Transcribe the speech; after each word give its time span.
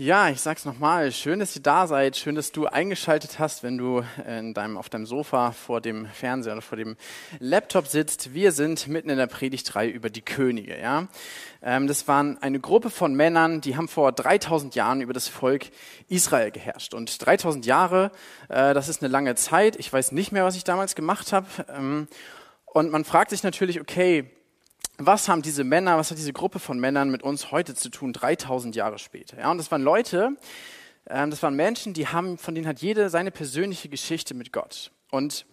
Ja, 0.00 0.28
ich 0.28 0.40
sag's 0.40 0.64
nochmal. 0.64 1.10
Schön, 1.10 1.40
dass 1.40 1.56
ihr 1.56 1.62
da 1.62 1.88
seid. 1.88 2.16
Schön, 2.16 2.36
dass 2.36 2.52
du 2.52 2.66
eingeschaltet 2.66 3.40
hast, 3.40 3.64
wenn 3.64 3.76
du 3.76 4.04
in 4.28 4.54
deinem, 4.54 4.76
auf 4.76 4.88
deinem 4.88 5.06
Sofa 5.06 5.50
vor 5.50 5.80
dem 5.80 6.06
Fernseher 6.06 6.52
oder 6.52 6.62
vor 6.62 6.78
dem 6.78 6.96
Laptop 7.40 7.88
sitzt. 7.88 8.32
Wir 8.32 8.52
sind 8.52 8.86
mitten 8.86 9.10
in 9.10 9.18
der 9.18 9.26
Predigtreihe 9.26 9.90
über 9.90 10.08
die 10.08 10.22
Könige, 10.22 10.80
ja. 10.80 11.08
Ähm, 11.62 11.88
das 11.88 12.06
waren 12.06 12.40
eine 12.40 12.60
Gruppe 12.60 12.90
von 12.90 13.12
Männern, 13.12 13.60
die 13.60 13.76
haben 13.76 13.88
vor 13.88 14.12
3000 14.12 14.76
Jahren 14.76 15.00
über 15.00 15.14
das 15.14 15.26
Volk 15.26 15.66
Israel 16.08 16.52
geherrscht. 16.52 16.94
Und 16.94 17.26
3000 17.26 17.66
Jahre, 17.66 18.12
äh, 18.48 18.74
das 18.74 18.88
ist 18.88 19.02
eine 19.02 19.10
lange 19.10 19.34
Zeit. 19.34 19.74
Ich 19.80 19.92
weiß 19.92 20.12
nicht 20.12 20.30
mehr, 20.30 20.44
was 20.44 20.54
ich 20.54 20.62
damals 20.62 20.94
gemacht 20.94 21.32
habe. 21.32 21.48
Ähm, 21.76 22.06
und 22.66 22.92
man 22.92 23.04
fragt 23.04 23.30
sich 23.30 23.42
natürlich, 23.42 23.80
okay, 23.80 24.30
was 24.98 25.28
haben 25.28 25.42
diese 25.42 25.64
Männer, 25.64 25.96
was 25.96 26.10
hat 26.10 26.18
diese 26.18 26.32
Gruppe 26.32 26.58
von 26.58 26.78
Männern 26.78 27.10
mit 27.10 27.22
uns 27.22 27.52
heute 27.52 27.74
zu 27.74 27.88
tun, 27.88 28.12
3000 28.12 28.74
Jahre 28.74 28.98
später? 28.98 29.38
Ja, 29.38 29.50
und 29.50 29.58
das 29.58 29.70
waren 29.70 29.82
Leute, 29.82 30.36
äh, 31.04 31.26
das 31.28 31.42
waren 31.42 31.54
Menschen, 31.54 31.94
die 31.94 32.08
haben, 32.08 32.36
von 32.36 32.54
denen 32.54 32.66
hat 32.66 32.80
jede 32.80 33.08
seine 33.08 33.30
persönliche 33.30 33.88
Geschichte 33.88 34.34
mit 34.34 34.52
Gott. 34.52 34.90
Und 35.10 35.46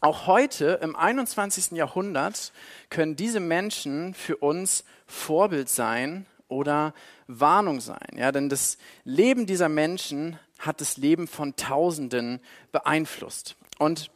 auch 0.00 0.26
heute 0.26 0.80
im 0.82 0.94
21. 0.94 1.72
Jahrhundert 1.72 2.52
können 2.90 3.16
diese 3.16 3.40
Menschen 3.40 4.14
für 4.14 4.36
uns 4.36 4.84
Vorbild 5.06 5.68
sein 5.68 6.26
oder 6.48 6.92
Warnung 7.28 7.80
sein. 7.80 8.08
Ja, 8.16 8.30
denn 8.30 8.48
das 8.48 8.78
Leben 9.04 9.46
dieser 9.46 9.68
Menschen 9.68 10.38
hat 10.58 10.80
das 10.80 10.96
Leben 10.96 11.28
von 11.28 11.56
Tausenden 11.56 12.40
beeinflusst. 12.72 13.56
Und 13.78 14.10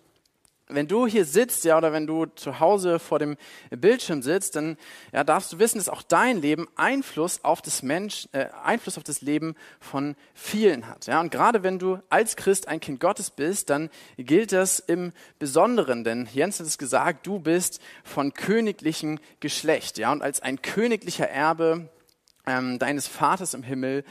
wenn 0.69 0.89
du 0.89 1.07
hier 1.07 1.25
sitzt, 1.25 1.65
ja, 1.65 1.79
oder 1.79 1.93
wenn 1.93 2.07
du 2.07 2.27
zu 2.27 2.59
Hause 2.59 2.99
vor 2.99 3.19
dem 3.19 3.37
Bildschirm 3.71 4.23
sitzt, 4.23 4.57
dann 4.57 4.77
ja, 5.13 5.23
darfst 5.23 5.53
du 5.53 5.59
wissen, 5.59 5.79
dass 5.79 5.89
auch 5.89 6.03
dein 6.03 6.41
Leben 6.41 6.67
Einfluss 6.75 7.45
auf 7.45 7.63
das 7.63 7.83
Mensch, 7.83 8.29
äh, 8.33 8.47
Einfluss 8.65 8.99
auf 8.99 9.05
das 9.05 9.21
Leben 9.21 9.55
von 9.81 10.17
vielen 10.35 10.89
hat. 10.89 11.07
Ja, 11.07 11.21
und 11.21 11.31
gerade 11.31 11.63
wenn 11.63 11.79
du 11.79 12.01
als 12.09 12.37
Christ 12.37 12.67
ein 12.67 12.81
Kind 12.81 12.99
Gottes 12.99 13.31
bist, 13.31 13.71
dann 13.71 13.91
gilt 14.17 14.53
das 14.53 14.81
im 14.81 15.13
Besonderen, 15.39 16.03
denn 16.03 16.29
Jens 16.33 16.59
hat 16.59 16.67
es 16.67 16.79
gesagt, 16.79 17.27
du 17.27 17.39
bist 17.39 17.81
von 18.03 18.33
königlichem 18.33 19.21
Geschlecht, 19.41 19.99
ja, 19.99 20.11
und 20.11 20.23
als 20.23 20.41
ein 20.41 20.63
königlicher 20.63 21.29
Erbe 21.29 21.89
ähm, 22.47 22.79
deines 22.79 23.07
Vaters 23.07 23.55
im 23.55 23.63
Himmel 23.63 24.05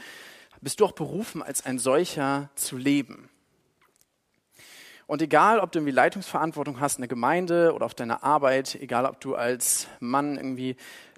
bist 0.62 0.80
du 0.80 0.86
auch 0.86 0.92
berufen, 0.92 1.42
als 1.42 1.66
ein 1.66 1.78
solcher 1.78 2.50
zu 2.54 2.76
leben. 2.76 3.28
Und 5.06 5.22
egal, 5.22 5.60
ob 5.60 5.70
du 5.70 5.78
irgendwie 5.78 5.94
Leitungsverantwortung 5.94 6.80
hast 6.80 6.96
in 6.96 7.02
der 7.02 7.08
Gemeinde 7.08 7.72
oder 7.74 7.86
auf 7.86 7.94
deiner 7.94 8.24
Arbeit, 8.24 8.74
egal, 8.80 9.06
ob 9.06 9.20
du 9.20 9.36
als 9.36 9.86
Mann 10.00 10.36
irgendwie 10.36 10.76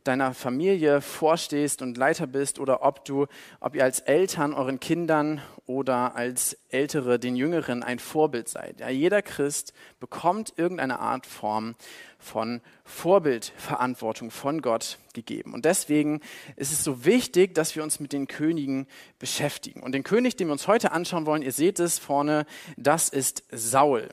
deiner 0.08 0.32
Familie 0.32 1.00
vorstehst 1.00 1.82
und 1.82 1.98
Leiter 1.98 2.26
bist 2.26 2.58
oder 2.58 2.82
ob 2.82 3.04
du, 3.04 3.26
ob 3.60 3.74
ihr 3.74 3.84
als 3.84 4.00
Eltern 4.00 4.54
euren 4.54 4.80
Kindern 4.80 5.42
oder 5.66 6.16
als 6.16 6.56
Ältere 6.70 7.18
den 7.18 7.36
Jüngeren 7.36 7.82
ein 7.82 7.98
Vorbild 7.98 8.48
seid. 8.48 8.80
Ja, 8.80 8.88
jeder 8.88 9.20
Christ 9.20 9.74
bekommt 10.00 10.54
irgendeine 10.56 10.98
Art 10.98 11.26
Form 11.26 11.74
von 12.18 12.62
Vorbildverantwortung 12.84 14.30
von 14.30 14.62
Gott 14.62 14.98
gegeben. 15.12 15.52
Und 15.52 15.66
deswegen 15.66 16.20
ist 16.56 16.72
es 16.72 16.82
so 16.82 17.04
wichtig, 17.04 17.54
dass 17.54 17.76
wir 17.76 17.82
uns 17.82 18.00
mit 18.00 18.14
den 18.14 18.26
Königen 18.26 18.86
beschäftigen. 19.18 19.82
Und 19.82 19.92
den 19.92 20.04
König, 20.04 20.36
den 20.36 20.48
wir 20.48 20.52
uns 20.52 20.66
heute 20.66 20.92
anschauen 20.92 21.26
wollen, 21.26 21.42
ihr 21.42 21.52
seht 21.52 21.78
es 21.80 21.98
vorne, 21.98 22.46
das 22.78 23.10
ist 23.10 23.44
Saul. 23.50 24.08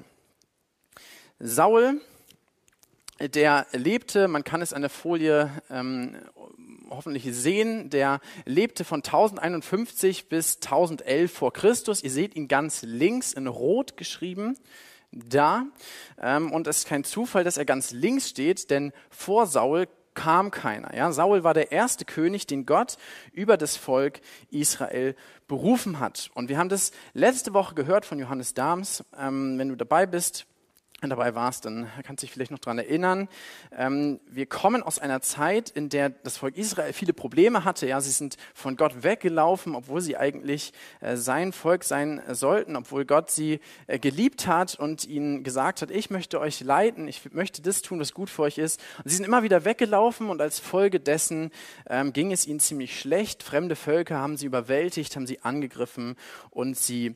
Saul 1.40 2.02
der 3.20 3.66
lebte, 3.72 4.28
man 4.28 4.44
kann 4.44 4.62
es 4.62 4.74
an 4.74 4.82
der 4.82 4.90
Folie 4.90 5.50
ähm, 5.70 6.18
hoffentlich 6.90 7.26
sehen, 7.32 7.90
der 7.90 8.20
lebte 8.46 8.84
von 8.84 9.00
1051 9.00 10.30
bis 10.30 10.56
1011 10.56 11.32
vor 11.32 11.54
Christus. 11.54 12.04
Ihr 12.04 12.12
seht 12.12 12.36
ihn 12.36 12.48
ganz 12.48 12.82
links 12.84 13.34
in 13.34 13.48
Rot 13.48 13.98
geschrieben 13.98 14.58
da. 15.12 15.66
Ähm, 16.22 16.52
und 16.52 16.68
es 16.68 16.80
ist 16.80 16.88
kein 16.88 17.04
Zufall, 17.04 17.44
dass 17.44 17.58
er 17.58 17.66
ganz 17.66 17.92
links 17.92 18.30
steht, 18.30 18.70
denn 18.70 18.92
vor 19.10 19.48
Saul 19.48 19.88
kam 20.14 20.50
keiner. 20.50 20.96
Ja, 20.96 21.12
Saul 21.12 21.44
war 21.44 21.54
der 21.54 21.72
erste 21.72 22.06
König, 22.06 22.48
den 22.48 22.66
Gott 22.66 22.98
über 23.34 23.58
das 23.58 23.76
Volk 23.76 24.22
Israel 24.50 25.16
berufen 25.48 26.00
hat. 26.00 26.32
Und 26.34 26.50
wir 26.50 26.58
haben 26.58 26.70
das 26.70 26.92
letzte 27.14 27.54
Woche 27.54 27.76
gehört 27.76 28.06
von 28.06 28.20
Johannes 28.20 28.54
Dahms. 28.54 29.04
Ähm, 29.18 29.58
wenn 29.58 29.70
du 29.70 29.76
dabei 29.76 30.06
bist, 30.06 30.48
dabei 31.02 31.36
warst, 31.36 31.66
dann 31.66 31.88
kannst 32.04 32.24
dich 32.24 32.32
vielleicht 32.32 32.52
noch 32.52 32.60
daran 32.60 32.80
erinnern. 32.80 33.28
Ähm, 33.78 34.20
wir 34.28 34.46
kommen 34.46 34.82
aus 34.82 34.98
einer 34.98 35.22
Zeit, 35.22 35.70
in 35.70 35.90
der 35.90 36.10
das 36.10 36.38
Volk 36.38 36.58
Israel 36.58 36.94
viele 36.94 37.14
Probleme 37.14 37.64
hatte. 37.66 37.86
Ja, 37.86 38.00
sie 38.02 38.12
sind 38.12 38.38
von 38.54 38.76
Gott 38.76 39.04
weggelaufen, 39.04 39.76
obwohl 39.76 40.02
sie 40.02 40.18
eigentlich 40.18 40.74
äh, 41.02 41.16
sein 41.16 41.52
Volk 41.52 41.84
sein 41.84 42.22
sollten, 42.32 42.76
obwohl 42.76 43.06
Gott 43.06 43.30
sie 43.30 43.60
äh, 43.88 44.00
geliebt 44.00 44.48
hat 44.48 44.76
und 44.76 45.06
ihnen 45.06 45.44
gesagt 45.44 45.82
hat, 45.82 45.92
ich 45.92 46.10
möchte 46.10 46.40
euch 46.40 46.62
leiten, 46.62 47.08
ich 47.08 47.34
möchte 47.34 47.62
das 47.62 47.82
tun, 47.82 48.00
was 48.00 48.14
gut 48.14 48.30
für 48.30 48.44
euch 48.44 48.58
ist. 48.58 48.80
Und 48.98 49.10
sie 49.10 49.18
sind 49.18 49.26
immer 49.26 49.44
wieder 49.44 49.66
weggelaufen 49.66 50.30
und 50.30 50.42
als 50.42 50.60
Folge 50.60 51.00
dessen 51.00 51.52
ähm, 51.88 52.14
ging 52.14 52.32
es 52.32 52.48
ihnen 52.48 52.60
ziemlich 52.60 53.00
schlecht. 53.00 53.44
Fremde 53.44 53.76
Völker 53.76 54.18
haben 54.18 54.38
sie 54.38 54.46
überwältigt, 54.46 55.16
haben 55.16 55.28
sie 55.28 55.42
angegriffen 55.42 56.16
und 56.52 56.78
sie 56.78 57.16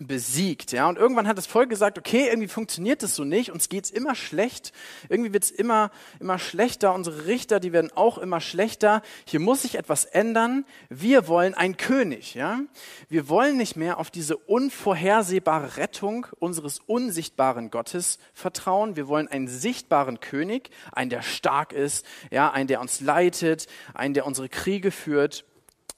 besiegt. 0.00 0.72
Ja? 0.72 0.88
Und 0.88 0.98
irgendwann 0.98 1.28
hat 1.28 1.38
das 1.38 1.46
Volk 1.46 1.68
gesagt, 1.70 1.98
okay, 1.98 2.28
irgendwie 2.28 2.48
funktioniert 2.48 3.02
das 3.02 3.14
so 3.14 3.24
nicht, 3.24 3.50
uns 3.52 3.68
geht's 3.68 3.90
immer 3.90 4.14
schlecht, 4.14 4.72
irgendwie 5.08 5.32
wird's 5.32 5.50
immer, 5.50 5.90
immer 6.18 6.38
schlechter, 6.38 6.94
unsere 6.94 7.26
Richter, 7.26 7.60
die 7.60 7.72
werden 7.72 7.90
auch 7.94 8.18
immer 8.18 8.40
schlechter, 8.40 9.02
hier 9.24 9.40
muss 9.40 9.62
sich 9.62 9.76
etwas 9.76 10.04
ändern, 10.04 10.64
wir 10.88 11.28
wollen 11.28 11.54
einen 11.54 11.76
König. 11.76 12.34
Ja? 12.34 12.60
Wir 13.08 13.28
wollen 13.28 13.56
nicht 13.56 13.76
mehr 13.76 13.98
auf 13.98 14.10
diese 14.10 14.36
unvorhersehbare 14.36 15.76
Rettung 15.76 16.26
unseres 16.38 16.80
unsichtbaren 16.80 17.70
Gottes 17.70 18.18
vertrauen, 18.32 18.96
wir 18.96 19.08
wollen 19.08 19.28
einen 19.28 19.48
sichtbaren 19.48 20.20
König, 20.20 20.70
einen, 20.92 21.10
der 21.10 21.22
stark 21.22 21.72
ist, 21.72 22.06
ja, 22.30 22.50
einen, 22.50 22.68
der 22.68 22.80
uns 22.80 23.00
leitet, 23.00 23.66
einen, 23.94 24.14
der 24.14 24.26
unsere 24.26 24.48
Kriege 24.48 24.90
führt. 24.90 25.44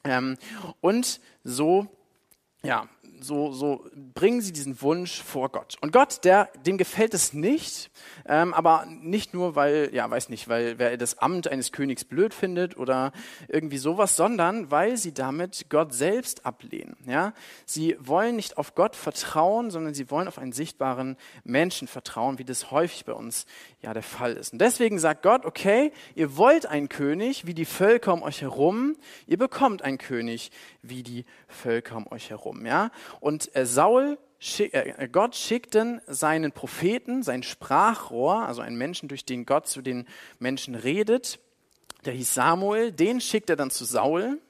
Ähm, 0.05 0.37
und 0.81 1.21
so 1.45 1.89
ja, 2.63 2.89
so, 3.23 3.53
so 3.53 3.85
bringen 4.15 4.41
sie 4.41 4.53
diesen 4.53 4.81
Wunsch 4.83 5.23
vor 5.23 5.51
Gott. 5.51 5.77
Und 5.81 5.93
Gott, 5.93 6.25
der, 6.25 6.49
dem 6.67 6.79
gefällt 6.79 7.15
es 7.15 7.33
nicht, 7.33 7.91
ähm, 8.27 8.55
aber 8.55 8.87
nicht 8.87 9.35
nur, 9.35 9.57
weil, 9.57 9.91
ja, 9.93 10.09
weiß 10.11 10.29
nicht, 10.29 10.49
weil 10.49 10.79
wer 10.79 10.97
das 10.97 11.19
Amt 11.19 11.49
eines 11.49 11.73
Königs 11.73 12.05
blöd 12.05 12.35
findet 12.35 12.77
oder 12.77 13.13
irgendwie 13.49 13.79
sowas, 13.79 14.17
sondern 14.17 14.71
weil 14.71 14.97
sie 14.97 15.13
damit 15.13 15.67
Gott 15.69 15.95
selbst 15.95 16.47
ablehnen. 16.47 16.97
Ja, 17.07 17.33
sie 17.67 17.97
wollen 18.01 18.37
nicht 18.37 18.59
auf 18.59 18.75
Gott 18.75 18.97
vertrauen, 18.97 19.71
sondern 19.71 19.95
sie 19.95 20.11
wollen 20.11 20.29
auf 20.29 20.39
einen 20.39 20.53
sichtbaren 20.53 21.17
Menschen 21.45 21.89
vertrauen, 21.89 22.39
wie 22.39 22.45
das 22.45 22.71
häufig 22.71 23.05
bei 23.05 23.13
uns 23.13 23.47
ja 23.81 23.93
der 23.95 24.03
Fall 24.03 24.35
ist. 24.35 24.53
Und 24.53 24.61
deswegen 24.61 24.99
sagt 24.99 25.23
Gott, 25.23 25.45
okay, 25.45 25.93
ihr 26.15 26.37
wollt 26.37 26.67
einen 26.67 26.89
König 26.89 27.47
wie 27.47 27.55
die 27.55 27.65
Völker 27.65 28.13
um 28.13 28.23
euch 28.23 28.43
herum, 28.43 28.97
ihr 29.27 29.39
bekommt 29.39 29.83
einen 29.83 29.99
König 29.99 30.51
wie 30.83 31.03
die 31.03 31.25
Völker 31.49 31.97
um 31.97 32.07
euch 32.11 32.31
herum. 32.31 32.67
Ja, 32.67 32.91
und 33.21 33.55
äh, 33.57 33.67
Saul 33.67 34.19
äh, 34.59 35.09
Gott 35.09 35.37
schickt 35.37 35.75
dann 35.75 36.01
seinen 36.07 36.53
Propheten, 36.53 37.23
sein 37.23 37.43
Sprachrohr, 37.43 38.47
also 38.47 38.61
einen 38.61 38.77
Menschen, 38.77 39.09
durch 39.09 39.25
den 39.25 39.47
Gott 39.47 39.69
zu 39.69 39.83
den 39.83 40.07
Menschen 40.41 40.75
redet, 40.75 41.39
der 42.05 42.15
hieß 42.15 42.35
Samuel, 42.35 42.91
den 42.91 43.21
schickt 43.21 43.51
er 43.51 43.57
dann 43.57 43.71
zu 43.71 43.85
Saul 43.85 44.41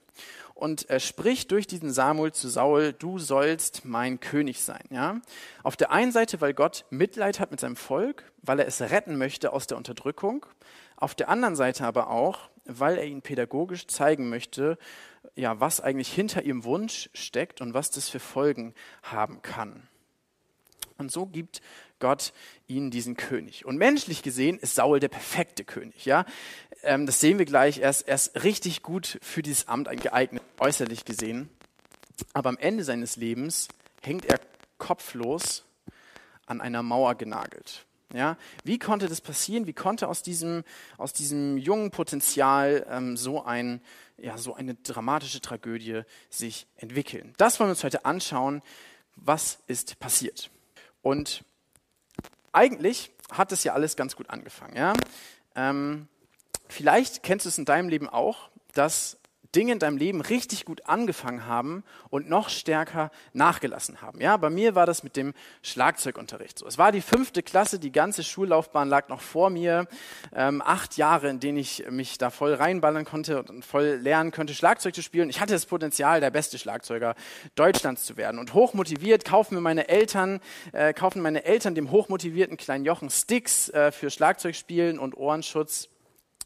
und 0.54 0.88
er 0.88 1.00
spricht 1.00 1.50
durch 1.50 1.66
diesen 1.66 1.90
Samuel 1.90 2.32
zu 2.32 2.48
Saul, 2.48 2.94
du 2.94 3.18
sollst 3.18 3.84
mein 3.84 4.20
König 4.20 4.62
sein. 4.62 4.84
Ja? 4.90 5.20
Auf 5.62 5.76
der 5.76 5.90
einen 5.90 6.12
Seite, 6.12 6.40
weil 6.40 6.54
Gott 6.54 6.84
Mitleid 6.88 7.40
hat 7.40 7.50
mit 7.50 7.60
seinem 7.60 7.76
Volk, 7.76 8.30
weil 8.42 8.60
er 8.60 8.66
es 8.66 8.80
retten 8.80 9.18
möchte 9.18 9.52
aus 9.52 9.66
der 9.66 9.76
Unterdrückung, 9.76 10.46
auf 10.96 11.14
der 11.14 11.28
anderen 11.28 11.56
Seite 11.56 11.84
aber 11.84 12.10
auch, 12.10 12.48
weil 12.64 12.96
er 12.96 13.06
ihn 13.06 13.22
pädagogisch 13.22 13.88
zeigen 13.88 14.28
möchte, 14.28 14.78
ja, 15.34 15.60
was 15.60 15.80
eigentlich 15.80 16.12
hinter 16.12 16.42
ihrem 16.42 16.64
Wunsch 16.64 17.10
steckt 17.14 17.60
und 17.60 17.74
was 17.74 17.90
das 17.90 18.08
für 18.08 18.20
Folgen 18.20 18.74
haben 19.02 19.42
kann. 19.42 19.88
Und 20.98 21.10
so 21.10 21.26
gibt 21.26 21.62
Gott 21.98 22.32
ihnen 22.66 22.90
diesen 22.90 23.16
König. 23.16 23.64
Und 23.64 23.76
menschlich 23.76 24.22
gesehen 24.22 24.58
ist 24.58 24.74
Saul 24.74 25.00
der 25.00 25.08
perfekte 25.08 25.64
König. 25.64 26.04
Ja, 26.04 26.26
ähm, 26.82 27.06
das 27.06 27.20
sehen 27.20 27.38
wir 27.38 27.46
gleich. 27.46 27.78
Er 27.78 27.90
ist, 27.90 28.02
er 28.02 28.14
ist 28.14 28.44
richtig 28.44 28.82
gut 28.82 29.18
für 29.22 29.42
dieses 29.42 29.68
Amt 29.68 29.88
geeignet, 30.00 30.42
äußerlich 30.58 31.04
gesehen. 31.04 31.48
Aber 32.32 32.50
am 32.50 32.58
Ende 32.58 32.84
seines 32.84 33.16
Lebens 33.16 33.68
hängt 34.02 34.26
er 34.26 34.40
kopflos 34.78 35.64
an 36.46 36.60
einer 36.60 36.82
Mauer 36.82 37.14
genagelt. 37.14 37.86
Ja, 38.14 38.36
wie 38.64 38.78
konnte 38.78 39.08
das 39.08 39.20
passieren? 39.20 39.66
Wie 39.66 39.72
konnte 39.72 40.08
aus 40.08 40.22
diesem, 40.22 40.64
aus 40.98 41.12
diesem 41.12 41.56
jungen 41.56 41.90
Potenzial 41.90 42.86
ähm, 42.90 43.16
so, 43.16 43.42
ein, 43.42 43.80
ja, 44.18 44.36
so 44.36 44.54
eine 44.54 44.74
dramatische 44.74 45.40
Tragödie 45.40 46.02
sich 46.28 46.66
entwickeln? 46.76 47.34
Das 47.38 47.58
wollen 47.58 47.68
wir 47.68 47.72
uns 47.72 47.84
heute 47.84 48.04
anschauen. 48.04 48.62
Was 49.16 49.58
ist 49.66 49.98
passiert? 49.98 50.50
Und 51.00 51.44
eigentlich 52.52 53.10
hat 53.30 53.50
es 53.52 53.64
ja 53.64 53.72
alles 53.72 53.96
ganz 53.96 54.14
gut 54.14 54.28
angefangen. 54.28 54.76
Ja? 54.76 54.92
Ähm, 55.54 56.06
vielleicht 56.68 57.22
kennst 57.22 57.46
du 57.46 57.48
es 57.48 57.58
in 57.58 57.64
deinem 57.64 57.88
Leben 57.88 58.08
auch, 58.08 58.50
dass 58.74 59.18
Dinge 59.54 59.72
in 59.72 59.78
deinem 59.78 59.96
Leben 59.96 60.20
richtig 60.20 60.64
gut 60.64 60.86
angefangen 60.86 61.46
haben 61.46 61.84
und 62.08 62.28
noch 62.28 62.48
stärker 62.48 63.10
nachgelassen 63.32 64.00
haben. 64.00 64.20
Ja, 64.20 64.36
bei 64.36 64.50
mir 64.50 64.74
war 64.74 64.86
das 64.86 65.02
mit 65.02 65.16
dem 65.16 65.34
Schlagzeugunterricht 65.62 66.58
so. 66.58 66.66
Es 66.66 66.78
war 66.78 66.92
die 66.92 67.00
fünfte 67.00 67.42
Klasse, 67.42 67.78
die 67.78 67.92
ganze 67.92 68.24
Schullaufbahn 68.24 68.88
lag 68.88 69.08
noch 69.08 69.20
vor 69.20 69.50
mir. 69.50 69.86
Ähm, 70.34 70.62
acht 70.62 70.96
Jahre, 70.96 71.28
in 71.28 71.40
denen 71.40 71.58
ich 71.58 71.84
mich 71.90 72.18
da 72.18 72.30
voll 72.30 72.54
reinballern 72.54 73.04
konnte 73.04 73.42
und 73.42 73.64
voll 73.64 73.98
lernen 74.00 74.30
könnte, 74.30 74.54
Schlagzeug 74.54 74.94
zu 74.94 75.02
spielen. 75.02 75.28
Ich 75.28 75.40
hatte 75.40 75.52
das 75.52 75.66
Potenzial, 75.66 76.20
der 76.20 76.30
beste 76.30 76.58
Schlagzeuger 76.58 77.14
Deutschlands 77.54 78.04
zu 78.04 78.16
werden. 78.16 78.38
Und 78.38 78.54
hochmotiviert 78.54 79.24
kaufen 79.24 79.54
mir 79.54 79.60
meine 79.60 79.88
Eltern, 79.88 80.40
äh, 80.72 80.94
kaufen 80.94 81.20
meine 81.20 81.44
Eltern 81.44 81.74
dem 81.74 81.90
hochmotivierten 81.90 82.56
kleinen 82.56 82.84
Jochen 82.84 83.10
Sticks 83.10 83.68
äh, 83.68 83.92
für 83.92 84.10
Schlagzeugspielen 84.10 84.98
und 84.98 85.16
Ohrenschutz. 85.16 85.88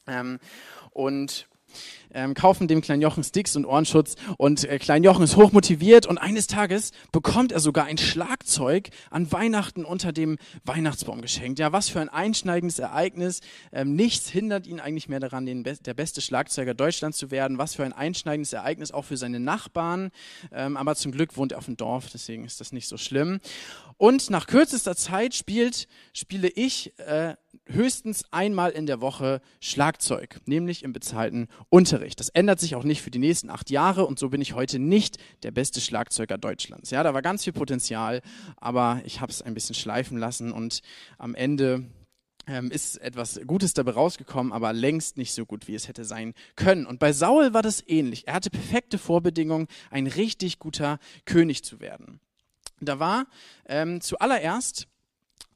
Ähm, 0.08 0.41
und 0.93 1.47
ähm, 2.16 2.34
kaufen 2.34 2.66
dem 2.66 2.80
kleinen 2.80 3.02
Jochen 3.02 3.22
Sticks 3.22 3.54
und 3.54 3.64
Ohrenschutz 3.64 4.16
und 4.38 4.64
äh, 4.64 4.78
klein 4.78 5.04
Jochen 5.04 5.22
ist 5.22 5.36
hochmotiviert 5.36 6.06
und 6.06 6.18
eines 6.18 6.46
Tages 6.46 6.90
bekommt 7.12 7.52
er 7.52 7.60
sogar 7.60 7.84
ein 7.84 7.98
Schlagzeug 7.98 8.88
an 9.10 9.30
Weihnachten 9.30 9.84
unter 9.84 10.12
dem 10.12 10.38
Weihnachtsbaum 10.64 11.20
geschenkt. 11.20 11.58
Ja, 11.58 11.72
was 11.72 11.88
für 11.88 12.00
ein 12.00 12.08
einschneidendes 12.08 12.78
Ereignis. 12.78 13.40
Ähm, 13.70 13.94
nichts 13.94 14.28
hindert 14.28 14.66
ihn 14.66 14.80
eigentlich 14.80 15.08
mehr 15.08 15.20
daran, 15.20 15.46
den 15.46 15.62
Be 15.62 15.76
der 15.76 15.94
beste 15.94 16.22
Schlagzeuger 16.22 16.72
Deutschlands 16.72 17.18
zu 17.18 17.30
werden. 17.30 17.58
Was 17.58 17.74
für 17.74 17.84
ein 17.84 17.92
einschneidendes 17.92 18.54
Ereignis 18.54 18.92
auch 18.92 19.04
für 19.04 19.19
seine 19.19 19.40
Nachbarn. 19.40 20.10
Ähm, 20.52 20.76
aber 20.76 20.96
zum 20.96 21.12
Glück 21.12 21.36
wohnt 21.36 21.52
er 21.52 21.58
auf 21.58 21.66
dem 21.66 21.76
Dorf, 21.76 22.08
deswegen 22.12 22.44
ist 22.44 22.60
das 22.60 22.72
nicht 22.72 22.88
so 22.88 22.96
schlimm. 22.96 23.40
Und 23.98 24.30
nach 24.30 24.46
kürzester 24.46 24.96
Zeit 24.96 25.34
spielt, 25.34 25.86
spiele 26.12 26.48
ich 26.48 26.98
äh, 26.98 27.34
höchstens 27.67 28.25
einmal 28.31 28.70
in 28.70 28.87
der 28.87 29.00
Woche 29.00 29.41
Schlagzeug, 29.61 30.41
nämlich 30.47 30.82
im 30.82 30.93
bezahlten 30.93 31.49
Unterricht. 31.69 32.20
Das 32.20 32.29
ändert 32.29 32.61
sich 32.61 32.75
auch 32.75 32.85
nicht 32.85 33.03
für 33.03 33.11
die 33.11 33.19
nächsten 33.19 33.50
acht 33.50 33.70
Jahre 33.70 34.06
und 34.06 34.19
so 34.19 34.29
bin 34.29 34.41
ich 34.41 34.55
heute 34.55 34.79
nicht 34.79 35.19
der 35.43 35.50
beste 35.50 35.81
Schlagzeuger 35.81 36.38
Deutschlands. 36.38 36.91
Ja, 36.91 37.03
da 37.03 37.14
war 37.14 37.23
ganz 37.23 37.44
viel 37.44 37.53
Potenzial, 37.53 38.23
aber 38.56 39.00
ich 39.05 39.20
habe 39.20 39.32
es 39.32 39.43
ein 39.43 39.55
bisschen 39.55 39.75
schleifen 39.75 40.19
lassen 40.19 40.53
und 40.53 40.81
am 41.19 41.35
Ende 41.35 41.85
ähm, 42.47 42.70
ist 42.70 42.97
etwas 42.99 43.41
Gutes 43.47 43.75
dabei 43.75 43.93
rausgekommen, 43.93 44.53
aber 44.53 44.73
längst 44.73 45.17
nicht 45.17 45.32
so 45.32 45.44
gut, 45.44 45.69
wie 45.69 45.75
es 45.75 45.88
hätte 45.88 46.05
sein 46.05 46.35
können. 46.55 46.87
Und 46.87 46.99
bei 46.99 47.12
Saul 47.12 47.55
war 47.55 47.62
das 47.62 47.82
ähnlich. 47.87 48.26
Er 48.29 48.35
hatte 48.35 48.50
perfekte 48.50 48.99
Vorbedingungen, 48.99 49.67
ein 49.91 50.06
richtig 50.06 50.58
guter 50.58 50.99
König 51.25 51.64
zu 51.64 51.81
werden. 51.81 52.20
Da 52.81 52.99
war 52.99 53.26
ähm, 53.67 54.00
zuallererst 54.00 54.87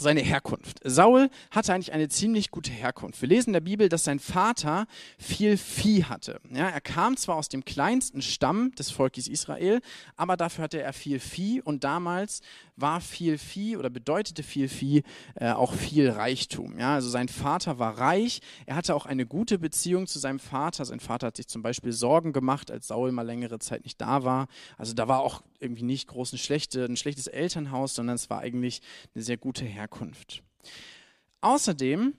seine 0.01 0.21
Herkunft. 0.21 0.81
Saul 0.85 1.31
hatte 1.51 1.73
eigentlich 1.73 1.93
eine 1.93 2.09
ziemlich 2.09 2.51
gute 2.51 2.71
Herkunft. 2.71 3.21
Wir 3.21 3.29
lesen 3.29 3.51
in 3.51 3.55
der 3.55 3.61
Bibel, 3.61 3.89
dass 3.89 4.05
sein 4.05 4.19
Vater 4.19 4.87
viel 5.19 5.57
Vieh 5.57 6.05
hatte. 6.05 6.41
Ja, 6.51 6.69
er 6.69 6.81
kam 6.81 7.17
zwar 7.17 7.37
aus 7.37 7.49
dem 7.49 7.65
kleinsten 7.65 8.23
Stamm 8.23 8.73
des 8.73 8.91
Volkes 8.91 9.29
Israel, 9.29 9.81
aber 10.17 10.37
dafür 10.37 10.65
hatte 10.65 10.81
er 10.81 10.93
viel 10.93 11.21
Vieh 11.21 11.61
und 11.63 11.85
damals 11.85 12.41
war 12.81 13.01
viel 13.01 13.39
Vieh 13.39 13.77
oder 13.77 13.91
bedeutete 13.91 14.43
viel 14.43 14.69
Vieh 14.69 15.03
äh, 15.35 15.51
auch 15.51 15.73
viel 15.75 16.11
Reichtum. 16.11 16.79
Ja, 16.79 16.95
also 16.95 17.09
sein 17.09 17.29
Vater 17.29 17.79
war 17.79 17.99
reich, 17.99 18.41
er 18.67 18.77
hatte 18.77 18.95
auch 18.95 19.07
eine 19.07 19.27
gute 19.27 19.59
Beziehung 19.59 20.07
zu 20.07 20.19
seinem 20.19 20.39
Vater. 20.39 20.85
Sein 20.85 21.01
Vater 21.01 21.29
hat 21.29 21.37
sich 21.37 21.49
zum 21.49 21.63
Beispiel 21.63 21.93
Sorgen 21.93 22.33
gemacht, 22.33 22.71
als 22.71 22.89
Saul 22.89 23.13
mal 23.13 23.23
längere 23.23 23.59
Zeit 23.59 23.85
nicht 23.85 24.01
da 24.01 24.25
war. 24.25 24.49
Also 24.79 24.95
da 24.95 25.09
war 25.09 25.21
auch 25.21 25.43
irgendwie 25.59 25.85
nicht 25.85 26.09
groß 26.09 26.33
eine 26.33 26.39
schlechte, 26.39 26.85
ein 26.85 26.97
schlechtes 26.97 27.27
Elternhaus, 27.27 27.95
sondern 27.95 28.17
es 28.17 28.31
war 28.31 28.41
eigentlich 28.41 28.81
eine 29.15 29.23
sehr 29.23 29.37
gute 29.37 29.65
Herkunft. 29.65 30.43
Außerdem 31.41 32.15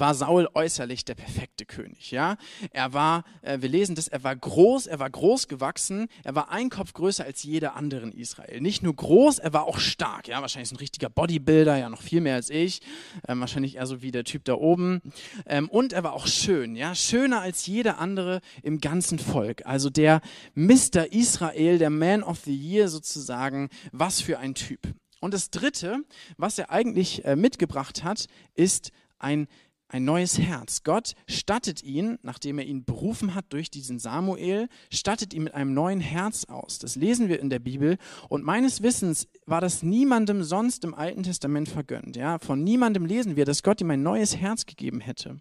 war 0.00 0.14
Saul 0.14 0.48
äußerlich 0.54 1.04
der 1.04 1.14
perfekte 1.14 1.66
König. 1.66 2.10
Ja, 2.10 2.36
er 2.70 2.92
war, 2.92 3.24
äh, 3.42 3.60
wir 3.60 3.68
lesen 3.68 3.94
das, 3.94 4.08
er 4.08 4.24
war 4.24 4.34
groß, 4.34 4.86
er 4.86 4.98
war 4.98 5.10
groß 5.10 5.48
gewachsen, 5.48 6.08
er 6.24 6.34
war 6.34 6.50
ein 6.50 6.70
Kopf 6.70 6.92
größer 6.92 7.24
als 7.24 7.42
jeder 7.42 7.76
andere 7.76 8.02
in 8.02 8.12
Israel. 8.12 8.60
Nicht 8.60 8.82
nur 8.82 8.94
groß, 8.94 9.38
er 9.38 9.52
war 9.52 9.64
auch 9.64 9.78
stark. 9.78 10.28
Ja, 10.28 10.40
wahrscheinlich 10.40 10.72
ein 10.72 10.76
richtiger 10.76 11.08
Bodybuilder, 11.08 11.76
ja 11.76 11.88
noch 11.88 12.02
viel 12.02 12.20
mehr 12.20 12.34
als 12.34 12.50
ich, 12.50 12.80
ähm, 13.28 13.40
wahrscheinlich 13.40 13.76
eher 13.76 13.86
so 13.86 14.02
wie 14.02 14.10
der 14.10 14.24
Typ 14.24 14.44
da 14.44 14.54
oben. 14.54 15.00
Ähm, 15.46 15.68
und 15.68 15.92
er 15.92 16.04
war 16.04 16.12
auch 16.12 16.26
schön, 16.26 16.76
ja, 16.76 16.94
schöner 16.94 17.40
als 17.40 17.66
jeder 17.66 17.98
andere 17.98 18.40
im 18.62 18.80
ganzen 18.80 19.18
Volk. 19.18 19.64
Also 19.66 19.90
der 19.90 20.20
Mr. 20.54 21.12
Israel, 21.12 21.78
der 21.78 21.90
Man 21.90 22.22
of 22.22 22.40
the 22.44 22.54
Year 22.54 22.88
sozusagen. 22.88 23.68
Was 23.92 24.20
für 24.20 24.38
ein 24.38 24.54
Typ. 24.54 24.80
Und 25.20 25.34
das 25.34 25.50
Dritte, 25.50 26.00
was 26.36 26.58
er 26.58 26.70
eigentlich 26.70 27.24
äh, 27.24 27.36
mitgebracht 27.36 28.04
hat, 28.04 28.26
ist 28.54 28.92
ein 29.18 29.48
ein 29.88 30.04
neues 30.04 30.38
Herz. 30.38 30.82
Gott 30.82 31.14
stattet 31.28 31.82
ihn, 31.82 32.18
nachdem 32.22 32.58
er 32.58 32.66
ihn 32.66 32.84
berufen 32.84 33.34
hat 33.34 33.46
durch 33.50 33.70
diesen 33.70 33.98
Samuel, 33.98 34.68
stattet 34.92 35.32
ihn 35.32 35.44
mit 35.44 35.54
einem 35.54 35.74
neuen 35.74 36.00
Herz 36.00 36.44
aus. 36.46 36.78
Das 36.78 36.96
lesen 36.96 37.28
wir 37.28 37.40
in 37.40 37.50
der 37.50 37.60
Bibel. 37.60 37.98
Und 38.28 38.44
meines 38.44 38.82
Wissens 38.82 39.28
war 39.46 39.60
das 39.60 39.82
niemandem 39.82 40.42
sonst 40.42 40.84
im 40.84 40.94
Alten 40.94 41.22
Testament 41.22 41.68
vergönnt. 41.68 42.16
Ja, 42.16 42.38
von 42.38 42.64
niemandem 42.64 43.06
lesen 43.06 43.36
wir, 43.36 43.44
dass 43.44 43.62
Gott 43.62 43.80
ihm 43.80 43.90
ein 43.90 44.02
neues 44.02 44.36
Herz 44.36 44.66
gegeben 44.66 45.00
hätte. 45.00 45.40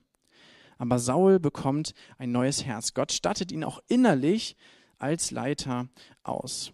Aber 0.77 0.99
Saul 0.99 1.39
bekommt 1.39 1.93
ein 2.17 2.31
neues 2.31 2.65
Herz. 2.65 2.93
Gott 2.93 3.11
stattet 3.11 3.51
ihn 3.51 3.63
auch 3.63 3.79
innerlich 3.87 4.55
als 4.97 5.31
Leiter 5.31 5.87
aus. 6.23 6.71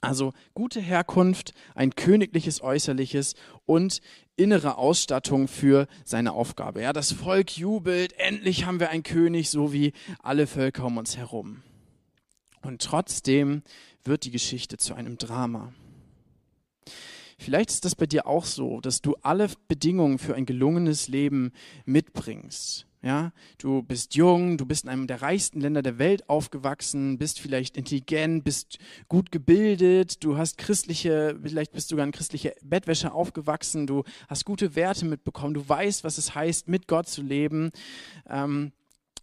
Also 0.00 0.32
gute 0.54 0.80
Herkunft, 0.80 1.54
ein 1.74 1.94
königliches 1.94 2.62
Äußerliches 2.62 3.34
und 3.66 4.00
innere 4.36 4.78
Ausstattung 4.78 5.48
für 5.48 5.88
seine 6.04 6.32
Aufgabe. 6.32 6.82
Ja, 6.82 6.92
das 6.92 7.12
Volk 7.12 7.56
jubelt, 7.56 8.12
endlich 8.18 8.64
haben 8.64 8.80
wir 8.80 8.90
einen 8.90 9.02
König, 9.02 9.50
so 9.50 9.72
wie 9.72 9.92
alle 10.22 10.46
Völker 10.46 10.84
um 10.84 10.96
uns 10.98 11.16
herum. 11.16 11.62
Und 12.62 12.82
trotzdem 12.82 13.62
wird 14.04 14.24
die 14.24 14.30
Geschichte 14.30 14.76
zu 14.76 14.94
einem 14.94 15.18
Drama. 15.18 15.72
Vielleicht 17.38 17.70
ist 17.70 17.84
das 17.84 17.94
bei 17.94 18.06
dir 18.06 18.26
auch 18.26 18.44
so, 18.44 18.80
dass 18.80 19.00
du 19.00 19.14
alle 19.22 19.48
Bedingungen 19.68 20.18
für 20.18 20.34
ein 20.34 20.46
gelungenes 20.46 21.06
Leben 21.08 21.52
mitbringst. 21.84 22.87
Ja, 23.00 23.32
du 23.58 23.82
bist 23.82 24.16
jung, 24.16 24.58
du 24.58 24.66
bist 24.66 24.82
in 24.82 24.90
einem 24.90 25.06
der 25.06 25.22
reichsten 25.22 25.60
Länder 25.60 25.82
der 25.82 25.98
Welt 25.98 26.28
aufgewachsen, 26.28 27.16
bist 27.16 27.38
vielleicht 27.38 27.76
intelligent, 27.76 28.42
bist 28.42 28.78
gut 29.06 29.30
gebildet, 29.30 30.24
du 30.24 30.36
hast 30.36 30.58
christliche, 30.58 31.38
vielleicht 31.40 31.70
bist 31.70 31.90
du 31.90 31.92
sogar 31.92 32.06
in 32.06 32.12
christliche 32.12 32.56
Bettwäsche 32.60 33.12
aufgewachsen, 33.12 33.86
du 33.86 34.02
hast 34.26 34.44
gute 34.44 34.74
Werte 34.74 35.04
mitbekommen, 35.04 35.54
du 35.54 35.68
weißt, 35.68 36.02
was 36.02 36.18
es 36.18 36.34
heißt, 36.34 36.66
mit 36.66 36.88
Gott 36.88 37.08
zu 37.08 37.22
leben. 37.22 37.70
Ähm, 38.28 38.72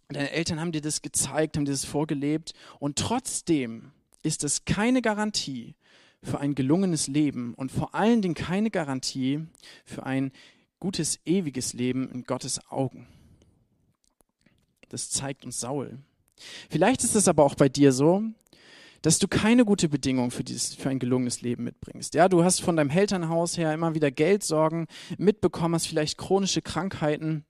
deine 0.08 0.30
Eltern 0.30 0.58
haben 0.58 0.72
dir 0.72 0.80
das 0.80 1.02
gezeigt, 1.02 1.58
haben 1.58 1.66
dir 1.66 1.72
das 1.72 1.84
vorgelebt 1.84 2.54
und 2.78 2.96
trotzdem 2.96 3.92
ist 4.22 4.42
es 4.42 4.64
keine 4.64 5.02
Garantie 5.02 5.74
für 6.22 6.40
ein 6.40 6.54
gelungenes 6.54 7.08
Leben 7.08 7.52
und 7.52 7.70
vor 7.70 7.94
allen 7.94 8.22
Dingen 8.22 8.34
keine 8.34 8.70
Garantie 8.70 9.46
für 9.84 10.06
ein 10.06 10.32
gutes, 10.80 11.20
ewiges 11.26 11.74
Leben 11.74 12.10
in 12.10 12.24
Gottes 12.24 12.70
Augen. 12.70 13.06
Das 14.88 15.10
zeigt 15.10 15.44
uns 15.44 15.60
Saul. 15.60 15.98
Vielleicht 16.70 17.02
ist 17.04 17.14
es 17.16 17.28
aber 17.28 17.44
auch 17.44 17.54
bei 17.54 17.68
dir 17.68 17.92
so, 17.92 18.22
dass 19.02 19.18
du 19.18 19.28
keine 19.28 19.64
gute 19.64 19.88
Bedingung 19.88 20.30
für, 20.30 20.44
dieses, 20.44 20.74
für 20.74 20.88
ein 20.88 20.98
gelungenes 20.98 21.40
Leben 21.40 21.64
mitbringst. 21.64 22.14
Ja, 22.14 22.28
du 22.28 22.44
hast 22.44 22.60
von 22.60 22.76
deinem 22.76 22.90
Elternhaus 22.90 23.56
her 23.56 23.72
immer 23.72 23.94
wieder 23.94 24.10
Geldsorgen 24.10 24.86
mitbekommen, 25.18 25.74
hast 25.74 25.86
vielleicht 25.86 26.18
chronische 26.18 26.62
Krankheiten. 26.62 27.44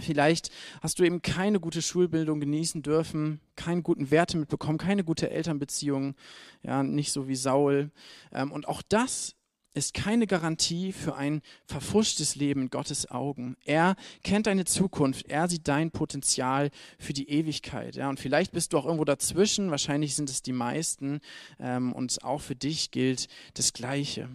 Vielleicht 0.00 0.50
hast 0.80 0.98
du 0.98 1.04
eben 1.04 1.22
keine 1.22 1.60
gute 1.60 1.82
Schulbildung 1.82 2.40
genießen 2.40 2.82
dürfen, 2.82 3.40
keine 3.56 3.82
guten 3.82 4.10
Werte 4.10 4.38
mitbekommen, 4.38 4.78
keine 4.78 5.04
gute 5.04 5.30
Elternbeziehung, 5.30 6.14
ja, 6.62 6.82
nicht 6.82 7.12
so 7.12 7.28
wie 7.28 7.36
Saul. 7.36 7.90
Ähm, 8.32 8.52
und 8.52 8.68
auch 8.68 8.82
das 8.82 9.34
ist 9.74 9.94
keine 9.94 10.26
Garantie 10.26 10.92
für 10.92 11.14
ein 11.14 11.42
verfuschtes 11.66 12.36
Leben 12.36 12.62
in 12.62 12.70
Gottes 12.70 13.10
Augen. 13.10 13.56
Er 13.64 13.96
kennt 14.24 14.46
deine 14.46 14.64
Zukunft, 14.64 15.28
er 15.28 15.48
sieht 15.48 15.68
dein 15.68 15.90
Potenzial 15.90 16.70
für 16.98 17.12
die 17.12 17.28
Ewigkeit. 17.28 17.96
Ja, 17.96 18.08
und 18.08 18.18
vielleicht 18.20 18.52
bist 18.52 18.72
du 18.72 18.78
auch 18.78 18.84
irgendwo 18.84 19.04
dazwischen, 19.04 19.70
wahrscheinlich 19.70 20.14
sind 20.14 20.30
es 20.30 20.42
die 20.42 20.52
meisten, 20.52 21.20
ähm, 21.60 21.92
und 21.92 22.24
auch 22.24 22.40
für 22.40 22.56
dich 22.56 22.90
gilt 22.90 23.28
das 23.54 23.72
Gleiche. 23.72 24.28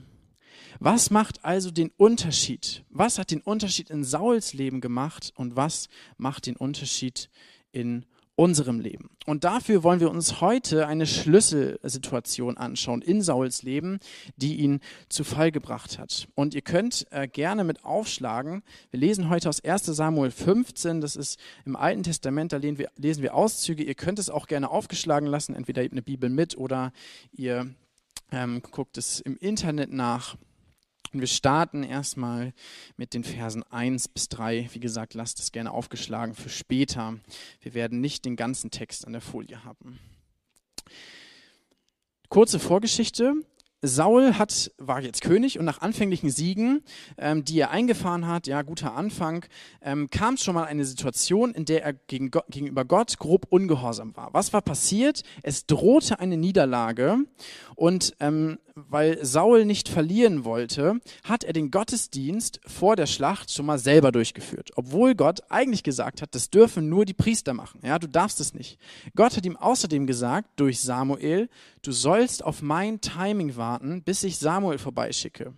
Was 0.79 1.09
macht 1.09 1.43
also 1.45 1.71
den 1.71 1.91
Unterschied? 1.97 2.83
Was 2.89 3.19
hat 3.19 3.31
den 3.31 3.41
Unterschied 3.41 3.89
in 3.89 4.03
Sauls 4.03 4.53
Leben 4.53 4.81
gemacht 4.81 5.31
und 5.35 5.55
was 5.55 5.87
macht 6.17 6.45
den 6.45 6.55
Unterschied 6.55 7.29
in 7.71 8.05
unserem 8.35 8.79
Leben. 8.79 9.11
Und 9.25 9.43
dafür 9.43 9.83
wollen 9.83 9.99
wir 9.99 10.09
uns 10.09 10.41
heute 10.41 10.87
eine 10.87 11.05
Schlüsselsituation 11.05 12.57
anschauen 12.57 13.01
in 13.01 13.21
Sauls 13.21 13.61
Leben, 13.61 13.99
die 14.37 14.55
ihn 14.55 14.79
zu 15.07 15.23
Fall 15.23 15.51
gebracht 15.51 15.99
hat. 15.99 16.27
Und 16.33 16.55
ihr 16.55 16.61
könnt 16.61 17.05
äh, 17.11 17.27
gerne 17.27 17.63
mit 17.63 17.85
aufschlagen. 17.85 18.63
Wir 18.89 18.99
lesen 18.99 19.29
heute 19.29 19.49
aus 19.49 19.63
1 19.63 19.85
Samuel 19.85 20.31
15, 20.31 20.99
das 20.99 21.15
ist 21.15 21.39
im 21.65 21.75
Alten 21.75 22.03
Testament, 22.03 22.53
da 22.53 22.57
lesen 22.57 22.79
wir, 22.79 22.89
lesen 22.97 23.21
wir 23.21 23.35
Auszüge. 23.35 23.83
Ihr 23.83 23.95
könnt 23.95 24.17
es 24.17 24.29
auch 24.29 24.47
gerne 24.47 24.71
aufgeschlagen 24.71 25.27
lassen, 25.27 25.55
entweder 25.55 25.81
ihr 25.81 25.85
habt 25.85 25.93
eine 25.93 26.01
Bibel 26.01 26.29
mit 26.29 26.57
oder 26.57 26.91
ihr 27.31 27.67
ähm, 28.31 28.61
guckt 28.71 28.97
es 28.97 29.19
im 29.19 29.37
Internet 29.37 29.93
nach. 29.93 30.37
Und 31.11 31.19
wir 31.19 31.27
starten 31.27 31.83
erstmal 31.83 32.53
mit 32.97 33.13
den 33.13 33.23
Versen 33.23 33.63
1 33.63 34.07
bis 34.07 34.29
3. 34.29 34.69
Wie 34.73 34.79
gesagt, 34.79 35.13
lasst 35.13 35.39
es 35.39 35.51
gerne 35.51 35.71
aufgeschlagen 35.71 36.33
für 36.33 36.49
später. 36.49 37.19
Wir 37.61 37.73
werden 37.73 38.01
nicht 38.01 38.25
den 38.25 38.35
ganzen 38.35 38.71
Text 38.71 39.05
an 39.05 39.13
der 39.13 39.21
Folie 39.21 39.63
haben. 39.63 39.99
Kurze 42.29 42.57
Vorgeschichte. 42.57 43.35
Saul 43.85 44.35
hat, 44.37 44.71
war 44.77 45.01
jetzt 45.01 45.21
König 45.21 45.59
und 45.59 45.65
nach 45.65 45.81
anfänglichen 45.81 46.29
Siegen, 46.29 46.83
ähm, 47.17 47.43
die 47.43 47.59
er 47.59 47.71
eingefahren 47.71 48.25
hat, 48.25 48.47
ja, 48.47 48.61
guter 48.61 48.95
Anfang, 48.95 49.45
ähm, 49.81 50.09
kam 50.09 50.37
schon 50.37 50.55
mal 50.55 50.63
eine 50.63 50.85
Situation, 50.85 51.53
in 51.53 51.65
der 51.65 51.83
er 51.83 51.91
gegen 51.91 52.31
gegenüber 52.49 52.85
Gott 52.85 53.17
grob 53.19 53.45
ungehorsam 53.49 54.15
war. 54.15 54.33
Was 54.33 54.53
war 54.53 54.61
passiert? 54.61 55.23
Es 55.43 55.65
drohte 55.65 56.19
eine 56.19 56.37
Niederlage 56.37 57.17
und 57.83 58.15
ähm, 58.21 58.59
weil 58.75 59.25
Saul 59.25 59.65
nicht 59.65 59.89
verlieren 59.89 60.45
wollte, 60.45 61.01
hat 61.25 61.43
er 61.43 61.51
den 61.51 61.69
Gottesdienst 61.69 62.61
vor 62.65 62.95
der 62.95 63.07
Schlacht 63.07 63.51
schon 63.51 63.65
mal 63.65 63.77
selber 63.77 64.13
durchgeführt. 64.13 64.71
Obwohl 64.77 65.15
Gott 65.15 65.41
eigentlich 65.49 65.83
gesagt 65.83 66.21
hat, 66.21 66.33
das 66.33 66.49
dürfen 66.49 66.87
nur 66.87 67.03
die 67.03 67.13
Priester 67.13 67.53
machen. 67.53 67.81
Ja, 67.83 67.99
du 67.99 68.07
darfst 68.07 68.39
es 68.39 68.53
nicht. 68.53 68.79
Gott 69.17 69.35
hat 69.35 69.45
ihm 69.45 69.57
außerdem 69.57 70.07
gesagt, 70.07 70.47
durch 70.55 70.79
Samuel, 70.79 71.49
du 71.81 71.91
sollst 71.91 72.41
auf 72.45 72.61
mein 72.61 73.01
Timing 73.01 73.57
warten, 73.57 74.01
bis 74.01 74.23
ich 74.23 74.37
Samuel 74.37 74.77
vorbeischicke. 74.77 75.53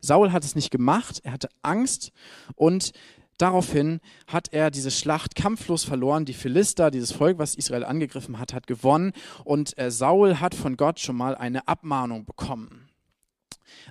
Saul 0.00 0.30
hat 0.30 0.44
es 0.44 0.54
nicht 0.54 0.70
gemacht, 0.70 1.20
er 1.24 1.32
hatte 1.32 1.48
Angst 1.62 2.12
und 2.54 2.92
Daraufhin 3.40 4.00
hat 4.26 4.52
er 4.52 4.70
diese 4.70 4.90
Schlacht 4.90 5.34
kampflos 5.34 5.84
verloren. 5.84 6.26
Die 6.26 6.34
Philister, 6.34 6.90
dieses 6.90 7.10
Volk, 7.10 7.38
was 7.38 7.54
Israel 7.54 7.84
angegriffen 7.84 8.38
hat, 8.38 8.52
hat 8.52 8.66
gewonnen. 8.66 9.12
Und 9.44 9.78
äh, 9.78 9.90
Saul 9.90 10.40
hat 10.40 10.54
von 10.54 10.76
Gott 10.76 11.00
schon 11.00 11.16
mal 11.16 11.34
eine 11.34 11.66
Abmahnung 11.66 12.26
bekommen. 12.26 12.90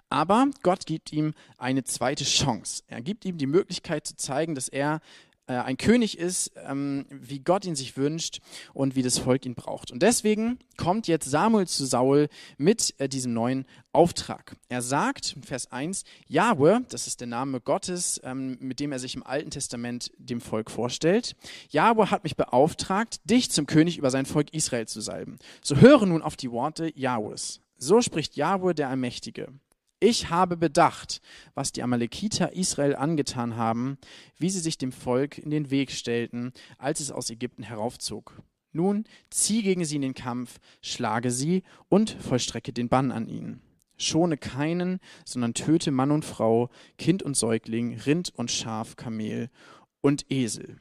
Aber 0.08 0.48
Gott 0.62 0.86
gibt 0.86 1.12
ihm 1.12 1.34
eine 1.58 1.84
zweite 1.84 2.26
Chance. 2.26 2.84
Er 2.88 3.02
gibt 3.02 3.26
ihm 3.26 3.40
die 3.40 3.48
Möglichkeit 3.48 4.06
zu 4.06 4.16
zeigen, 4.16 4.54
dass 4.54 4.68
er 4.68 5.00
äh, 5.50 5.54
ein 5.54 5.78
König 5.78 6.18
ist, 6.18 6.52
ähm, 6.68 7.06
wie 7.10 7.40
Gott 7.40 7.66
ihn 7.66 7.76
sich 7.76 7.98
wünscht 7.98 8.40
und 8.74 8.96
wie 8.96 9.02
das 9.02 9.18
Volk 9.18 9.46
ihn 9.46 9.56
braucht. 9.56 9.92
Und 9.92 10.04
deswegen 10.04 10.60
kommt 10.78 11.08
jetzt 11.08 11.30
Samuel 11.30 11.68
zu 11.68 11.86
Saul 11.86 12.30
mit 12.58 12.94
äh, 13.00 13.10
diesem 13.10 13.34
neuen 13.34 13.66
Auftrag. 13.92 14.56
Er 14.70 14.84
sagt, 14.84 15.36
Vers 15.44 15.72
1, 15.72 16.04
Jahwe, 16.28 16.82
das 16.90 17.08
ist 17.08 17.20
der 17.20 17.28
Name 17.28 17.60
Gottes, 17.60 18.22
ähm, 18.24 18.58
mit 18.60 18.80
dem 18.80 18.92
er 18.92 19.00
sich 19.00 19.16
im 19.16 19.24
Alten 19.24 19.50
Testament 19.50 20.12
dem 20.18 20.40
Volk 20.40 20.70
vorstellt. 20.70 21.36
Jahwe 21.70 22.12
hat 22.12 22.24
mich 22.24 22.38
beauftragt, 22.38 23.20
dich 23.24 23.50
zum 23.50 23.66
König 23.66 23.98
über 23.98 24.12
sein 24.12 24.28
Volk 24.28 24.54
Israel 24.54 24.88
zu 24.88 25.02
salben. 25.02 25.40
So 25.64 25.78
höre 25.78 26.06
nun 26.06 26.22
auf 26.22 26.38
die 26.38 26.52
Worte 26.52 26.92
Jahwes. 26.96 27.62
So 27.78 28.02
spricht 28.02 28.36
Jahwe, 28.36 28.76
der 28.76 28.90
Allmächtige. 28.90 29.48
Ich 30.02 30.30
habe 30.30 30.56
bedacht, 30.56 31.22
was 31.56 31.74
die 31.74 31.84
Amalekiter 31.84 32.54
Israel 32.54 32.96
angetan 32.96 33.58
haben, 33.58 33.98
wie 34.38 34.50
sie 34.50 34.62
sich 34.62 34.78
dem 34.78 34.94
Volk 34.94 35.38
in 35.38 35.50
den 35.50 35.72
Weg 35.72 35.92
stellten, 35.92 36.54
als 36.78 37.02
es 37.02 37.12
aus 37.12 37.30
Ägypten 37.30 37.64
heraufzog. 37.64 38.42
Nun 38.72 39.04
zieh 39.30 39.62
gegen 39.62 39.84
sie 39.84 39.98
in 39.98 40.02
den 40.02 40.14
Kampf, 40.14 40.60
schlage 40.82 41.32
sie 41.32 41.64
und 41.90 42.12
vollstrecke 42.12 42.72
den 42.72 42.88
Bann 42.88 43.12
an 43.12 43.28
ihnen. 43.28 43.62
Schone 43.98 44.38
keinen, 44.38 45.00
sondern 45.26 45.54
töte 45.54 45.92
Mann 45.92 46.12
und 46.12 46.24
Frau, 46.24 46.70
Kind 46.98 47.22
und 47.22 47.36
Säugling, 47.36 48.00
Rind 48.00 48.32
und 48.34 48.52
Schaf, 48.52 48.96
Kamel 48.96 49.50
und 50.00 50.32
Esel. 50.32 50.78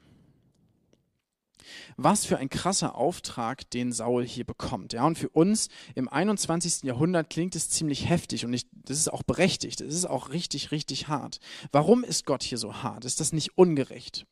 Was 1.96 2.25
für 2.25 2.38
ein 2.38 2.48
krasser 2.48 2.94
Auftrag, 2.94 3.68
den 3.70 3.92
Saul 3.92 4.25
hier 4.25 4.44
bekommt. 4.44 4.92
Ja, 4.92 5.06
und 5.06 5.18
für 5.18 5.28
uns 5.28 5.68
im 5.94 6.08
21. 6.08 6.82
Jahrhundert 6.82 7.30
klingt 7.30 7.56
es 7.56 7.70
ziemlich 7.70 8.08
heftig 8.08 8.44
und 8.44 8.52
ich, 8.52 8.66
das 8.72 8.98
ist 8.98 9.12
auch 9.12 9.22
berechtigt. 9.22 9.80
Es 9.80 9.94
ist 9.94 10.06
auch 10.06 10.30
richtig, 10.30 10.70
richtig 10.70 11.08
hart. 11.08 11.40
Warum 11.72 12.04
ist 12.04 12.26
Gott 12.26 12.42
hier 12.42 12.58
so 12.58 12.82
hart? 12.82 13.04
Ist 13.04 13.20
das 13.20 13.32
nicht 13.32 13.56
ungerecht? 13.56 14.26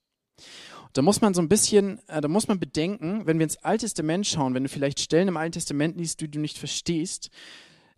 Da 0.92 1.02
muss 1.02 1.20
man 1.20 1.34
so 1.34 1.42
ein 1.42 1.48
bisschen, 1.48 2.00
äh, 2.08 2.20
da 2.20 2.28
muss 2.28 2.48
man 2.48 2.58
bedenken, 2.58 3.26
wenn 3.26 3.38
wir 3.38 3.44
ins 3.44 3.58
Alte 3.58 3.84
Testament 3.84 4.26
schauen, 4.26 4.54
wenn 4.54 4.62
du 4.62 4.68
vielleicht 4.68 5.00
Stellen 5.00 5.28
im 5.28 5.36
Alten 5.36 5.52
Testament 5.52 5.96
liest, 5.96 6.20
die 6.20 6.30
du 6.30 6.38
nicht 6.38 6.58
verstehst, 6.58 7.30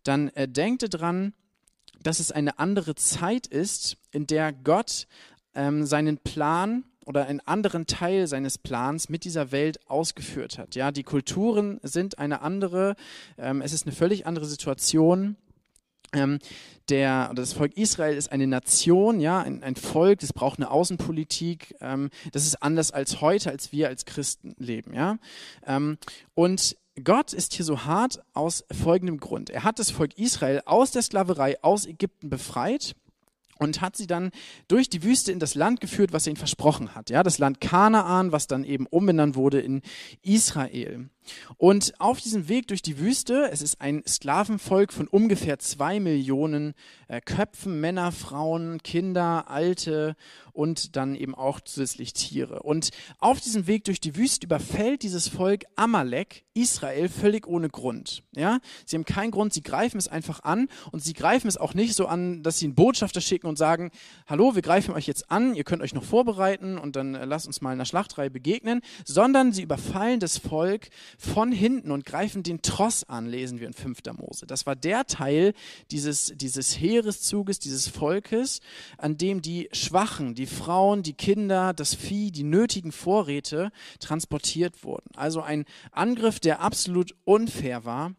dann 0.02 0.28
äh, 0.30 0.48
denk 0.48 0.80
dran, 0.80 1.32
dass 2.00 2.20
es 2.20 2.32
eine 2.32 2.58
andere 2.58 2.94
Zeit 2.94 3.46
ist, 3.46 3.96
in 4.10 4.26
der 4.26 4.52
Gott 4.52 5.06
ähm, 5.54 5.84
seinen 5.84 6.18
Plan 6.18 6.84
oder 7.08 7.26
einen 7.26 7.40
anderen 7.40 7.86
Teil 7.86 8.26
seines 8.26 8.58
Plans 8.58 9.08
mit 9.08 9.24
dieser 9.24 9.50
Welt 9.50 9.80
ausgeführt 9.88 10.58
hat. 10.58 10.74
Ja, 10.74 10.92
die 10.92 11.04
Kulturen 11.04 11.80
sind 11.82 12.18
eine 12.18 12.42
andere, 12.42 12.96
ähm, 13.38 13.62
es 13.62 13.72
ist 13.72 13.86
eine 13.86 13.96
völlig 13.96 14.26
andere 14.26 14.44
Situation. 14.44 15.36
Ähm, 16.12 16.38
der, 16.90 17.32
das 17.34 17.54
Volk 17.54 17.78
Israel 17.78 18.14
ist 18.14 18.30
eine 18.30 18.46
Nation, 18.46 19.20
ja, 19.20 19.40
ein, 19.40 19.62
ein 19.62 19.76
Volk, 19.76 20.20
das 20.20 20.34
braucht 20.34 20.58
eine 20.58 20.70
Außenpolitik. 20.70 21.74
Ähm, 21.80 22.10
das 22.32 22.44
ist 22.44 22.62
anders 22.62 22.92
als 22.92 23.22
heute, 23.22 23.50
als 23.50 23.72
wir 23.72 23.88
als 23.88 24.04
Christen 24.04 24.54
leben, 24.58 24.92
ja. 24.92 25.16
Ähm, 25.66 25.96
und 26.34 26.76
Gott 27.04 27.32
ist 27.32 27.54
hier 27.54 27.64
so 27.64 27.84
hart 27.84 28.20
aus 28.34 28.64
folgendem 28.70 29.18
Grund. 29.18 29.48
Er 29.48 29.64
hat 29.64 29.78
das 29.78 29.90
Volk 29.90 30.18
Israel 30.18 30.60
aus 30.66 30.90
der 30.90 31.00
Sklaverei 31.00 31.62
aus 31.62 31.86
Ägypten 31.86 32.28
befreit 32.28 32.96
und 33.58 33.80
hat 33.80 33.96
sie 33.96 34.06
dann 34.06 34.30
durch 34.68 34.88
die 34.88 35.02
Wüste 35.02 35.32
in 35.32 35.38
das 35.38 35.54
Land 35.54 35.80
geführt, 35.80 36.12
was 36.12 36.26
er 36.26 36.30
ihnen 36.30 36.36
versprochen 36.36 36.94
hat. 36.94 37.10
Ja, 37.10 37.22
das 37.22 37.38
Land 37.38 37.60
Kanaan, 37.60 38.32
was 38.32 38.46
dann 38.46 38.64
eben 38.64 38.86
umbenannt 38.86 39.36
wurde 39.36 39.60
in 39.60 39.82
Israel. 40.22 41.08
Und 41.56 41.98
auf 42.00 42.20
diesem 42.20 42.48
Weg 42.48 42.68
durch 42.68 42.82
die 42.82 42.98
Wüste, 42.98 43.48
es 43.50 43.62
ist 43.62 43.80
ein 43.80 44.02
Sklavenvolk 44.06 44.92
von 44.92 45.08
ungefähr 45.08 45.58
zwei 45.58 46.00
Millionen 46.00 46.74
äh, 47.08 47.20
Köpfen, 47.20 47.80
Männer, 47.80 48.12
Frauen, 48.12 48.82
Kinder, 48.82 49.48
Alte 49.48 50.16
und 50.52 50.96
dann 50.96 51.14
eben 51.14 51.34
auch 51.34 51.60
zusätzlich 51.60 52.12
Tiere. 52.12 52.62
Und 52.64 52.90
auf 53.18 53.40
diesem 53.40 53.66
Weg 53.66 53.84
durch 53.84 54.00
die 54.00 54.16
Wüste 54.16 54.46
überfällt 54.46 55.02
dieses 55.02 55.28
Volk 55.28 55.64
Amalek 55.76 56.44
Israel 56.54 57.08
völlig 57.08 57.46
ohne 57.46 57.68
Grund. 57.68 58.24
Ja, 58.34 58.58
sie 58.84 58.96
haben 58.96 59.04
keinen 59.04 59.30
Grund, 59.30 59.52
sie 59.52 59.62
greifen 59.62 59.98
es 59.98 60.08
einfach 60.08 60.42
an 60.42 60.68
und 60.90 61.02
sie 61.02 61.12
greifen 61.12 61.46
es 61.46 61.56
auch 61.56 61.74
nicht 61.74 61.94
so 61.94 62.06
an, 62.06 62.42
dass 62.42 62.58
sie 62.58 62.66
einen 62.66 62.74
Botschafter 62.74 63.20
schicken 63.20 63.46
und 63.46 63.56
sagen, 63.56 63.90
hallo, 64.26 64.56
wir 64.56 64.62
greifen 64.62 64.94
euch 64.94 65.06
jetzt 65.06 65.30
an, 65.30 65.54
ihr 65.54 65.64
könnt 65.64 65.82
euch 65.82 65.94
noch 65.94 66.02
vorbereiten 66.02 66.76
und 66.76 66.96
dann 66.96 67.14
äh, 67.14 67.24
lasst 67.24 67.46
uns 67.46 67.60
mal 67.60 67.72
in 67.72 67.78
der 67.78 67.84
Schlachtreihe 67.84 68.30
begegnen, 68.30 68.80
sondern 69.04 69.52
sie 69.52 69.62
überfallen 69.62 70.18
das 70.18 70.38
Volk 70.38 70.88
von 71.18 71.50
hinten 71.50 71.90
und 71.90 72.06
greifen 72.06 72.44
den 72.44 72.62
Tross 72.62 73.04
an, 73.04 73.26
lesen 73.26 73.58
wir 73.58 73.66
in 73.66 73.74
5. 73.74 73.98
Mose. 74.16 74.46
Das 74.46 74.66
war 74.66 74.76
der 74.76 75.04
Teil 75.04 75.52
dieses, 75.90 76.32
dieses 76.36 76.80
Heereszuges, 76.80 77.58
dieses 77.58 77.88
Volkes, 77.88 78.60
an 78.96 79.18
dem 79.18 79.42
die 79.42 79.68
Schwachen, 79.72 80.34
die 80.34 80.46
Frauen, 80.46 81.02
die 81.02 81.14
Kinder, 81.14 81.74
das 81.74 81.94
Vieh, 81.94 82.30
die 82.30 82.44
nötigen 82.44 82.92
Vorräte 82.92 83.72
transportiert 83.98 84.84
wurden. 84.84 85.10
Also 85.16 85.42
ein 85.42 85.64
Angriff, 85.90 86.38
der 86.38 86.60
absolut 86.60 87.16
unfair 87.24 87.84
war 87.84 88.14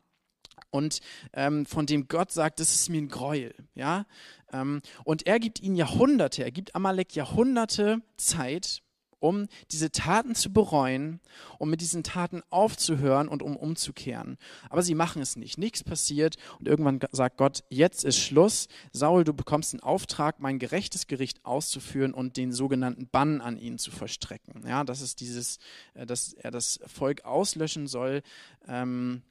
und 0.72 1.00
ähm, 1.34 1.66
von 1.66 1.86
dem 1.86 2.08
Gott 2.08 2.32
sagt, 2.32 2.60
das 2.60 2.74
ist 2.74 2.90
mir 2.90 3.02
ein 3.02 3.08
Gräuel. 3.08 3.56
Ja? 3.76 4.06
Ähm, 4.52 4.82
und 5.04 5.26
er 5.26 5.40
gibt 5.40 5.62
ihnen 5.62 5.76
Jahrhunderte, 5.76 6.44
er 6.44 6.52
gibt 6.52 6.76
Amalek 6.76 7.16
Jahrhunderte 7.16 8.02
Zeit, 8.18 8.82
um 9.20 9.48
diese 9.72 9.92
Taten 9.92 10.36
zu 10.36 10.52
bereuen, 10.52 11.20
um 11.58 11.70
mit 11.70 11.82
diesen 11.82 12.04
Taten 12.04 12.42
aufzuhören 12.50 13.28
und 13.28 13.44
um 13.44 13.56
umzukehren. 13.56 14.38
Aber 14.70 14.82
sie 14.82 14.96
machen 14.96 15.22
es 15.22 15.36
nicht. 15.36 15.58
Nichts 15.58 15.84
passiert 15.84 16.38
und 16.60 16.68
irgendwann 16.68 17.00
sagt 17.12 17.38
Gott, 17.38 17.64
jetzt 17.70 18.04
ist 18.04 18.18
Schluss. 18.18 18.68
Saul, 18.92 19.24
du 19.24 19.34
bekommst 19.34 19.74
den 19.74 19.82
Auftrag, 19.82 20.40
mein 20.40 20.60
gerechtes 20.60 21.08
Gericht 21.08 21.46
auszuführen 21.46 22.14
und 22.14 22.38
den 22.38 22.52
sogenannten 22.52 23.08
Bann 23.08 23.42
an 23.42 23.58
ihn 23.58 23.78
zu 23.78 23.92
vollstrecken. 23.92 24.66
Ja, 24.68 24.84
das 24.84 25.02
ist 25.02 25.20
dieses, 25.20 25.60
äh, 25.94 26.06
dass 26.06 26.34
er 26.34 26.52
das 26.52 26.80
Volk 26.86 27.26
auslöschen 27.26 27.88
soll. 27.88 28.22
Ähm, 28.68 29.24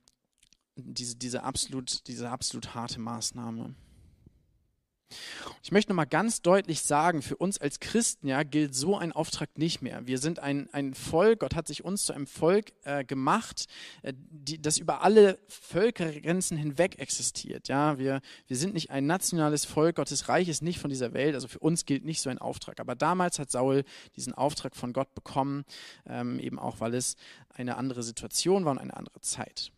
diese, 0.77 1.17
diese, 1.17 1.43
absolut, 1.43 2.07
diese 2.07 2.31
absolut 2.31 2.75
harte 2.75 3.01
Maßnahme. 3.01 3.75
Ich 5.63 5.73
möchte 5.73 5.91
nochmal 5.91 6.07
ganz 6.07 6.43
deutlich 6.43 6.83
sagen, 6.83 7.23
für 7.23 7.37
uns 7.37 7.59
als 7.59 7.81
Christen 7.81 8.29
ja, 8.29 8.43
gilt 8.43 8.75
so 8.75 8.97
ein 8.97 9.13
Auftrag 9.13 9.57
nicht 9.57 9.83
mehr. 9.83 10.07
Wir 10.07 10.19
sind 10.19 10.39
ein, 10.39 10.69
ein 10.73 10.95
Volk, 10.95 11.41
Gott 11.41 11.55
hat 11.55 11.67
sich 11.67 11.85
uns 11.85 12.05
zu 12.05 12.13
einem 12.13 12.27
Volk 12.27 12.73
äh, 12.85 13.05
gemacht, 13.05 13.67
äh, 14.03 14.13
die, 14.17 14.61
das 14.61 14.79
über 14.79 15.03
alle 15.03 15.39
Völkergrenzen 15.49 16.57
hinweg 16.57 16.99
existiert. 16.99 17.69
Ja, 17.69 17.99
wir, 17.99 18.21
wir 18.47 18.57
sind 18.57 18.75
nicht 18.75 18.91
ein 18.91 19.07
nationales 19.07 19.65
Volk, 19.65 19.97
Gottes 19.97 20.29
Reich 20.29 20.49
ist 20.49 20.63
nicht 20.63 20.79
von 20.79 20.91
dieser 20.91 21.13
Welt, 21.13 21.35
also 21.35 21.49
für 21.49 21.59
uns 21.59 21.87
gilt 21.87 22.05
nicht 22.05 22.21
so 22.21 22.31
ein 22.31 22.39
Auftrag. 22.39 22.81
Aber 22.81 22.95
damals 22.95 23.39
hat 23.39 23.51
Saul 23.51 23.85
diesen 24.17 24.35
Auftrag 24.35 24.77
von 24.77 24.93
Gott 24.93 25.15
bekommen, 25.15 25.65
ähm, 26.07 26.39
eben 26.39 26.59
auch, 26.59 26.81
weil 26.81 26.95
es 26.95 27.17
eine 27.49 27.77
andere 27.77 28.03
Situation 28.03 28.65
war 28.65 28.73
und 28.73 28.79
eine 28.79 28.97
andere 28.97 29.21
Zeit. 29.21 29.73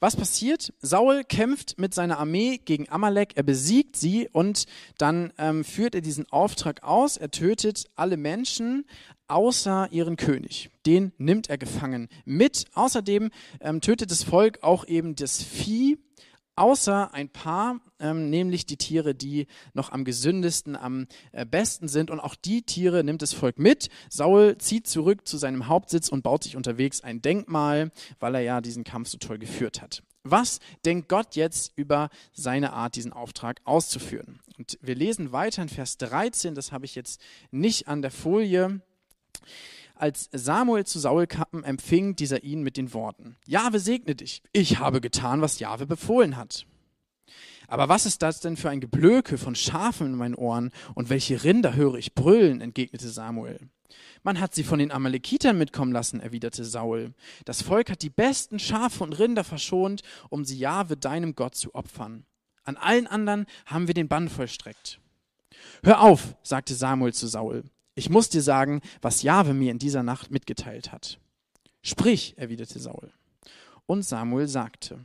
Was 0.00 0.16
passiert? 0.16 0.72
Saul 0.80 1.24
kämpft 1.24 1.78
mit 1.78 1.94
seiner 1.94 2.18
Armee 2.18 2.58
gegen 2.64 2.88
Amalek, 2.88 3.36
er 3.36 3.42
besiegt 3.42 3.96
sie 3.96 4.28
und 4.32 4.66
dann 4.98 5.32
ähm, 5.38 5.64
führt 5.64 5.94
er 5.94 6.00
diesen 6.00 6.30
Auftrag 6.30 6.82
aus. 6.82 7.16
Er 7.16 7.30
tötet 7.30 7.86
alle 7.94 8.16
Menschen 8.16 8.84
außer 9.28 9.88
ihren 9.90 10.16
König. 10.16 10.70
Den 10.86 11.12
nimmt 11.18 11.48
er 11.48 11.58
gefangen 11.58 12.08
mit. 12.24 12.66
Außerdem 12.74 13.30
ähm, 13.60 13.80
tötet 13.80 14.10
das 14.10 14.22
Volk 14.22 14.62
auch 14.62 14.86
eben 14.86 15.16
das 15.16 15.42
Vieh 15.42 15.98
außer 16.56 17.12
ein 17.14 17.28
paar, 17.28 17.80
ähm, 17.98 18.30
nämlich 18.30 18.66
die 18.66 18.76
Tiere, 18.76 19.14
die 19.14 19.46
noch 19.74 19.92
am 19.92 20.04
gesündesten, 20.04 20.76
am 20.76 21.06
äh, 21.32 21.46
besten 21.46 21.88
sind. 21.88 22.10
Und 22.10 22.20
auch 22.20 22.34
die 22.34 22.62
Tiere 22.62 23.04
nimmt 23.04 23.22
das 23.22 23.32
Volk 23.32 23.58
mit. 23.58 23.88
Saul 24.10 24.58
zieht 24.58 24.86
zurück 24.86 25.26
zu 25.26 25.36
seinem 25.36 25.68
Hauptsitz 25.68 26.08
und 26.08 26.22
baut 26.22 26.44
sich 26.44 26.56
unterwegs 26.56 27.00
ein 27.00 27.22
Denkmal, 27.22 27.90
weil 28.20 28.34
er 28.34 28.42
ja 28.42 28.60
diesen 28.60 28.84
Kampf 28.84 29.08
so 29.08 29.18
toll 29.18 29.38
geführt 29.38 29.82
hat. 29.82 30.02
Was 30.24 30.60
denkt 30.84 31.08
Gott 31.08 31.34
jetzt 31.34 31.72
über 31.74 32.08
seine 32.32 32.72
Art, 32.72 32.94
diesen 32.94 33.12
Auftrag 33.12 33.60
auszuführen? 33.64 34.40
Und 34.56 34.78
wir 34.80 34.94
lesen 34.94 35.32
weiter 35.32 35.62
in 35.62 35.68
Vers 35.68 35.98
13, 35.98 36.54
das 36.54 36.70
habe 36.70 36.84
ich 36.84 36.94
jetzt 36.94 37.20
nicht 37.50 37.88
an 37.88 38.02
der 38.02 38.12
Folie. 38.12 38.80
Als 40.02 40.28
Samuel 40.32 40.84
zu 40.84 40.98
Saul 40.98 41.28
kam, 41.28 41.62
empfing 41.62 42.16
dieser 42.16 42.42
ihn 42.42 42.64
mit 42.64 42.76
den 42.76 42.92
Worten: 42.92 43.36
Jahwe 43.46 43.78
segne 43.78 44.16
dich. 44.16 44.42
Ich 44.52 44.80
habe 44.80 45.00
getan, 45.00 45.42
was 45.42 45.60
Jahwe 45.60 45.86
befohlen 45.86 46.36
hat. 46.36 46.66
Aber 47.68 47.88
was 47.88 48.04
ist 48.04 48.20
das 48.20 48.40
denn 48.40 48.56
für 48.56 48.68
ein 48.68 48.80
Geblöke 48.80 49.38
von 49.38 49.54
Schafen 49.54 50.08
in 50.08 50.16
meinen 50.16 50.34
Ohren 50.34 50.72
und 50.96 51.08
welche 51.08 51.44
Rinder 51.44 51.76
höre 51.76 51.94
ich 51.94 52.16
brüllen? 52.16 52.60
entgegnete 52.60 53.08
Samuel. 53.08 53.60
Man 54.24 54.40
hat 54.40 54.56
sie 54.56 54.64
von 54.64 54.80
den 54.80 54.90
Amalekitern 54.90 55.56
mitkommen 55.56 55.92
lassen, 55.92 56.18
erwiderte 56.18 56.64
Saul. 56.64 57.14
Das 57.44 57.62
Volk 57.62 57.88
hat 57.88 58.02
die 58.02 58.10
besten 58.10 58.58
Schafe 58.58 59.04
und 59.04 59.16
Rinder 59.20 59.44
verschont, 59.44 60.02
um 60.30 60.44
sie 60.44 60.58
Jahwe 60.58 60.96
deinem 60.96 61.36
Gott 61.36 61.54
zu 61.54 61.76
opfern. 61.76 62.26
An 62.64 62.76
allen 62.76 63.06
anderen 63.06 63.46
haben 63.66 63.86
wir 63.86 63.94
den 63.94 64.08
Bann 64.08 64.28
vollstreckt. 64.28 64.98
Hör 65.84 66.00
auf, 66.00 66.34
sagte 66.42 66.74
Samuel 66.74 67.14
zu 67.14 67.28
Saul. 67.28 67.62
Ich 67.94 68.08
muss 68.08 68.28
dir 68.28 68.42
sagen, 68.42 68.80
was 69.00 69.22
Jahwe 69.22 69.54
mir 69.54 69.70
in 69.70 69.78
dieser 69.78 70.02
Nacht 70.02 70.30
mitgeteilt 70.30 70.92
hat. 70.92 71.18
Sprich, 71.82 72.34
erwiderte 72.38 72.78
Saul. 72.78 73.12
Und 73.86 74.04
Samuel 74.04 74.48
sagte, 74.48 75.04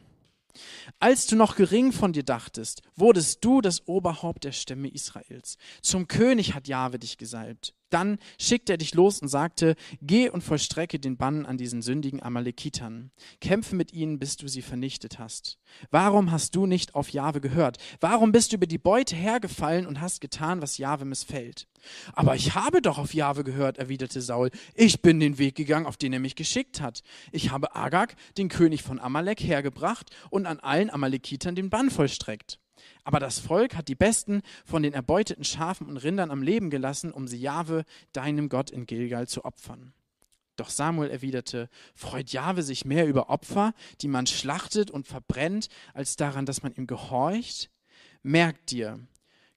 als 1.00 1.28
du 1.28 1.36
noch 1.36 1.56
gering 1.56 1.92
von 1.92 2.14
dir 2.14 2.24
dachtest, 2.24 2.82
wurdest 2.96 3.44
du 3.44 3.62
das 3.62 3.88
Oberhaupt 3.88 4.44
der 4.44 4.52
Stämme 4.52 4.90
Israels. 4.90 5.58
Zum 5.82 6.08
König 6.08 6.54
hat 6.54 6.68
Jahwe 6.68 7.00
dich 7.00 7.18
gesalbt. 7.18 7.76
Dann 7.90 8.18
schickte 8.40 8.74
er 8.74 8.78
dich 8.78 8.94
los 8.94 9.22
und 9.22 9.28
sagte, 9.28 9.76
geh 10.02 10.30
und 10.30 10.44
vollstrecke 10.44 11.00
den 11.00 11.18
Bann 11.18 11.46
an 11.46 11.58
diesen 11.58 11.82
sündigen 11.82 12.22
Amalekitern. 12.22 13.12
Kämpfe 13.40 13.76
mit 13.76 13.94
ihnen, 13.94 14.20
bis 14.20 14.38
du 14.38 14.48
sie 14.48 14.62
vernichtet 14.62 15.20
hast. 15.20 15.58
Warum 15.90 16.32
hast 16.32 16.56
du 16.56 16.66
nicht 16.66 16.96
auf 16.96 17.10
Jahwe 17.10 17.42
gehört? 17.42 17.78
Warum 18.00 18.32
bist 18.32 18.52
du 18.52 18.58
über 18.58 18.68
die 18.68 18.78
Beute 18.78 19.16
hergefallen 19.16 19.88
und 19.88 20.02
hast 20.02 20.22
getan, 20.22 20.62
was 20.62 20.78
Jahwe 20.78 21.06
missfällt? 21.06 21.68
Aber 22.14 22.36
ich 22.36 22.56
habe 22.56 22.82
doch 22.82 22.98
auf 22.98 23.14
Jahwe 23.14 23.44
gehört, 23.44 23.78
erwiderte 23.78 24.22
Saul. 24.22 24.52
Ich 24.74 25.02
bin 25.02 25.20
den 25.20 25.38
Weg 25.38 25.56
gegangen, 25.56 25.86
auf 25.86 25.98
den 25.98 26.14
er 26.14 26.20
mich 26.20 26.36
geschickt 26.36 26.82
hat. 26.82 27.04
Ich 27.32 27.52
habe 27.52 27.76
Agag, 27.76 28.16
den 28.38 28.50
König 28.50 28.84
von 28.84 29.00
Amalek, 29.00 29.42
hergebracht 29.42 30.10
und 30.30 30.46
an 30.46 30.60
allen 30.60 30.90
Amalekitern 30.90 31.56
den 31.56 31.70
Bann 31.70 31.90
vollstreckt. 31.90 32.60
Aber 33.04 33.20
das 33.20 33.40
Volk 33.40 33.76
hat 33.76 33.88
die 33.88 33.96
besten 33.96 34.42
von 34.66 34.84
den 34.84 34.94
erbeuteten 34.94 35.44
Schafen 35.44 35.88
und 35.88 35.98
Rindern 35.98 36.32
am 36.32 36.42
Leben 36.42 36.70
gelassen, 36.70 37.12
um 37.12 37.28
sie 37.28 37.40
Jahwe, 37.40 37.86
deinem 38.14 38.50
Gott 38.50 38.70
in 38.70 38.86
Gilgal 38.86 39.28
zu 39.28 39.46
opfern. 39.46 39.94
Doch 40.56 40.70
Samuel 40.70 41.12
erwiderte, 41.12 41.70
freut 41.94 42.32
Jahwe 42.32 42.64
sich 42.64 42.84
mehr 42.84 43.08
über 43.08 43.30
Opfer, 43.30 43.74
die 44.02 44.08
man 44.08 44.26
schlachtet 44.26 44.90
und 44.90 45.08
verbrennt, 45.08 45.70
als 45.94 46.16
daran, 46.16 46.46
dass 46.46 46.64
man 46.64 46.74
ihm 46.74 46.88
gehorcht? 46.88 47.70
Merkt 48.24 48.72
dir, 48.72 49.00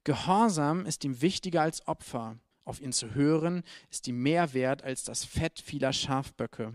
Gehorsam 0.05 0.87
ist 0.87 1.05
ihm 1.05 1.21
wichtiger 1.21 1.63
als 1.63 1.87
Opfer. 1.87 2.39
Auf 2.65 2.81
ihn 2.81 2.93
zu 2.93 3.15
hören 3.15 3.63
ist 3.91 4.07
ihm 4.09 4.23
mehr 4.23 4.55
wert 4.55 4.83
als 4.83 5.05
das 5.05 5.25
Fett 5.25 5.61
vieler 5.61 5.93
Schafböcke. 5.93 6.75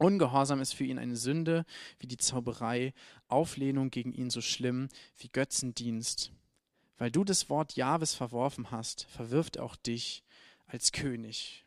Ungehorsam 0.00 0.62
ist 0.62 0.72
für 0.72 0.84
ihn 0.84 0.98
eine 0.98 1.16
Sünde 1.16 1.66
wie 1.98 2.06
die 2.06 2.16
Zauberei, 2.16 2.94
Auflehnung 3.28 3.90
gegen 3.90 4.12
ihn 4.12 4.30
so 4.30 4.40
schlimm 4.40 4.88
wie 5.18 5.28
Götzendienst. 5.28 6.32
Weil 6.96 7.10
du 7.10 7.22
das 7.22 7.50
Wort 7.50 7.76
Jahwes 7.76 8.14
verworfen 8.14 8.70
hast, 8.70 9.04
verwirft 9.10 9.56
er 9.56 9.64
auch 9.64 9.76
dich 9.76 10.24
als 10.66 10.92
König. 10.92 11.66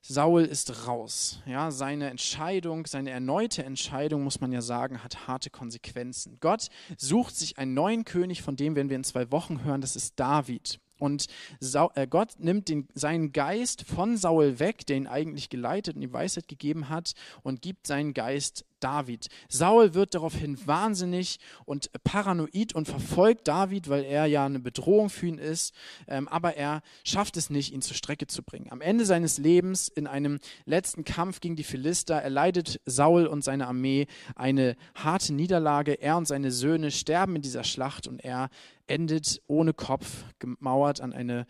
Saul 0.00 0.44
ist 0.44 0.86
raus. 0.86 1.42
Ja, 1.44 1.70
seine 1.70 2.08
Entscheidung, 2.08 2.86
seine 2.86 3.10
erneute 3.10 3.62
Entscheidung, 3.62 4.24
muss 4.24 4.40
man 4.40 4.52
ja 4.52 4.62
sagen, 4.62 5.04
hat 5.04 5.26
harte 5.26 5.50
Konsequenzen. 5.50 6.38
Gott 6.40 6.68
sucht 6.96 7.36
sich 7.36 7.58
einen 7.58 7.74
neuen 7.74 8.06
König, 8.06 8.40
von 8.40 8.56
dem 8.56 8.76
werden 8.76 8.88
wir 8.88 8.96
in 8.96 9.04
zwei 9.04 9.30
Wochen 9.30 9.62
hören, 9.62 9.82
das 9.82 9.94
ist 9.94 10.18
David. 10.18 10.80
Und 10.98 11.26
äh, 11.60 12.06
Gott 12.06 12.38
nimmt 12.38 12.68
den, 12.68 12.88
seinen 12.94 13.32
Geist 13.32 13.82
von 13.82 14.16
Saul 14.16 14.58
weg, 14.58 14.86
der 14.86 14.96
ihn 14.96 15.06
eigentlich 15.06 15.48
geleitet 15.48 15.96
und 15.96 16.00
die 16.00 16.12
Weisheit 16.12 16.48
gegeben 16.48 16.88
hat, 16.88 17.14
und 17.42 17.62
gibt 17.62 17.86
seinen 17.86 18.14
Geist 18.14 18.64
David. 18.80 19.28
Saul 19.48 19.94
wird 19.94 20.14
daraufhin 20.14 20.58
wahnsinnig 20.66 21.38
und 21.64 21.90
paranoid 22.04 22.74
und 22.74 22.86
verfolgt 22.86 23.48
David, 23.48 23.88
weil 23.88 24.04
er 24.04 24.26
ja 24.26 24.46
eine 24.46 24.60
Bedrohung 24.60 25.10
für 25.10 25.26
ihn 25.26 25.38
ist, 25.38 25.74
ähm, 26.08 26.28
aber 26.28 26.56
er 26.56 26.82
schafft 27.04 27.36
es 27.36 27.50
nicht, 27.50 27.72
ihn 27.72 27.82
zur 27.82 27.96
Strecke 27.96 28.26
zu 28.26 28.42
bringen. 28.42 28.70
Am 28.70 28.80
Ende 28.80 29.04
seines 29.04 29.38
Lebens, 29.38 29.88
in 29.88 30.06
einem 30.06 30.38
letzten 30.64 31.04
Kampf 31.04 31.40
gegen 31.40 31.56
die 31.56 31.64
Philister, 31.64 32.16
erleidet 32.16 32.80
Saul 32.86 33.26
und 33.26 33.42
seine 33.42 33.66
Armee 33.66 34.06
eine 34.34 34.76
harte 34.94 35.32
Niederlage. 35.32 35.92
Er 35.94 36.16
und 36.16 36.26
seine 36.28 36.50
Söhne 36.50 36.90
sterben 36.90 37.36
in 37.36 37.42
dieser 37.42 37.64
Schlacht 37.64 38.06
und 38.06 38.22
er 38.24 38.50
endet 38.86 39.42
ohne 39.46 39.72
Kopf, 39.72 40.24
gemauert 40.38 41.00
an 41.00 41.12
eine, 41.12 41.46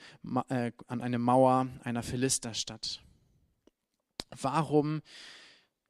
äh, 0.48 0.72
an 0.86 1.00
eine 1.00 1.18
Mauer 1.18 1.68
einer 1.84 2.02
Philisterstadt. 2.02 3.00
Warum 4.30 5.02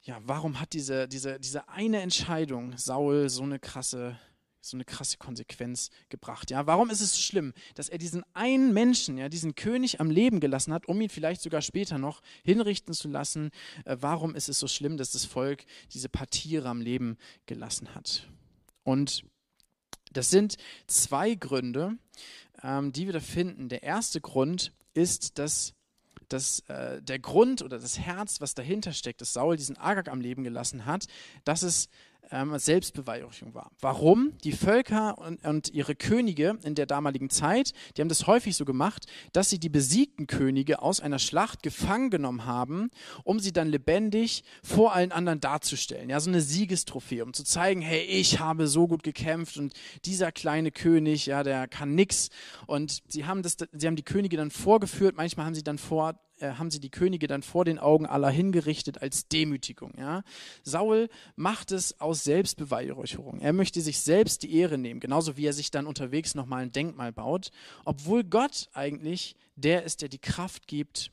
ja, 0.07 0.21
warum 0.25 0.61
hat 0.61 0.73
diese, 0.73 1.09
diese, 1.09 1.41
diese 1.41 1.69
eine 1.69 2.01
Entscheidung 2.01 2.79
Saul 2.79 3.29
so 3.29 3.43
eine 3.43 3.59
krasse 3.59 4.19
so 4.63 4.77
eine 4.77 4.85
krasse 4.85 5.17
Konsequenz 5.17 5.91
gebracht. 6.09 6.51
Ja, 6.51 6.67
warum 6.67 6.91
ist 6.91 7.01
es 7.01 7.15
so 7.15 7.21
schlimm, 7.21 7.53
dass 7.77 7.89
er 7.89 7.99
diesen 7.99 8.25
einen 8.35 8.73
Menschen, 8.73 9.17
ja, 9.17 9.29
diesen 9.29 9.55
König 9.55 10.01
am 10.01 10.11
Leben 10.11 10.41
gelassen 10.41 10.73
hat, 10.73 10.89
um 10.89 11.01
ihn 11.01 11.09
vielleicht 11.09 11.41
sogar 11.41 11.63
später 11.63 11.99
noch 11.99 12.21
hinrichten 12.43 12.93
zu 12.93 13.07
lassen? 13.07 13.51
Äh, 13.85 13.99
warum 14.01 14.35
ist 14.35 14.49
es 14.49 14.59
so 14.59 14.67
schlimm, 14.67 14.97
dass 14.97 15.13
das 15.13 15.25
Volk 15.25 15.65
diese 15.93 16.09
paar 16.09 16.27
Tiere 16.27 16.69
am 16.69 16.81
Leben 16.81 17.17
gelassen 17.47 17.95
hat? 17.95 18.29
Und 18.83 19.25
das 20.13 20.31
sind 20.31 20.57
zwei 20.89 21.37
Gründe, 21.37 21.97
ähm, 22.65 22.91
die 22.91 23.07
wir 23.07 23.13
da 23.13 23.21
finden. 23.21 23.69
Der 23.69 23.85
erste 23.85 24.21
Grund 24.21 24.73
ist, 24.95 25.39
dass 25.39 25.76
dass 26.29 26.61
äh, 26.69 27.03
der 27.03 27.19
Grund 27.19 27.63
oder 27.63 27.79
das 27.79 27.99
Herz, 27.99 28.41
was 28.41 28.55
dahinter 28.55 28.93
steckt, 28.93 29.21
dass 29.21 29.33
Saul 29.33 29.57
diesen 29.57 29.77
Agag 29.77 30.09
am 30.09 30.21
Leben 30.21 30.45
gelassen 30.45 30.87
hat, 30.87 31.07
dass 31.45 31.63
es 31.63 31.89
ähm, 32.31 32.59
Selbstbeweihräucherung 32.59 33.55
war. 33.55 33.71
Warum? 33.81 34.33
Die 34.45 34.53
Völker 34.53 35.19
und, 35.19 35.45
und, 35.45 35.73
ihre 35.73 35.95
Könige 35.95 36.59
in 36.63 36.75
der 36.75 36.87
damaligen 36.87 37.31
Zeit, 37.31 37.73
die 37.97 38.01
haben 38.01 38.09
das 38.09 38.27
häufig 38.27 38.57
so 38.57 38.65
gemacht, 38.65 39.07
dass 39.33 39.51
sie 39.51 39.59
die 39.59 39.69
besiegten 39.69 40.27
Könige 40.27 40.83
aus 40.83 41.01
einer 41.01 41.19
Schlacht 41.19 41.63
gefangen 41.63 42.11
genommen 42.11 42.45
haben, 42.45 42.91
um 43.25 43.39
sie 43.39 43.53
dann 43.53 43.69
lebendig 43.69 44.45
vor 44.63 44.95
allen 44.95 45.13
anderen 45.13 45.41
darzustellen. 45.41 46.11
Ja, 46.11 46.21
so 46.21 46.31
eine 46.31 46.41
Siegestrophäe, 46.41 47.25
um 47.25 47.33
zu 47.33 47.45
zeigen, 47.45 47.81
hey, 47.81 48.03
ich 48.03 48.41
habe 48.41 48.67
so 48.67 48.87
gut 48.89 49.03
gekämpft 49.03 49.57
und 49.59 49.75
dieser 50.05 50.33
kleine 50.33 50.71
König, 50.71 51.27
ja, 51.27 51.43
der 51.43 51.69
kann 51.69 51.95
nix. 51.95 52.31
Und 52.67 53.03
sie 53.09 53.25
haben 53.27 53.43
das, 53.43 53.57
sie 53.73 53.87
haben 53.87 53.97
die 53.97 54.03
Könige 54.03 54.37
dann 54.37 54.51
vorgeführt. 54.51 55.17
Manchmal 55.17 55.47
haben 55.47 55.55
sie 55.55 55.65
dann 55.65 55.79
vor 55.79 56.15
äh, 56.39 56.53
haben 56.53 56.71
sie 56.71 56.81
die 56.81 56.91
Könige 56.91 57.27
dann 57.27 57.43
vor 57.43 57.65
den 57.65 57.79
Augen 57.79 58.07
aller 58.07 58.31
hingerichtet 58.31 59.01
als 59.01 59.29
Demütigung. 59.29 59.95
Ja? 59.99 60.23
Saul 60.63 61.09
macht 61.35 61.73
es 61.73 62.01
aus 62.01 62.25
Selbstbeweihräucherung. 62.25 63.41
Er 63.41 63.53
möchte 63.53 63.81
sich 63.81 64.01
selbst 64.01 64.43
die 64.43 64.55
Ehre 64.55 64.79
nehmen, 64.79 65.01
genauso 65.01 65.37
wie 65.37 65.47
er 65.47 65.53
sich 65.53 65.71
dann 65.71 65.87
unterwegs 65.87 66.35
nochmal 66.35 66.63
ein 66.63 66.73
Denkmal 66.73 67.13
baut, 67.13 67.51
obwohl 67.85 68.25
Gott 68.25 68.69
eigentlich 68.73 69.37
der 69.57 69.85
ist, 69.85 70.03
der 70.03 70.09
die 70.09 70.19
Kraft 70.19 70.67
gibt 70.67 71.11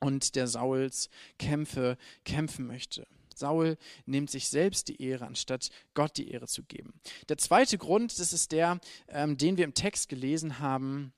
und 0.00 0.34
der 0.36 0.46
Sauls 0.46 1.10
Kämpfe 1.38 1.96
kämpfen 2.24 2.66
möchte. 2.66 3.06
Saul 3.34 3.76
nimmt 4.06 4.30
sich 4.30 4.48
selbst 4.48 4.88
die 4.88 5.02
Ehre, 5.02 5.26
anstatt 5.26 5.70
Gott 5.92 6.16
die 6.16 6.30
Ehre 6.30 6.46
zu 6.46 6.62
geben. 6.62 6.94
Der 7.28 7.36
zweite 7.36 7.76
Grund, 7.76 8.18
das 8.18 8.32
ist 8.32 8.52
der, 8.52 8.80
ähm, 9.08 9.36
den 9.36 9.58
wir 9.58 9.64
im 9.64 9.74
Text 9.74 10.08
gelesen 10.08 10.58
haben, 10.58 11.12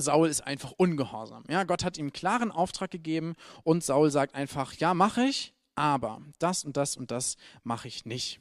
Saul 0.00 0.28
ist 0.28 0.46
einfach 0.46 0.72
ungehorsam. 0.72 1.44
Ja, 1.48 1.64
Gott 1.64 1.84
hat 1.84 1.98
ihm 1.98 2.06
einen 2.06 2.12
klaren 2.12 2.50
Auftrag 2.50 2.90
gegeben 2.90 3.34
und 3.62 3.84
Saul 3.84 4.10
sagt 4.10 4.34
einfach, 4.34 4.72
ja, 4.74 4.94
mache 4.94 5.24
ich, 5.24 5.54
aber 5.74 6.20
das 6.38 6.64
und 6.64 6.76
das 6.76 6.96
und 6.96 7.10
das 7.10 7.36
mache 7.62 7.88
ich 7.88 8.04
nicht. 8.04 8.40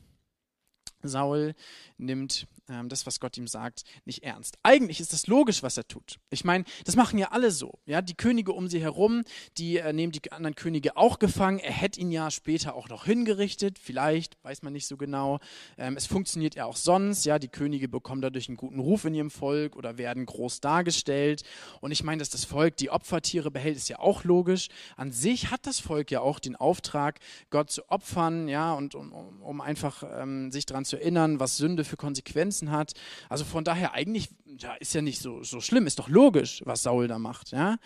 Saul 1.02 1.56
nimmt 1.98 2.48
das, 2.88 3.06
was 3.06 3.20
Gott 3.20 3.38
ihm 3.38 3.48
sagt, 3.48 3.84
nicht 4.06 4.24
ernst. 4.24 4.58
Eigentlich 4.64 5.00
ist 5.00 5.14
das 5.14 5.28
logisch, 5.28 5.64
was 5.64 5.78
er 5.78 5.88
tut. 5.88 6.18
Ich 6.30 6.44
meine, 6.44 6.64
das 6.86 6.96
machen 6.96 7.18
ja 7.18 7.30
alle 7.32 7.52
so. 7.52 7.80
Ja, 7.86 8.02
die 8.02 8.16
Könige 8.16 8.54
um 8.54 8.68
sie 8.68 8.82
herum, 8.82 9.24
die 9.58 9.78
äh, 9.78 9.94
nehmen 9.94 10.12
die 10.12 10.32
anderen 10.32 10.56
Könige 10.56 10.98
auch 10.98 11.20
gefangen. 11.20 11.60
Er 11.60 11.72
hätte 11.72 12.00
ihn 12.00 12.12
ja 12.12 12.32
später 12.32 12.76
auch 12.76 12.90
noch 12.90 13.06
hingerichtet. 13.06 13.80
Vielleicht, 13.80 14.38
weiß 14.44 14.62
man 14.62 14.74
nicht 14.74 14.88
so 14.88 14.98
genau. 14.98 15.40
Ähm, 15.78 15.98
es 15.98 16.06
funktioniert 16.06 16.56
ja 16.56 16.66
auch 16.66 16.76
sonst. 16.76 17.26
Ja, 17.26 17.40
die 17.40 17.48
Könige 17.48 17.88
bekommen 17.88 18.22
dadurch 18.22 18.48
einen 18.48 18.58
guten 18.58 18.80
Ruf 18.80 19.06
in 19.06 19.14
ihrem 19.14 19.32
Volk 19.32 19.76
oder 19.76 19.98
werden 19.98 20.26
groß 20.26 20.62
dargestellt. 20.62 21.44
Und 21.82 21.92
ich 21.92 22.04
meine, 22.04 22.20
dass 22.20 22.30
das 22.30 22.46
Volk 22.46 22.78
die 22.78 22.90
Opfertiere 22.90 23.52
behält, 23.52 23.78
ist 23.78 23.90
ja 23.90 24.00
auch 24.00 24.24
logisch. 24.24 24.68
An 24.96 25.12
sich 25.12 25.52
hat 25.52 25.66
das 25.66 25.80
Volk 25.80 26.12
ja 26.12 26.22
auch 26.22 26.40
den 26.40 26.56
Auftrag, 26.56 27.20
Gott 27.50 27.72
zu 27.72 27.90
opfern, 27.90 28.48
ja, 28.48 28.74
und 28.74 28.96
um, 28.96 29.12
um 29.12 29.62
einfach 29.62 30.04
ähm, 30.04 30.52
sich 30.52 30.66
daran 30.66 30.86
zu 30.86 30.98
erinnern, 30.98 31.40
was 31.40 31.58
Sünde 31.58 31.84
für 31.84 31.98
Konsequenzen 31.98 32.59
hat. 32.72 32.94
Also 33.30 33.46
von 33.46 33.64
daher 33.64 33.94
eigentlich, 33.94 34.30
ja, 34.46 34.74
ist 34.76 34.94
ja 34.94 35.02
nicht 35.02 35.22
so, 35.22 35.44
so 35.44 35.62
schlimm, 35.62 35.88
ist 35.88 36.00
doch 36.00 36.10
logisch, 36.10 36.62
was 36.66 36.84
Saul 36.84 37.08
da 37.08 37.20
macht, 37.20 37.52
ja. 37.52 37.78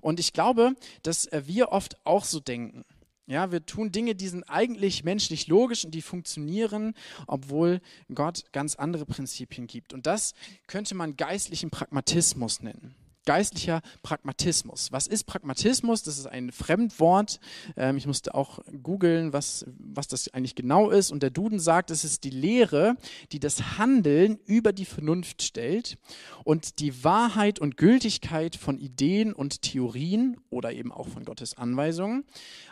Und 0.00 0.20
ich 0.20 0.32
glaube, 0.32 0.74
dass 1.02 1.26
äh, 1.26 1.42
wir 1.46 1.72
oft 1.72 1.96
auch 2.04 2.24
so 2.24 2.40
denken. 2.40 2.84
Ja, 3.26 3.52
wir 3.52 3.64
tun 3.64 3.92
Dinge, 3.92 4.16
die 4.16 4.26
sind 4.26 4.42
eigentlich 4.44 5.04
menschlich 5.04 5.46
logisch 5.46 5.84
und 5.84 5.92
die 5.92 6.02
funktionieren, 6.02 6.94
obwohl 7.28 7.80
Gott 8.12 8.44
ganz 8.50 8.74
andere 8.74 9.06
Prinzipien 9.06 9.68
gibt. 9.68 9.92
Und 9.92 10.06
das 10.06 10.34
könnte 10.66 10.96
man 10.96 11.16
geistlichen 11.16 11.70
Pragmatismus 11.70 12.60
nennen 12.60 12.96
geistlicher 13.26 13.82
Pragmatismus. 14.02 14.92
Was 14.92 15.06
ist 15.06 15.24
Pragmatismus? 15.24 16.02
Das 16.02 16.18
ist 16.18 16.26
ein 16.26 16.52
Fremdwort. 16.52 17.40
Ähm, 17.76 17.96
ich 17.96 18.06
musste 18.06 18.34
auch 18.34 18.60
googeln, 18.82 19.32
was, 19.32 19.66
was 19.78 20.08
das 20.08 20.28
eigentlich 20.28 20.54
genau 20.54 20.90
ist. 20.90 21.10
Und 21.10 21.22
der 21.22 21.30
Duden 21.30 21.60
sagt, 21.60 21.90
es 21.90 22.04
ist 22.04 22.24
die 22.24 22.30
Lehre, 22.30 22.96
die 23.32 23.40
das 23.40 23.78
Handeln 23.78 24.38
über 24.46 24.72
die 24.72 24.84
Vernunft 24.84 25.42
stellt 25.42 25.98
und 26.44 26.78
die 26.78 27.04
Wahrheit 27.04 27.58
und 27.58 27.76
Gültigkeit 27.76 28.56
von 28.56 28.78
Ideen 28.78 29.32
und 29.32 29.62
Theorien 29.62 30.40
oder 30.50 30.72
eben 30.72 30.92
auch 30.92 31.08
von 31.08 31.24
Gottes 31.24 31.56
Anweisungen 31.56 32.24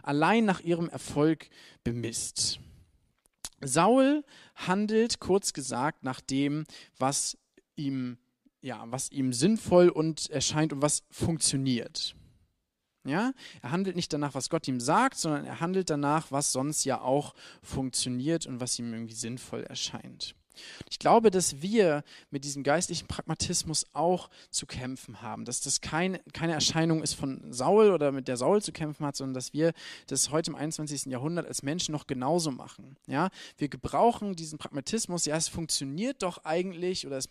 allein 0.02 0.44
nach 0.44 0.60
ihrem 0.60 0.88
Erfolg 0.88 1.50
bemisst. 1.84 2.60
Saul 3.60 4.24
handelt 4.54 5.20
kurz 5.20 5.52
gesagt 5.52 6.04
nach 6.04 6.20
dem, 6.20 6.64
was 6.98 7.36
ihm 7.76 8.18
ja, 8.60 8.84
was 8.88 9.10
ihm 9.10 9.32
sinnvoll 9.32 9.88
und 9.88 10.30
erscheint 10.30 10.72
und 10.72 10.82
was 10.82 11.04
funktioniert. 11.10 12.14
Ja, 13.04 13.32
er 13.62 13.70
handelt 13.70 13.96
nicht 13.96 14.12
danach, 14.12 14.34
was 14.34 14.50
Gott 14.50 14.68
ihm 14.68 14.80
sagt, 14.80 15.16
sondern 15.16 15.44
er 15.44 15.60
handelt 15.60 15.88
danach, 15.88 16.30
was 16.30 16.52
sonst 16.52 16.84
ja 16.84 17.00
auch 17.00 17.34
funktioniert 17.62 18.46
und 18.46 18.60
was 18.60 18.78
ihm 18.78 18.92
irgendwie 18.92 19.14
sinnvoll 19.14 19.62
erscheint. 19.62 20.34
Ich 20.90 20.98
glaube, 20.98 21.30
dass 21.30 21.62
wir 21.62 22.04
mit 22.30 22.44
diesem 22.44 22.62
geistlichen 22.62 23.06
Pragmatismus 23.06 23.86
auch 23.92 24.30
zu 24.50 24.66
kämpfen 24.66 25.22
haben, 25.22 25.44
dass 25.44 25.60
das 25.60 25.80
kein, 25.80 26.18
keine 26.32 26.52
Erscheinung 26.52 27.02
ist 27.02 27.14
von 27.14 27.52
Saul 27.52 27.90
oder 27.90 28.12
mit 28.12 28.28
der 28.28 28.36
Saul 28.36 28.62
zu 28.62 28.72
kämpfen 28.72 29.06
hat, 29.06 29.16
sondern 29.16 29.34
dass 29.34 29.52
wir 29.52 29.72
das 30.06 30.30
heute 30.30 30.50
im 30.50 30.56
21. 30.56 31.06
Jahrhundert 31.06 31.46
als 31.46 31.62
Menschen 31.62 31.92
noch 31.92 32.06
genauso 32.06 32.50
machen. 32.50 32.96
Ja, 33.06 33.30
wir 33.56 33.68
gebrauchen 33.68 34.36
diesen 34.36 34.58
Pragmatismus, 34.58 35.24
ja, 35.24 35.36
es 35.36 35.48
funktioniert 35.48 36.22
doch 36.22 36.44
eigentlich 36.44 37.06
oder 37.06 37.16
es 37.16 37.28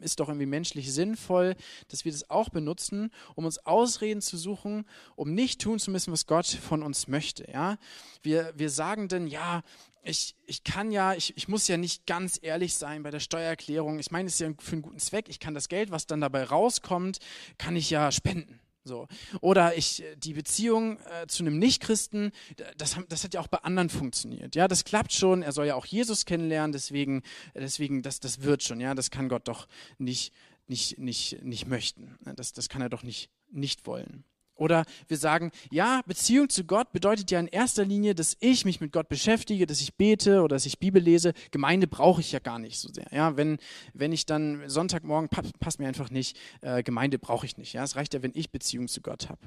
ist 0.00 0.20
doch 0.20 0.28
irgendwie 0.28 0.46
menschlich 0.46 0.92
sinnvoll, 0.92 1.56
dass 1.88 2.04
wir 2.04 2.12
das 2.12 2.30
auch 2.30 2.48
benutzen, 2.48 3.10
um 3.34 3.44
uns 3.44 3.58
Ausreden 3.58 4.22
zu 4.22 4.36
suchen, 4.36 4.86
um 5.16 5.34
nicht 5.34 5.60
tun 5.60 5.78
zu 5.78 5.90
müssen, 5.90 6.12
was 6.12 6.26
Gott 6.26 6.46
von 6.46 6.82
uns 6.82 7.08
möchte. 7.08 7.50
Ja, 7.50 7.78
wir, 8.22 8.52
wir 8.56 8.70
sagen 8.70 9.08
dann, 9.08 9.26
ja, 9.26 9.62
ich, 10.06 10.36
ich 10.46 10.64
kann 10.64 10.90
ja, 10.90 11.14
ich, 11.14 11.36
ich 11.36 11.48
muss 11.48 11.68
ja 11.68 11.76
nicht 11.76 12.06
ganz 12.06 12.38
ehrlich 12.40 12.74
sein 12.74 13.02
bei 13.02 13.10
der 13.10 13.20
Steuererklärung. 13.20 13.98
Ich 13.98 14.10
meine, 14.10 14.28
es 14.28 14.34
ist 14.34 14.40
ja 14.40 14.50
für 14.58 14.72
einen 14.72 14.82
guten 14.82 14.98
Zweck. 14.98 15.28
Ich 15.28 15.40
kann 15.40 15.54
das 15.54 15.68
Geld, 15.68 15.90
was 15.90 16.06
dann 16.06 16.20
dabei 16.20 16.44
rauskommt, 16.44 17.18
kann 17.58 17.76
ich 17.76 17.90
ja 17.90 18.12
spenden. 18.12 18.60
So. 18.84 19.08
Oder 19.40 19.76
ich, 19.76 20.04
die 20.16 20.32
Beziehung 20.32 21.00
äh, 21.00 21.26
zu 21.26 21.42
einem 21.42 21.58
Nichtchristen, 21.58 22.30
das, 22.76 22.96
das 23.08 23.24
hat 23.24 23.34
ja 23.34 23.40
auch 23.40 23.48
bei 23.48 23.58
anderen 23.58 23.90
funktioniert. 23.90 24.54
Ja, 24.54 24.68
das 24.68 24.84
klappt 24.84 25.12
schon. 25.12 25.42
Er 25.42 25.50
soll 25.50 25.66
ja 25.66 25.74
auch 25.74 25.86
Jesus 25.86 26.24
kennenlernen, 26.24 26.70
deswegen, 26.70 27.22
deswegen, 27.54 28.02
das, 28.02 28.20
das 28.20 28.42
wird 28.42 28.62
schon. 28.62 28.78
Ja, 28.78 28.94
das 28.94 29.10
kann 29.10 29.28
Gott 29.28 29.48
doch 29.48 29.66
nicht, 29.98 30.32
nicht, 30.68 30.98
nicht, 30.98 31.42
nicht 31.42 31.66
möchten. 31.66 32.16
Das, 32.36 32.52
das 32.52 32.68
kann 32.68 32.80
er 32.80 32.88
doch 32.88 33.02
nicht, 33.02 33.28
nicht 33.50 33.86
wollen. 33.86 34.24
Oder 34.56 34.84
wir 35.06 35.18
sagen, 35.18 35.50
ja, 35.70 36.00
Beziehung 36.06 36.48
zu 36.48 36.64
Gott 36.64 36.92
bedeutet 36.92 37.30
ja 37.30 37.38
in 37.38 37.46
erster 37.46 37.84
Linie, 37.84 38.14
dass 38.14 38.36
ich 38.40 38.64
mich 38.64 38.80
mit 38.80 38.90
Gott 38.92 39.08
beschäftige, 39.08 39.66
dass 39.66 39.80
ich 39.80 39.94
bete 39.94 40.40
oder 40.42 40.56
dass 40.56 40.66
ich 40.66 40.78
Bibel 40.78 41.00
lese. 41.02 41.34
Gemeinde 41.50 41.86
brauche 41.86 42.20
ich 42.22 42.32
ja 42.32 42.38
gar 42.38 42.58
nicht 42.58 42.78
so 42.78 42.88
sehr. 42.92 43.06
Ja, 43.12 43.36
wenn, 43.36 43.58
wenn 43.92 44.12
ich 44.12 44.24
dann 44.26 44.68
Sonntagmorgen, 44.68 45.28
passt 45.28 45.78
mir 45.78 45.88
einfach 45.88 46.10
nicht, 46.10 46.38
äh, 46.62 46.82
Gemeinde 46.82 47.18
brauche 47.18 47.44
ich 47.44 47.58
nicht. 47.58 47.74
Ja, 47.74 47.84
es 47.84 47.96
reicht 47.96 48.14
ja, 48.14 48.22
wenn 48.22 48.32
ich 48.34 48.50
Beziehung 48.50 48.88
zu 48.88 49.02
Gott 49.02 49.28
habe. 49.28 49.40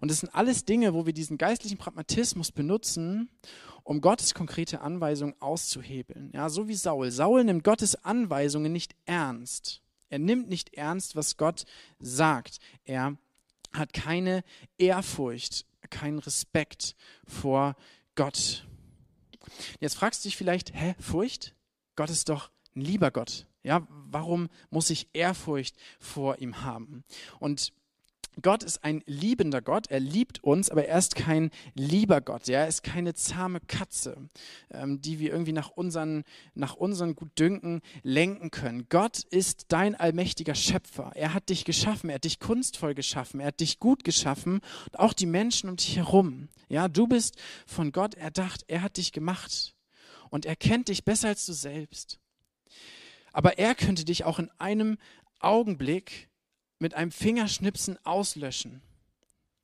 Und 0.00 0.10
das 0.10 0.20
sind 0.20 0.34
alles 0.34 0.64
Dinge, 0.64 0.94
wo 0.94 1.06
wir 1.06 1.12
diesen 1.12 1.38
geistlichen 1.38 1.78
Pragmatismus 1.78 2.52
benutzen, 2.52 3.28
um 3.84 4.00
Gottes 4.00 4.34
konkrete 4.34 4.80
Anweisungen 4.80 5.34
auszuhebeln. 5.40 6.30
Ja, 6.34 6.48
so 6.48 6.68
wie 6.68 6.74
Saul. 6.74 7.10
Saul 7.10 7.44
nimmt 7.44 7.64
Gottes 7.64 8.04
Anweisungen 8.04 8.72
nicht 8.72 8.94
ernst. 9.04 9.82
Er 10.10 10.18
nimmt 10.18 10.48
nicht 10.48 10.74
ernst, 10.74 11.16
was 11.16 11.36
Gott 11.36 11.64
sagt. 12.00 12.58
Er 12.84 13.16
hat 13.72 13.92
keine 13.92 14.44
Ehrfurcht, 14.78 15.66
keinen 15.90 16.18
Respekt 16.18 16.96
vor 17.26 17.76
Gott. 18.14 18.66
Jetzt 19.80 19.94
fragst 19.94 20.24
du 20.24 20.28
dich 20.28 20.36
vielleicht, 20.36 20.74
hä, 20.74 20.94
Furcht? 21.00 21.54
Gott 21.96 22.10
ist 22.10 22.28
doch 22.28 22.50
ein 22.74 22.82
lieber 22.82 23.10
Gott. 23.10 23.46
Ja, 23.62 23.86
warum 23.88 24.48
muss 24.70 24.90
ich 24.90 25.08
Ehrfurcht 25.12 25.76
vor 25.98 26.38
ihm 26.38 26.62
haben? 26.62 27.04
Und 27.38 27.72
Gott 28.42 28.62
ist 28.62 28.84
ein 28.84 29.02
liebender 29.06 29.60
Gott, 29.60 29.88
er 29.88 30.00
liebt 30.00 30.42
uns, 30.44 30.70
aber 30.70 30.86
er 30.86 30.98
ist 30.98 31.16
kein 31.16 31.50
lieber 31.74 32.20
Gott. 32.20 32.46
Ja? 32.46 32.60
Er 32.60 32.68
ist 32.68 32.82
keine 32.82 33.14
zahme 33.14 33.60
Katze, 33.60 34.28
ähm, 34.70 35.00
die 35.00 35.18
wir 35.18 35.32
irgendwie 35.32 35.52
nach 35.52 35.70
unseren, 35.70 36.24
nach 36.54 36.74
unseren 36.74 37.14
Gutdünken 37.14 37.80
lenken 38.02 38.50
können. 38.50 38.86
Gott 38.88 39.24
ist 39.24 39.66
dein 39.68 39.94
allmächtiger 39.94 40.54
Schöpfer. 40.54 41.12
Er 41.14 41.34
hat 41.34 41.48
dich 41.48 41.64
geschaffen, 41.64 42.10
er 42.10 42.16
hat 42.16 42.24
dich 42.24 42.38
kunstvoll 42.38 42.94
geschaffen, 42.94 43.40
er 43.40 43.48
hat 43.48 43.60
dich 43.60 43.80
gut 43.80 44.04
geschaffen 44.04 44.60
und 44.86 44.98
auch 44.98 45.12
die 45.12 45.26
Menschen 45.26 45.68
um 45.68 45.76
dich 45.76 45.96
herum. 45.96 46.48
Ja, 46.68 46.88
du 46.88 47.06
bist 47.06 47.36
von 47.66 47.92
Gott 47.92 48.14
erdacht, 48.14 48.64
er 48.68 48.82
hat 48.82 48.98
dich 48.98 49.12
gemacht 49.12 49.74
und 50.30 50.46
er 50.46 50.56
kennt 50.56 50.88
dich 50.88 51.04
besser 51.04 51.28
als 51.28 51.46
du 51.46 51.52
selbst. 51.52 52.20
Aber 53.32 53.58
er 53.58 53.74
könnte 53.74 54.04
dich 54.04 54.24
auch 54.24 54.38
in 54.38 54.50
einem 54.58 54.98
Augenblick 55.40 56.28
mit 56.78 56.94
einem 56.94 57.10
Fingerschnipsen 57.10 57.98
auslöschen. 58.04 58.82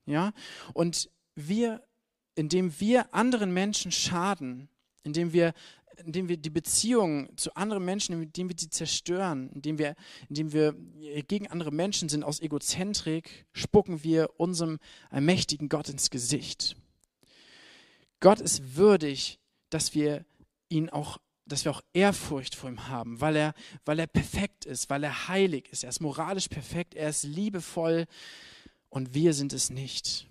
Ja? 0.06 0.32
Und 0.72 1.10
wir, 1.34 1.82
indem 2.34 2.78
wir 2.80 3.14
anderen 3.14 3.52
Menschen 3.52 3.92
schaden, 3.92 4.68
indem 5.02 5.32
wir, 5.32 5.52
indem 6.04 6.28
wir 6.28 6.36
die 6.36 6.50
Beziehungen 6.50 7.36
zu 7.36 7.54
anderen 7.54 7.84
Menschen, 7.84 8.20
indem 8.20 8.48
wir 8.48 8.56
sie 8.58 8.70
zerstören, 8.70 9.50
indem 9.50 9.78
wir, 9.78 9.94
indem 10.28 10.52
wir 10.52 10.74
gegen 11.28 11.48
andere 11.48 11.70
Menschen 11.70 12.08
sind 12.08 12.24
aus 12.24 12.40
Egozentrik, 12.40 13.46
spucken 13.52 14.02
wir 14.02 14.30
unserem 14.38 14.78
allmächtigen 15.10 15.68
Gott 15.68 15.88
ins 15.88 16.10
Gesicht. 16.10 16.76
Gott 18.20 18.40
ist 18.40 18.76
würdig, 18.76 19.38
dass 19.70 19.94
wir 19.94 20.24
ihn 20.68 20.88
auch 20.88 21.18
dass 21.46 21.64
wir 21.64 21.72
auch 21.72 21.82
Ehrfurcht 21.92 22.54
vor 22.54 22.70
ihm 22.70 22.88
haben, 22.88 23.20
weil 23.20 23.36
er, 23.36 23.54
weil 23.84 23.98
er 23.98 24.06
perfekt 24.06 24.64
ist, 24.64 24.88
weil 24.88 25.04
er 25.04 25.28
heilig 25.28 25.68
ist. 25.70 25.84
Er 25.84 25.90
ist 25.90 26.00
moralisch 26.00 26.48
perfekt, 26.48 26.94
er 26.94 27.10
ist 27.10 27.24
liebevoll 27.24 28.06
und 28.88 29.14
wir 29.14 29.34
sind 29.34 29.52
es 29.52 29.70
nicht. 29.70 30.26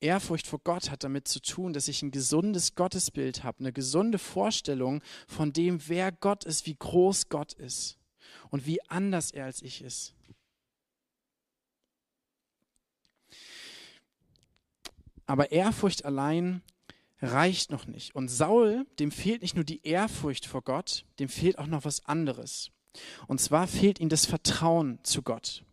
Ehrfurcht 0.00 0.48
vor 0.48 0.58
Gott 0.58 0.90
hat 0.90 1.04
damit 1.04 1.28
zu 1.28 1.40
tun, 1.40 1.72
dass 1.72 1.88
ich 1.88 2.02
ein 2.02 2.10
gesundes 2.10 2.74
Gottesbild 2.74 3.44
habe, 3.44 3.60
eine 3.60 3.72
gesunde 3.72 4.18
Vorstellung 4.18 5.00
von 5.28 5.52
dem, 5.52 5.88
wer 5.88 6.10
Gott 6.10 6.44
ist, 6.44 6.66
wie 6.66 6.74
groß 6.74 7.28
Gott 7.28 7.52
ist 7.52 7.98
und 8.50 8.66
wie 8.66 8.82
anders 8.90 9.30
er 9.30 9.44
als 9.44 9.62
ich 9.62 9.80
ist. 9.80 10.14
Aber 15.26 15.52
Ehrfurcht 15.52 16.04
allein 16.04 16.62
reicht 17.22 17.70
noch 17.70 17.86
nicht. 17.86 18.14
Und 18.14 18.28
Saul, 18.28 18.84
dem 18.98 19.10
fehlt 19.10 19.42
nicht 19.42 19.54
nur 19.54 19.64
die 19.64 19.86
Ehrfurcht 19.86 20.46
vor 20.46 20.62
Gott, 20.62 21.04
dem 21.18 21.28
fehlt 21.28 21.58
auch 21.58 21.66
noch 21.66 21.84
was 21.84 22.04
anderes. 22.04 22.70
Und 23.26 23.40
zwar 23.40 23.66
fehlt 23.66 24.00
ihm 24.00 24.08
das 24.08 24.26
Vertrauen 24.26 24.98
zu 25.02 25.22
Gott. 25.22 25.64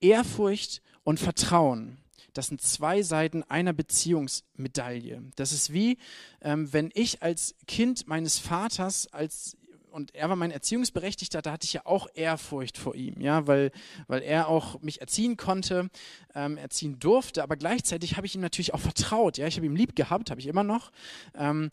Ehrfurcht 0.00 0.82
und 1.02 1.18
Vertrauen, 1.18 1.98
das 2.32 2.46
sind 2.46 2.60
zwei 2.60 3.02
Seiten 3.02 3.42
einer 3.44 3.72
Beziehungsmedaille. 3.72 5.22
Das 5.36 5.52
ist 5.52 5.72
wie, 5.72 5.98
ähm, 6.40 6.72
wenn 6.72 6.90
ich 6.94 7.22
als 7.22 7.56
Kind 7.66 8.06
meines 8.06 8.38
Vaters, 8.38 9.08
als 9.08 9.56
und 9.90 10.14
er 10.14 10.28
war 10.28 10.36
mein 10.36 10.50
Erziehungsberechtigter, 10.50 11.42
da 11.42 11.52
hatte 11.52 11.64
ich 11.64 11.72
ja 11.72 11.82
auch 11.84 12.08
Ehrfurcht 12.14 12.78
vor 12.78 12.94
ihm, 12.94 13.20
ja, 13.20 13.46
weil, 13.46 13.70
weil 14.06 14.22
er 14.22 14.48
auch 14.48 14.80
mich 14.80 15.00
erziehen 15.00 15.36
konnte, 15.36 15.88
ähm, 16.34 16.56
erziehen 16.56 16.98
durfte, 16.98 17.42
aber 17.42 17.56
gleichzeitig 17.56 18.16
habe 18.16 18.26
ich 18.26 18.34
ihm 18.34 18.40
natürlich 18.40 18.74
auch 18.74 18.80
vertraut, 18.80 19.38
ja, 19.38 19.46
ich 19.46 19.56
habe 19.56 19.66
ihn 19.66 19.76
lieb 19.76 19.96
gehabt, 19.96 20.30
habe 20.30 20.40
ich 20.40 20.46
immer 20.46 20.64
noch, 20.64 20.90
ähm, 21.34 21.70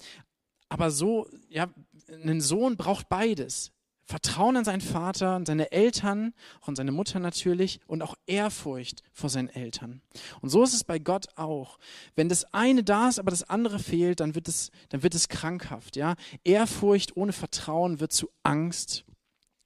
aber 0.70 0.92
so, 0.92 1.28
ja, 1.50 1.68
ein 2.10 2.42
Sohn 2.42 2.76
braucht 2.78 3.10
beides. 3.10 3.72
Vertrauen 4.08 4.56
an 4.56 4.64
seinen 4.64 4.80
Vater, 4.80 5.32
an 5.32 5.46
seine 5.46 5.74
Eltern, 5.74 6.34
auch 6.62 6.70
an 6.70 6.78
seine 6.78 6.94
Mutter 6.94 7.20
natürlich 7.20 7.82
und 7.88 8.02
auch 8.02 8.16
Ehrfurcht 8.26 9.04
vor 9.12 9.30
seinen 9.30 9.50
Eltern. 9.50 10.02
Und 10.40 10.50
so 10.50 10.64
ist 10.64 10.74
es 10.74 10.86
bei 10.86 10.98
Gott 10.98 11.28
auch. 11.36 11.78
Wenn 12.16 12.30
das 12.30 12.46
eine 12.54 12.86
da 12.86 13.10
ist, 13.10 13.20
aber 13.20 13.32
das 13.32 13.50
andere 13.50 13.80
fehlt, 13.80 14.22
dann 14.22 14.34
wird 14.34 14.48
es, 14.48 14.72
dann 14.90 15.04
wird 15.04 15.14
es 15.14 15.28
krankhaft. 15.28 15.98
Ja? 15.98 16.16
Ehrfurcht 16.46 17.18
ohne 17.18 17.34
Vertrauen 17.34 18.00
wird 18.00 18.14
zu 18.14 18.30
Angst 18.44 19.04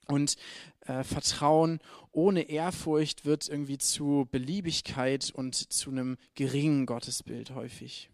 und 0.08 0.38
äh, 0.88 1.04
Vertrauen 1.04 1.80
ohne 2.12 2.50
Ehrfurcht 2.50 3.26
wird 3.26 3.48
irgendwie 3.48 3.78
zu 3.78 4.28
Beliebigkeit 4.32 5.32
und 5.36 5.54
zu 5.72 5.92
einem 5.92 6.18
geringen 6.34 6.88
Gottesbild 6.88 7.52
häufig. 7.52 8.10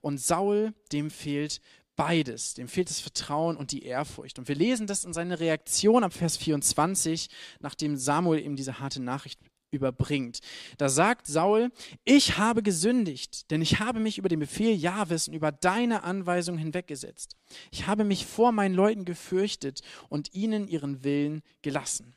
Und 0.00 0.20
Saul, 0.20 0.72
dem 0.92 1.10
fehlt 1.10 1.60
beides. 1.98 2.54
Dem 2.54 2.68
fehlt 2.68 2.88
das 2.88 3.00
Vertrauen 3.00 3.56
und 3.56 3.72
die 3.72 3.82
Ehrfurcht. 3.82 4.38
Und 4.38 4.48
wir 4.48 4.54
lesen 4.54 4.86
das 4.86 5.04
in 5.04 5.12
seiner 5.12 5.40
Reaktion 5.40 6.04
ab 6.04 6.14
Vers 6.14 6.36
24, 6.36 7.28
nachdem 7.58 7.96
Samuel 7.96 8.40
ihm 8.40 8.54
diese 8.54 8.78
harte 8.78 9.02
Nachricht 9.02 9.40
überbringt. 9.72 10.38
Da 10.78 10.88
sagt 10.88 11.26
Saul, 11.26 11.70
ich 12.04 12.38
habe 12.38 12.62
gesündigt, 12.62 13.50
denn 13.50 13.60
ich 13.60 13.80
habe 13.80 13.98
mich 13.98 14.16
über 14.16 14.28
den 14.28 14.38
Befehl 14.38 14.74
Jahwes 14.74 15.26
und 15.26 15.34
über 15.34 15.50
deine 15.50 16.04
Anweisung 16.04 16.56
hinweggesetzt. 16.56 17.36
Ich 17.72 17.88
habe 17.88 18.04
mich 18.04 18.24
vor 18.24 18.52
meinen 18.52 18.74
Leuten 18.74 19.04
gefürchtet 19.04 19.80
und 20.08 20.32
ihnen 20.34 20.68
ihren 20.68 21.02
Willen 21.02 21.42
gelassen. 21.62 22.14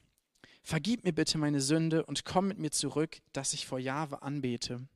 Vergib 0.61 1.03
mir 1.03 1.13
bitte 1.13 1.39
meine 1.39 1.59
Sünde 1.59 2.05
und 2.05 2.23
komm 2.23 2.47
mit 2.47 2.59
mir 2.59 2.71
zurück, 2.71 3.17
dass 3.33 3.53
ich 3.53 3.65
vor 3.65 3.79
Jahwe 3.79 4.21
anbete. 4.21 4.87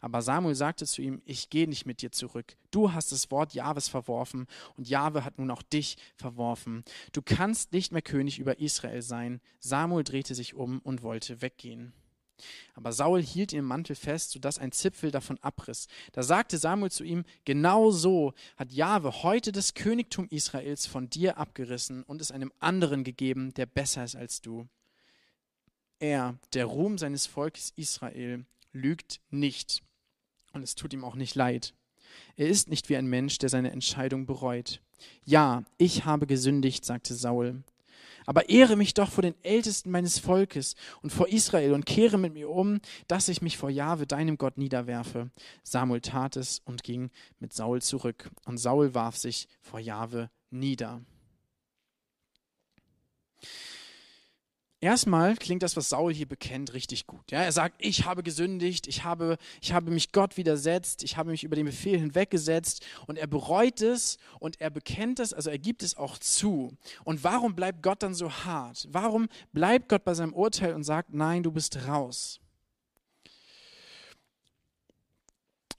Aber 0.00 0.22
Samuel 0.22 0.54
sagte 0.54 0.86
zu 0.86 1.02
ihm, 1.02 1.22
ich 1.24 1.50
gehe 1.50 1.68
nicht 1.68 1.86
mit 1.86 2.02
dir 2.02 2.12
zurück. 2.12 2.56
Du 2.70 2.92
hast 2.92 3.12
das 3.12 3.30
Wort 3.30 3.54
Jahwes 3.54 3.88
verworfen 3.88 4.46
und 4.76 4.88
Jahwe 4.88 5.24
hat 5.24 5.38
nun 5.38 5.50
auch 5.50 5.62
dich 5.62 5.96
verworfen. 6.14 6.84
Du 7.12 7.22
kannst 7.22 7.72
nicht 7.72 7.92
mehr 7.92 8.02
König 8.02 8.38
über 8.38 8.58
Israel 8.58 9.02
sein. 9.02 9.40
Samuel 9.60 10.04
drehte 10.04 10.34
sich 10.34 10.54
um 10.54 10.80
und 10.80 11.02
wollte 11.02 11.42
weggehen. 11.42 11.92
Aber 12.74 12.92
Saul 12.92 13.22
hielt 13.22 13.52
im 13.52 13.64
Mantel 13.64 13.96
fest, 13.96 14.32
sodass 14.32 14.58
ein 14.58 14.72
Zipfel 14.72 15.10
davon 15.10 15.38
abriss. 15.40 15.86
Da 16.12 16.22
sagte 16.22 16.58
Samuel 16.58 16.90
zu 16.90 17.04
ihm, 17.04 17.24
genau 17.44 17.90
so 17.90 18.34
hat 18.56 18.72
Jahwe 18.72 19.22
heute 19.22 19.52
das 19.52 19.74
Königtum 19.74 20.28
Israels 20.30 20.86
von 20.86 21.08
dir 21.08 21.38
abgerissen 21.38 22.02
und 22.02 22.20
es 22.20 22.30
einem 22.30 22.52
anderen 22.58 23.04
gegeben, 23.04 23.54
der 23.54 23.66
besser 23.66 24.04
ist 24.04 24.16
als 24.16 24.40
du. 24.40 24.68
Er, 25.98 26.38
der 26.52 26.66
Ruhm 26.66 26.98
seines 26.98 27.26
Volkes 27.26 27.72
Israel, 27.76 28.44
lügt 28.76 29.20
nicht. 29.30 29.82
Und 30.52 30.62
es 30.62 30.74
tut 30.74 30.92
ihm 30.92 31.04
auch 31.04 31.16
nicht 31.16 31.34
leid. 31.34 31.74
Er 32.36 32.48
ist 32.48 32.68
nicht 32.68 32.88
wie 32.88 32.96
ein 32.96 33.06
Mensch, 33.06 33.38
der 33.38 33.48
seine 33.48 33.72
Entscheidung 33.72 34.26
bereut. 34.26 34.80
Ja, 35.24 35.64
ich 35.78 36.04
habe 36.04 36.26
gesündigt, 36.26 36.84
sagte 36.84 37.14
Saul. 37.14 37.62
Aber 38.26 38.48
ehre 38.48 38.76
mich 38.76 38.94
doch 38.94 39.10
vor 39.10 39.22
den 39.22 39.36
Ältesten 39.44 39.90
meines 39.90 40.18
Volkes 40.18 40.74
und 41.00 41.10
vor 41.10 41.28
Israel 41.28 41.72
und 41.72 41.86
kehre 41.86 42.18
mit 42.18 42.34
mir 42.34 42.50
um, 42.50 42.80
dass 43.06 43.28
ich 43.28 43.40
mich 43.40 43.56
vor 43.56 43.70
Jahwe, 43.70 44.06
deinem 44.06 44.36
Gott, 44.36 44.58
niederwerfe. 44.58 45.30
Samuel 45.62 46.00
tat 46.00 46.36
es 46.36 46.60
und 46.64 46.82
ging 46.82 47.10
mit 47.38 47.52
Saul 47.52 47.80
zurück. 47.82 48.30
Und 48.44 48.58
Saul 48.58 48.94
warf 48.94 49.16
sich 49.16 49.48
vor 49.60 49.78
Jahwe 49.78 50.30
nieder. 50.50 51.02
Erstmal 54.80 55.36
klingt 55.36 55.62
das, 55.62 55.74
was 55.76 55.88
Saul 55.88 56.12
hier 56.12 56.28
bekennt, 56.28 56.74
richtig 56.74 57.06
gut. 57.06 57.30
Ja, 57.30 57.42
er 57.42 57.52
sagt, 57.52 57.76
ich 57.78 58.04
habe 58.04 58.22
gesündigt, 58.22 58.86
ich 58.86 59.04
habe, 59.04 59.38
ich 59.62 59.72
habe 59.72 59.90
mich 59.90 60.12
Gott 60.12 60.36
widersetzt, 60.36 61.02
ich 61.02 61.16
habe 61.16 61.30
mich 61.30 61.44
über 61.44 61.56
den 61.56 61.64
Befehl 61.64 61.98
hinweggesetzt 61.98 62.84
und 63.06 63.16
er 63.16 63.26
bereut 63.26 63.80
es 63.80 64.18
und 64.38 64.60
er 64.60 64.68
bekennt 64.68 65.18
es, 65.18 65.32
also 65.32 65.48
er 65.48 65.58
gibt 65.58 65.82
es 65.82 65.96
auch 65.96 66.18
zu. 66.18 66.76
Und 67.04 67.24
warum 67.24 67.54
bleibt 67.54 67.82
Gott 67.82 68.02
dann 68.02 68.14
so 68.14 68.30
hart? 68.30 68.86
Warum 68.90 69.28
bleibt 69.54 69.88
Gott 69.88 70.04
bei 70.04 70.12
seinem 70.12 70.34
Urteil 70.34 70.74
und 70.74 70.84
sagt, 70.84 71.14
nein, 71.14 71.42
du 71.42 71.52
bist 71.52 71.88
raus? 71.88 72.40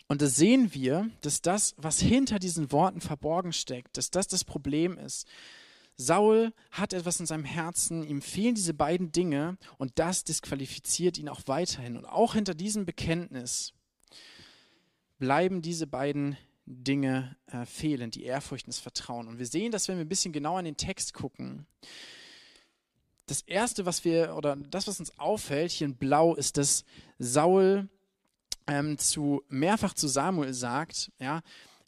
Und 0.07 0.23
da 0.23 0.27
sehen 0.27 0.73
wir, 0.73 1.09
dass 1.21 1.41
das, 1.41 1.75
was 1.77 1.99
hinter 1.99 2.39
diesen 2.39 2.71
Worten 2.71 3.01
verborgen 3.01 3.53
steckt, 3.53 3.97
dass 3.97 4.09
das 4.09 4.27
das 4.27 4.43
Problem 4.43 4.97
ist. 4.97 5.27
Saul 5.97 6.53
hat 6.71 6.93
etwas 6.93 7.19
in 7.19 7.25
seinem 7.25 7.43
Herzen, 7.43 8.03
ihm 8.03 8.21
fehlen 8.21 8.53
diese 8.53 8.75
beiden 8.75 9.11
Dinge 9.11 9.57
und 9.79 9.93
das 9.95 10.23
disqualifiziert 10.23 11.17
ihn 11.17 11.27
auch 11.27 11.41
weiterhin. 11.47 11.97
Und 11.97 12.05
auch 12.05 12.33
hinter 12.33 12.53
diesem 12.53 12.85
Bekenntnis 12.85 13.73
bleiben 15.17 15.63
diese 15.63 15.87
beiden 15.87 16.37
Dinge 16.67 17.35
äh, 17.47 17.65
fehlen, 17.65 18.11
die 18.11 18.25
Ehrfurcht 18.25 18.65
und 18.65 18.73
das 18.73 18.79
Vertrauen. 18.79 19.27
Und 19.27 19.39
wir 19.39 19.47
sehen 19.47 19.71
das, 19.71 19.87
wenn 19.87 19.97
wir 19.97 20.05
ein 20.05 20.09
bisschen 20.09 20.33
genauer 20.33 20.59
in 20.59 20.65
den 20.65 20.77
Text 20.77 21.13
gucken. 21.13 21.65
Das 23.25 23.41
erste, 23.41 23.85
was 23.85 24.05
wir, 24.05 24.35
oder 24.35 24.55
das, 24.55 24.87
was 24.87 24.99
uns 24.99 25.17
auffällt, 25.17 25.71
hier 25.71 25.87
in 25.87 25.95
Blau, 25.95 26.35
ist, 26.35 26.57
dass 26.57 26.85
Saul 27.17 27.89
ähm, 28.67 28.97
zu 28.97 29.43
mehrfach 29.49 29.93
zu 29.93 30.07
Samuel 30.07 30.53
sagt, 30.53 31.11
ja, 31.19 31.41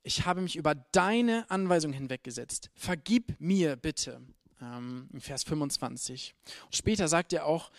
ich 0.03 0.25
habe 0.25 0.41
mich 0.41 0.55
über 0.55 0.75
deine 0.75 1.49
Anweisung 1.49 1.93
hinweggesetzt. 1.93 2.69
Vergib 2.75 3.35
mir 3.39 3.75
bitte. 3.75 4.21
Ähm, 4.61 5.09
Vers 5.19 5.43
25. 5.43 6.35
Und 6.65 6.75
später 6.75 7.07
sagt 7.07 7.33
er 7.33 7.45
auch, 7.45 7.71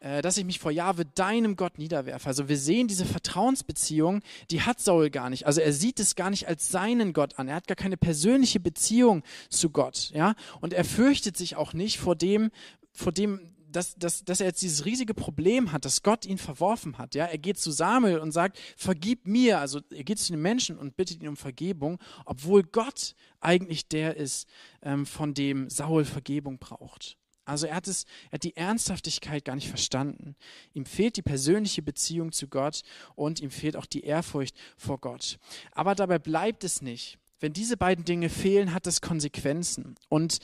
äh, 0.00 0.20
dass 0.20 0.36
ich 0.36 0.44
mich 0.44 0.58
vor 0.58 0.70
Jahwe, 0.70 1.04
deinem 1.06 1.56
Gott, 1.56 1.78
niederwerfe. 1.78 2.28
Also 2.28 2.48
wir 2.48 2.58
sehen 2.58 2.88
diese 2.88 3.06
Vertrauensbeziehung, 3.06 4.20
die 4.50 4.62
hat 4.62 4.80
Saul 4.80 5.10
gar 5.10 5.30
nicht. 5.30 5.46
Also 5.46 5.60
er 5.60 5.72
sieht 5.72 5.98
es 5.98 6.14
gar 6.14 6.30
nicht 6.30 6.46
als 6.46 6.68
seinen 6.68 7.12
Gott 7.12 7.38
an. 7.38 7.48
Er 7.48 7.56
hat 7.56 7.66
gar 7.66 7.76
keine 7.76 7.96
persönliche 7.96 8.60
Beziehung 8.60 9.22
zu 9.48 9.70
Gott. 9.70 10.10
Ja? 10.12 10.34
Und 10.60 10.74
er 10.74 10.84
fürchtet 10.84 11.36
sich 11.36 11.56
auch 11.56 11.72
nicht 11.72 11.98
vor 11.98 12.16
dem, 12.16 12.50
vor 12.92 13.12
dem 13.12 13.54
dass, 13.74 13.94
dass, 13.96 14.24
dass 14.24 14.40
er 14.40 14.46
jetzt 14.46 14.62
dieses 14.62 14.84
riesige 14.84 15.14
Problem 15.14 15.72
hat, 15.72 15.84
dass 15.84 16.02
Gott 16.02 16.24
ihn 16.24 16.38
verworfen 16.38 16.98
hat. 16.98 17.14
Ja? 17.14 17.26
Er 17.26 17.38
geht 17.38 17.58
zu 17.58 17.70
Samuel 17.70 18.18
und 18.18 18.32
sagt, 18.32 18.58
vergib 18.76 19.26
mir. 19.26 19.58
Also 19.58 19.80
er 19.90 20.04
geht 20.04 20.18
zu 20.18 20.32
den 20.32 20.42
Menschen 20.42 20.78
und 20.78 20.96
bittet 20.96 21.22
ihn 21.22 21.28
um 21.28 21.36
Vergebung, 21.36 21.98
obwohl 22.24 22.62
Gott 22.62 23.14
eigentlich 23.40 23.88
der 23.88 24.16
ist, 24.16 24.48
ähm, 24.82 25.06
von 25.06 25.34
dem 25.34 25.68
Saul 25.70 26.04
Vergebung 26.04 26.58
braucht. 26.58 27.18
Also 27.44 27.66
er 27.66 27.76
hat, 27.76 27.88
es, 27.88 28.04
er 28.30 28.36
hat 28.36 28.44
die 28.44 28.56
Ernsthaftigkeit 28.56 29.44
gar 29.44 29.54
nicht 29.54 29.68
verstanden. 29.68 30.34
Ihm 30.72 30.86
fehlt 30.86 31.16
die 31.16 31.22
persönliche 31.22 31.82
Beziehung 31.82 32.32
zu 32.32 32.48
Gott 32.48 32.82
und 33.16 33.40
ihm 33.40 33.50
fehlt 33.50 33.76
auch 33.76 33.86
die 33.86 34.04
Ehrfurcht 34.04 34.56
vor 34.76 34.98
Gott. 34.98 35.38
Aber 35.72 35.94
dabei 35.94 36.18
bleibt 36.18 36.64
es 36.64 36.80
nicht. 36.80 37.18
Wenn 37.40 37.52
diese 37.52 37.76
beiden 37.76 38.04
Dinge 38.04 38.30
fehlen, 38.30 38.72
hat 38.72 38.86
es 38.86 39.02
Konsequenzen. 39.02 39.96
Und 40.08 40.38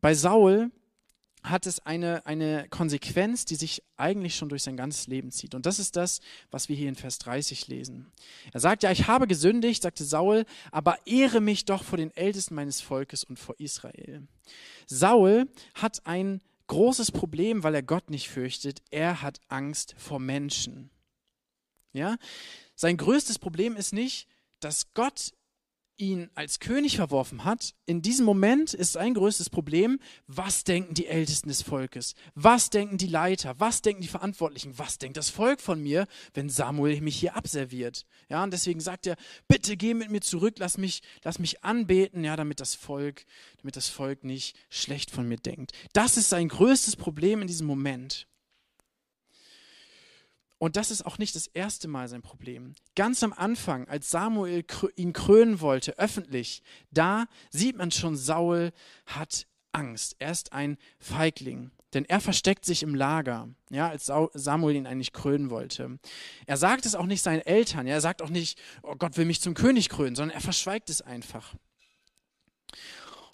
bei 0.00 0.14
Saul 0.14 0.70
hat 1.42 1.66
es 1.66 1.80
eine, 1.80 2.26
eine 2.26 2.66
Konsequenz, 2.68 3.44
die 3.44 3.54
sich 3.54 3.82
eigentlich 3.96 4.36
schon 4.36 4.48
durch 4.48 4.62
sein 4.62 4.76
ganzes 4.76 5.06
Leben 5.06 5.30
zieht. 5.30 5.54
Und 5.54 5.66
das 5.66 5.78
ist 5.78 5.96
das, 5.96 6.20
was 6.50 6.68
wir 6.68 6.76
hier 6.76 6.88
in 6.88 6.96
Vers 6.96 7.18
30 7.18 7.68
lesen. 7.68 8.10
Er 8.52 8.60
sagt, 8.60 8.82
ja, 8.82 8.90
ich 8.90 9.06
habe 9.06 9.26
gesündigt, 9.26 9.82
sagte 9.82 10.04
Saul, 10.04 10.44
aber 10.70 10.98
ehre 11.06 11.40
mich 11.40 11.64
doch 11.64 11.82
vor 11.82 11.98
den 11.98 12.14
Ältesten 12.16 12.54
meines 12.54 12.80
Volkes 12.80 13.24
und 13.24 13.38
vor 13.38 13.54
Israel. 13.58 14.26
Saul 14.86 15.48
hat 15.74 16.06
ein 16.06 16.42
großes 16.66 17.10
Problem, 17.10 17.62
weil 17.62 17.74
er 17.74 17.82
Gott 17.82 18.10
nicht 18.10 18.28
fürchtet. 18.28 18.82
Er 18.90 19.22
hat 19.22 19.40
Angst 19.48 19.94
vor 19.98 20.20
Menschen. 20.20 20.90
Ja? 21.92 22.16
Sein 22.76 22.96
größtes 22.96 23.38
Problem 23.38 23.76
ist 23.76 23.92
nicht, 23.92 24.28
dass 24.60 24.92
Gott 24.94 25.32
ihn 26.00 26.30
als 26.34 26.58
König 26.60 26.96
verworfen 26.96 27.44
hat, 27.44 27.74
in 27.86 28.02
diesem 28.02 28.24
Moment 28.24 28.74
ist 28.74 28.96
ein 28.96 29.14
größtes 29.14 29.50
Problem, 29.50 30.00
was 30.26 30.64
denken 30.64 30.94
die 30.94 31.06
Ältesten 31.06 31.48
des 31.48 31.62
Volkes? 31.62 32.14
Was 32.34 32.70
denken 32.70 32.98
die 32.98 33.06
Leiter? 33.06 33.54
Was 33.58 33.82
denken 33.82 34.02
die 34.02 34.08
Verantwortlichen? 34.08 34.78
Was 34.78 34.98
denkt 34.98 35.16
das 35.16 35.30
Volk 35.30 35.60
von 35.60 35.82
mir, 35.82 36.06
wenn 36.34 36.48
Samuel 36.48 37.00
mich 37.00 37.16
hier 37.16 37.36
abserviert? 37.36 38.06
Ja, 38.28 38.42
und 38.42 38.52
deswegen 38.52 38.80
sagt 38.80 39.06
er, 39.06 39.16
bitte 39.48 39.76
geh 39.76 39.94
mit 39.94 40.10
mir 40.10 40.20
zurück, 40.20 40.54
lass 40.58 40.78
mich, 40.78 41.02
lass 41.22 41.38
mich 41.38 41.62
anbeten, 41.62 42.24
ja, 42.24 42.36
damit 42.36 42.60
das 42.60 42.74
Volk, 42.74 43.24
damit 43.58 43.76
das 43.76 43.88
Volk 43.88 44.24
nicht 44.24 44.56
schlecht 44.70 45.10
von 45.10 45.28
mir 45.28 45.38
denkt. 45.38 45.72
Das 45.92 46.16
ist 46.16 46.30
sein 46.30 46.48
größtes 46.48 46.96
Problem 46.96 47.42
in 47.42 47.48
diesem 47.48 47.66
Moment. 47.66 48.26
Und 50.60 50.76
das 50.76 50.90
ist 50.90 51.06
auch 51.06 51.16
nicht 51.16 51.34
das 51.34 51.46
erste 51.46 51.88
Mal 51.88 52.06
sein 52.06 52.20
Problem. 52.20 52.74
Ganz 52.94 53.22
am 53.22 53.32
Anfang, 53.32 53.88
als 53.88 54.10
Samuel 54.10 54.62
ihn 54.94 55.14
krönen 55.14 55.60
wollte, 55.60 55.98
öffentlich, 55.98 56.62
da 56.90 57.24
sieht 57.48 57.78
man 57.78 57.90
schon, 57.90 58.14
Saul 58.14 58.72
hat 59.06 59.46
Angst. 59.72 60.16
Er 60.18 60.32
ist 60.32 60.52
ein 60.52 60.76
Feigling. 60.98 61.70
Denn 61.94 62.04
er 62.04 62.20
versteckt 62.20 62.66
sich 62.66 62.82
im 62.82 62.94
Lager, 62.94 63.48
ja, 63.70 63.88
als 63.88 64.12
Samuel 64.34 64.76
ihn 64.76 64.86
eigentlich 64.86 65.14
krönen 65.14 65.48
wollte. 65.48 65.98
Er 66.44 66.58
sagt 66.58 66.84
es 66.84 66.94
auch 66.94 67.06
nicht 67.06 67.22
seinen 67.22 67.40
Eltern. 67.40 67.86
Ja, 67.86 67.94
er 67.94 68.00
sagt 68.02 68.20
auch 68.20 68.28
nicht, 68.28 68.60
oh 68.82 68.96
Gott 68.96 69.16
will 69.16 69.24
mich 69.24 69.40
zum 69.40 69.54
König 69.54 69.88
krönen, 69.88 70.14
sondern 70.14 70.36
er 70.36 70.42
verschweigt 70.42 70.90
es 70.90 71.00
einfach. 71.00 71.54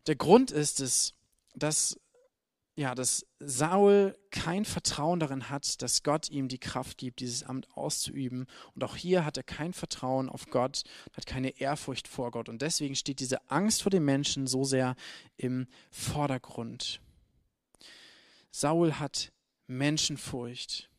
Der 0.07 0.15
Grund 0.15 0.53
ist 0.53 0.79
es, 0.81 1.13
dass 1.57 1.99
ja, 2.77 2.95
dass 2.95 3.27
Saul 3.41 4.17
kein 4.31 4.67
Vertrauen 4.67 5.19
darin 5.19 5.49
hat, 5.49 5.81
dass 5.81 6.03
Gott 6.03 6.29
ihm 6.29 6.49
die 6.49 6.59
Kraft 6.59 6.99
gibt, 6.99 7.21
dieses 7.21 7.43
Amt 7.43 7.69
auszuüben. 7.75 8.47
Und 8.75 8.85
auch 8.85 8.97
hier 8.97 9.25
hat 9.25 9.39
er 9.39 9.43
kein 9.43 9.73
Vertrauen 9.73 10.29
auf 10.29 10.47
Gott, 10.51 10.85
hat 11.17 11.25
keine 11.25 11.59
Ehrfurcht 11.59 12.07
vor 12.07 12.31
Gott. 12.31 12.51
Und 12.51 12.61
deswegen 12.61 12.95
steht 12.95 13.21
diese 13.21 13.51
Angst 13.51 13.83
vor 13.83 13.91
den 13.91 14.05
Menschen 14.05 14.47
so 14.47 14.63
sehr 14.65 14.95
im 15.39 15.67
Vordergrund. 15.91 17.01
Saul 18.51 18.99
hat 18.99 19.33
Menschenfurcht. 19.67 20.91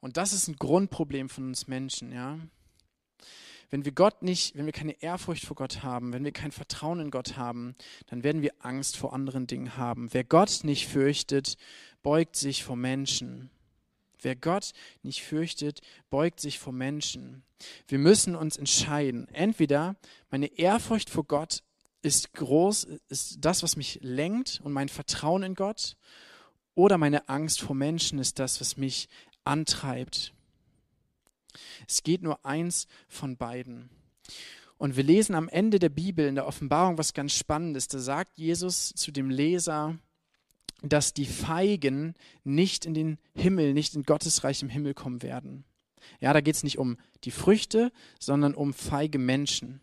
Und 0.00 0.16
das 0.16 0.32
ist 0.32 0.48
ein 0.48 0.56
Grundproblem 0.56 1.28
von 1.28 1.48
uns 1.48 1.68
Menschen, 1.68 2.12
ja. 2.12 2.38
Wenn 3.72 3.86
wir 3.86 3.92
Gott 3.92 4.22
nicht, 4.22 4.54
wenn 4.54 4.66
wir 4.66 4.72
keine 4.74 5.02
Ehrfurcht 5.02 5.46
vor 5.46 5.56
Gott 5.56 5.82
haben, 5.82 6.12
wenn 6.12 6.24
wir 6.24 6.32
kein 6.32 6.52
Vertrauen 6.52 7.00
in 7.00 7.10
Gott 7.10 7.38
haben, 7.38 7.74
dann 8.08 8.22
werden 8.22 8.42
wir 8.42 8.52
Angst 8.58 8.98
vor 8.98 9.14
anderen 9.14 9.46
Dingen 9.46 9.78
haben. 9.78 10.12
Wer 10.12 10.24
Gott 10.24 10.60
nicht 10.62 10.88
fürchtet, 10.88 11.56
beugt 12.02 12.36
sich 12.36 12.64
vor 12.64 12.76
Menschen. 12.76 13.48
Wer 14.20 14.36
Gott 14.36 14.72
nicht 15.02 15.22
fürchtet, 15.22 15.80
beugt 16.10 16.38
sich 16.38 16.58
vor 16.58 16.74
Menschen. 16.74 17.44
Wir 17.88 17.98
müssen 17.98 18.36
uns 18.36 18.58
entscheiden. 18.58 19.26
Entweder 19.32 19.96
meine 20.30 20.58
Ehrfurcht 20.58 21.08
vor 21.08 21.24
Gott 21.24 21.62
ist 22.02 22.34
groß, 22.34 22.84
ist 23.08 23.38
das, 23.40 23.62
was 23.62 23.76
mich 23.76 24.00
lenkt 24.02 24.60
und 24.62 24.72
mein 24.72 24.90
Vertrauen 24.90 25.44
in 25.44 25.54
Gott, 25.54 25.96
oder 26.74 26.98
meine 26.98 27.30
Angst 27.30 27.62
vor 27.62 27.74
Menschen 27.74 28.18
ist 28.18 28.38
das, 28.38 28.60
was 28.60 28.76
mich 28.76 29.08
antreibt. 29.44 30.34
Es 31.88 32.02
geht 32.02 32.22
nur 32.22 32.44
eins 32.44 32.86
von 33.08 33.36
beiden. 33.36 33.90
Und 34.78 34.96
wir 34.96 35.04
lesen 35.04 35.34
am 35.34 35.48
Ende 35.48 35.78
der 35.78 35.90
Bibel 35.90 36.26
in 36.26 36.34
der 36.34 36.46
Offenbarung 36.46 36.98
was 36.98 37.14
ganz 37.14 37.32
Spannendes. 37.34 37.88
Da 37.88 37.98
sagt 37.98 38.38
Jesus 38.38 38.92
zu 38.94 39.12
dem 39.12 39.30
Leser, 39.30 39.98
dass 40.82 41.14
die 41.14 41.26
Feigen 41.26 42.14
nicht 42.42 42.84
in 42.84 42.94
den 42.94 43.18
Himmel, 43.34 43.74
nicht 43.74 43.94
in 43.94 44.02
Gottes 44.02 44.42
Reich 44.42 44.62
im 44.62 44.68
Himmel 44.68 44.94
kommen 44.94 45.22
werden. 45.22 45.64
Ja, 46.20 46.32
da 46.32 46.40
geht 46.40 46.56
es 46.56 46.64
nicht 46.64 46.78
um 46.78 46.96
die 47.24 47.30
Früchte, 47.30 47.92
sondern 48.18 48.54
um 48.54 48.74
feige 48.74 49.18
Menschen. 49.18 49.80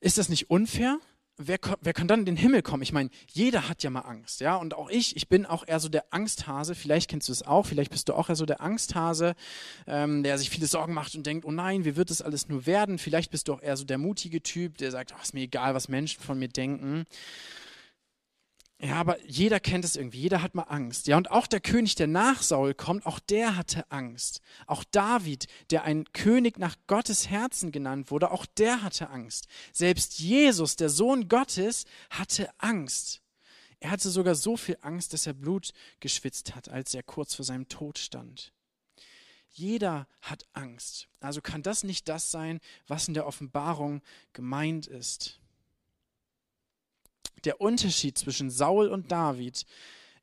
Ist 0.00 0.18
das 0.18 0.28
nicht 0.28 0.50
unfair? 0.50 1.00
Wer, 1.36 1.58
wer 1.80 1.92
kann 1.92 2.08
dann 2.08 2.20
in 2.20 2.26
den 2.26 2.36
Himmel 2.36 2.62
kommen? 2.62 2.82
Ich 2.82 2.92
meine, 2.92 3.10
jeder 3.32 3.68
hat 3.68 3.82
ja 3.82 3.90
mal 3.90 4.00
Angst, 4.00 4.40
ja, 4.40 4.56
und 4.56 4.74
auch 4.74 4.90
ich, 4.90 5.16
ich 5.16 5.28
bin 5.28 5.46
auch 5.46 5.66
eher 5.66 5.80
so 5.80 5.88
der 5.88 6.04
Angsthase, 6.10 6.74
vielleicht 6.74 7.10
kennst 7.10 7.28
du 7.28 7.32
es 7.32 7.42
auch, 7.42 7.66
vielleicht 7.66 7.90
bist 7.90 8.08
du 8.08 8.14
auch 8.14 8.28
eher 8.28 8.36
so 8.36 8.46
der 8.46 8.60
Angsthase, 8.60 9.34
ähm, 9.86 10.22
der 10.22 10.38
sich 10.38 10.50
viele 10.50 10.66
Sorgen 10.66 10.94
macht 10.94 11.14
und 11.14 11.26
denkt, 11.26 11.44
oh 11.44 11.52
nein, 11.52 11.84
wie 11.84 11.96
wird 11.96 12.10
das 12.10 12.22
alles 12.22 12.48
nur 12.48 12.66
werden? 12.66 12.98
Vielleicht 12.98 13.30
bist 13.30 13.48
du 13.48 13.54
auch 13.54 13.62
eher 13.62 13.76
so 13.76 13.84
der 13.84 13.98
mutige 13.98 14.42
Typ, 14.42 14.78
der 14.78 14.90
sagt, 14.90 15.12
oh, 15.16 15.22
ist 15.22 15.34
mir 15.34 15.42
egal, 15.42 15.74
was 15.74 15.88
Menschen 15.88 16.22
von 16.22 16.38
mir 16.38 16.48
denken. 16.48 17.04
Ja, 18.84 18.96
aber 18.96 19.18
jeder 19.24 19.60
kennt 19.60 19.86
es 19.86 19.96
irgendwie, 19.96 20.20
jeder 20.20 20.42
hat 20.42 20.54
mal 20.54 20.64
Angst. 20.64 21.06
Ja, 21.06 21.16
und 21.16 21.30
auch 21.30 21.46
der 21.46 21.60
König, 21.60 21.94
der 21.94 22.06
nach 22.06 22.42
Saul 22.42 22.74
kommt, 22.74 23.06
auch 23.06 23.18
der 23.18 23.56
hatte 23.56 23.90
Angst. 23.90 24.42
Auch 24.66 24.84
David, 24.84 25.46
der 25.70 25.84
ein 25.84 26.04
König 26.12 26.58
nach 26.58 26.76
Gottes 26.86 27.30
Herzen 27.30 27.72
genannt 27.72 28.10
wurde, 28.10 28.30
auch 28.30 28.44
der 28.44 28.82
hatte 28.82 29.08
Angst. 29.08 29.46
Selbst 29.72 30.18
Jesus, 30.18 30.76
der 30.76 30.90
Sohn 30.90 31.28
Gottes, 31.28 31.86
hatte 32.10 32.50
Angst. 32.58 33.22
Er 33.80 33.90
hatte 33.90 34.10
sogar 34.10 34.34
so 34.34 34.54
viel 34.54 34.76
Angst, 34.82 35.14
dass 35.14 35.26
er 35.26 35.32
Blut 35.32 35.72
geschwitzt 36.00 36.54
hat, 36.54 36.68
als 36.68 36.92
er 36.92 37.02
kurz 37.02 37.34
vor 37.34 37.46
seinem 37.46 37.68
Tod 37.68 37.98
stand. 37.98 38.52
Jeder 39.48 40.06
hat 40.20 40.46
Angst. 40.52 41.08
Also 41.20 41.40
kann 41.40 41.62
das 41.62 41.84
nicht 41.84 42.06
das 42.10 42.30
sein, 42.30 42.60
was 42.86 43.08
in 43.08 43.14
der 43.14 43.26
Offenbarung 43.26 44.02
gemeint 44.34 44.86
ist 44.86 45.40
der 47.44 47.60
Unterschied 47.60 48.16
zwischen 48.18 48.50
Saul 48.50 48.88
und 48.88 49.10
David 49.12 49.64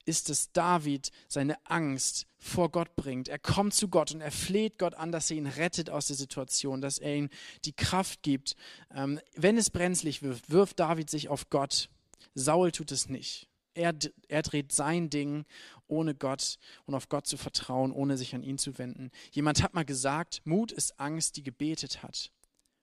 ist, 0.05 0.29
dass 0.29 0.51
David 0.51 1.11
seine 1.27 1.57
Angst 1.65 2.27
vor 2.39 2.71
Gott 2.71 2.95
bringt. 2.95 3.27
Er 3.27 3.39
kommt 3.39 3.73
zu 3.73 3.87
Gott 3.87 4.11
und 4.11 4.21
er 4.21 4.31
fleht 4.31 4.79
Gott 4.79 4.95
an, 4.95 5.11
dass 5.11 5.29
er 5.29 5.37
ihn 5.37 5.47
rettet 5.47 5.89
aus 5.89 6.07
der 6.07 6.15
Situation, 6.15 6.81
dass 6.81 6.97
er 6.97 7.15
ihm 7.15 7.29
die 7.65 7.73
Kraft 7.73 8.23
gibt. 8.23 8.55
Ähm, 8.93 9.19
wenn 9.35 9.57
es 9.57 9.69
brenzlig 9.69 10.23
wirft, 10.23 10.49
wirft 10.49 10.79
David 10.79 11.09
sich 11.09 11.29
auf 11.29 11.49
Gott. 11.49 11.89
Saul 12.33 12.71
tut 12.71 12.91
es 12.91 13.09
nicht. 13.09 13.47
Er, 13.73 13.93
er 14.27 14.41
dreht 14.41 14.71
sein 14.71 15.09
Ding, 15.09 15.45
ohne 15.87 16.15
Gott 16.15 16.57
und 16.85 16.95
auf 16.95 17.07
Gott 17.07 17.27
zu 17.27 17.37
vertrauen, 17.37 17.91
ohne 17.91 18.17
sich 18.17 18.35
an 18.35 18.43
ihn 18.43 18.57
zu 18.57 18.77
wenden. 18.77 19.11
Jemand 19.31 19.63
hat 19.63 19.73
mal 19.73 19.85
gesagt, 19.85 20.41
Mut 20.43 20.71
ist 20.71 20.99
Angst, 20.99 21.37
die 21.37 21.43
gebetet 21.43 22.03
hat. 22.03 22.31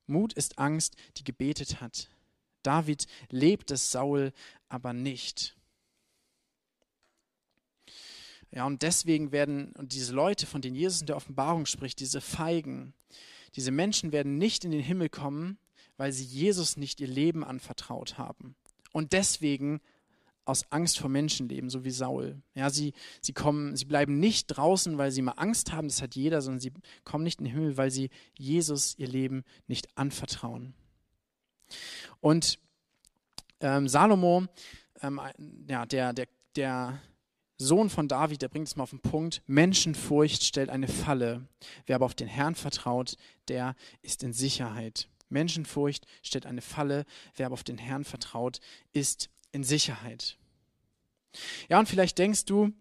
Mut 0.07 0.33
ist 0.33 0.59
Angst, 0.59 0.97
die 1.17 1.25
gebetet 1.25 1.81
hat. 1.81 2.09
David 2.63 3.07
lebt 3.31 3.71
es, 3.71 3.91
Saul 3.91 4.33
aber 4.69 4.93
nicht. 4.93 5.57
Ja, 8.51 8.67
und 8.67 8.83
deswegen 8.83 9.31
werden, 9.31 9.73
und 9.73 9.93
diese 9.93 10.15
Leute, 10.15 10.47
von 10.47 10.63
denen 10.63 10.77
Jesus 10.77 11.01
in 11.01 11.07
der 11.07 11.17
Offenbarung 11.17 11.67
spricht, 11.67 12.01
diese 12.01 12.21
Feigen, 12.21 12.95
diese 13.57 13.71
Menschen 13.71 14.13
werden 14.13 14.39
nicht 14.39 14.65
in 14.65 14.71
den 14.71 14.83
Himmel 14.83 15.09
kommen, 15.09 15.59
weil 15.97 16.13
sie 16.13 16.25
Jesus 16.25 16.77
nicht 16.77 17.01
ihr 17.01 17.09
Leben 17.09 17.45
anvertraut 17.45 18.17
haben. 18.17 18.57
Und 18.93 19.13
deswegen 19.13 19.81
aus 20.49 20.65
Angst 20.73 20.99
vor 20.99 21.11
Menschen 21.11 21.49
leben, 21.49 21.69
so 21.69 21.85
wie 21.85 21.91
Saul. 21.91 22.41
Ja, 22.55 22.71
sie, 22.71 22.95
sie 23.21 23.35
kommen, 23.35 23.77
sie 23.77 23.85
bleiben 23.85 24.19
nicht 24.19 24.47
draußen, 24.47 24.97
weil 24.97 25.11
sie 25.11 25.21
mal 25.21 25.33
Angst 25.33 25.73
haben, 25.73 25.89
das 25.89 26.01
hat 26.01 26.15
jeder, 26.15 26.41
sondern 26.41 26.61
sie 26.61 26.73
kommen 27.05 27.23
nicht 27.23 27.41
in 27.41 27.45
den 27.45 27.53
Himmel, 27.53 27.77
weil 27.77 27.91
sie 27.91 28.09
Jesus 28.39 28.95
ihr 28.97 29.09
Leben 29.09 29.45
nicht 29.67 29.99
anvertrauen. 29.99 30.73
Und 32.21 32.59
ähm, 33.61 33.89
Salomo, 33.89 34.47
ähm, 35.03 35.21
ja, 35.69 35.87
der, 35.87 36.13
der, 36.13 36.29
der 36.57 37.01
Sohn 37.59 37.91
von 37.91 38.07
David, 38.07 38.43
der 38.43 38.49
bringt 38.49 38.69
es 38.69 38.77
mal 38.77 38.85
auf 38.85 38.91
den 38.91 39.01
Punkt, 39.01 39.43
Menschenfurcht 39.47 40.45
stellt 40.45 40.71
eine 40.71 40.89
Falle. 40.89 41.49
Wer 41.87 41.97
aber 41.97 42.07
auf 42.07 42.15
den 42.15 42.29
Herrn 42.29 42.55
vertraut, 42.55 43.17
der 43.49 43.75
ist 44.03 44.23
in 44.23 44.33
Sicherheit. 44.33 45.09
Menschenfurcht 45.29 46.07
stellt 46.23 46.47
eine 46.47 46.63
Falle. 46.63 47.05
Wer 47.35 47.47
aber 47.47 47.55
auf 47.55 47.65
den 47.65 47.79
Herrn 47.79 48.05
vertraut, 48.05 48.61
ist 48.93 49.29
in 49.53 49.65
Sicherheit. 49.65 50.39
Ja, 51.69 51.79
und 51.79 51.89
vielleicht 51.89 52.19
denkst 52.19 52.45
du, 52.45 52.73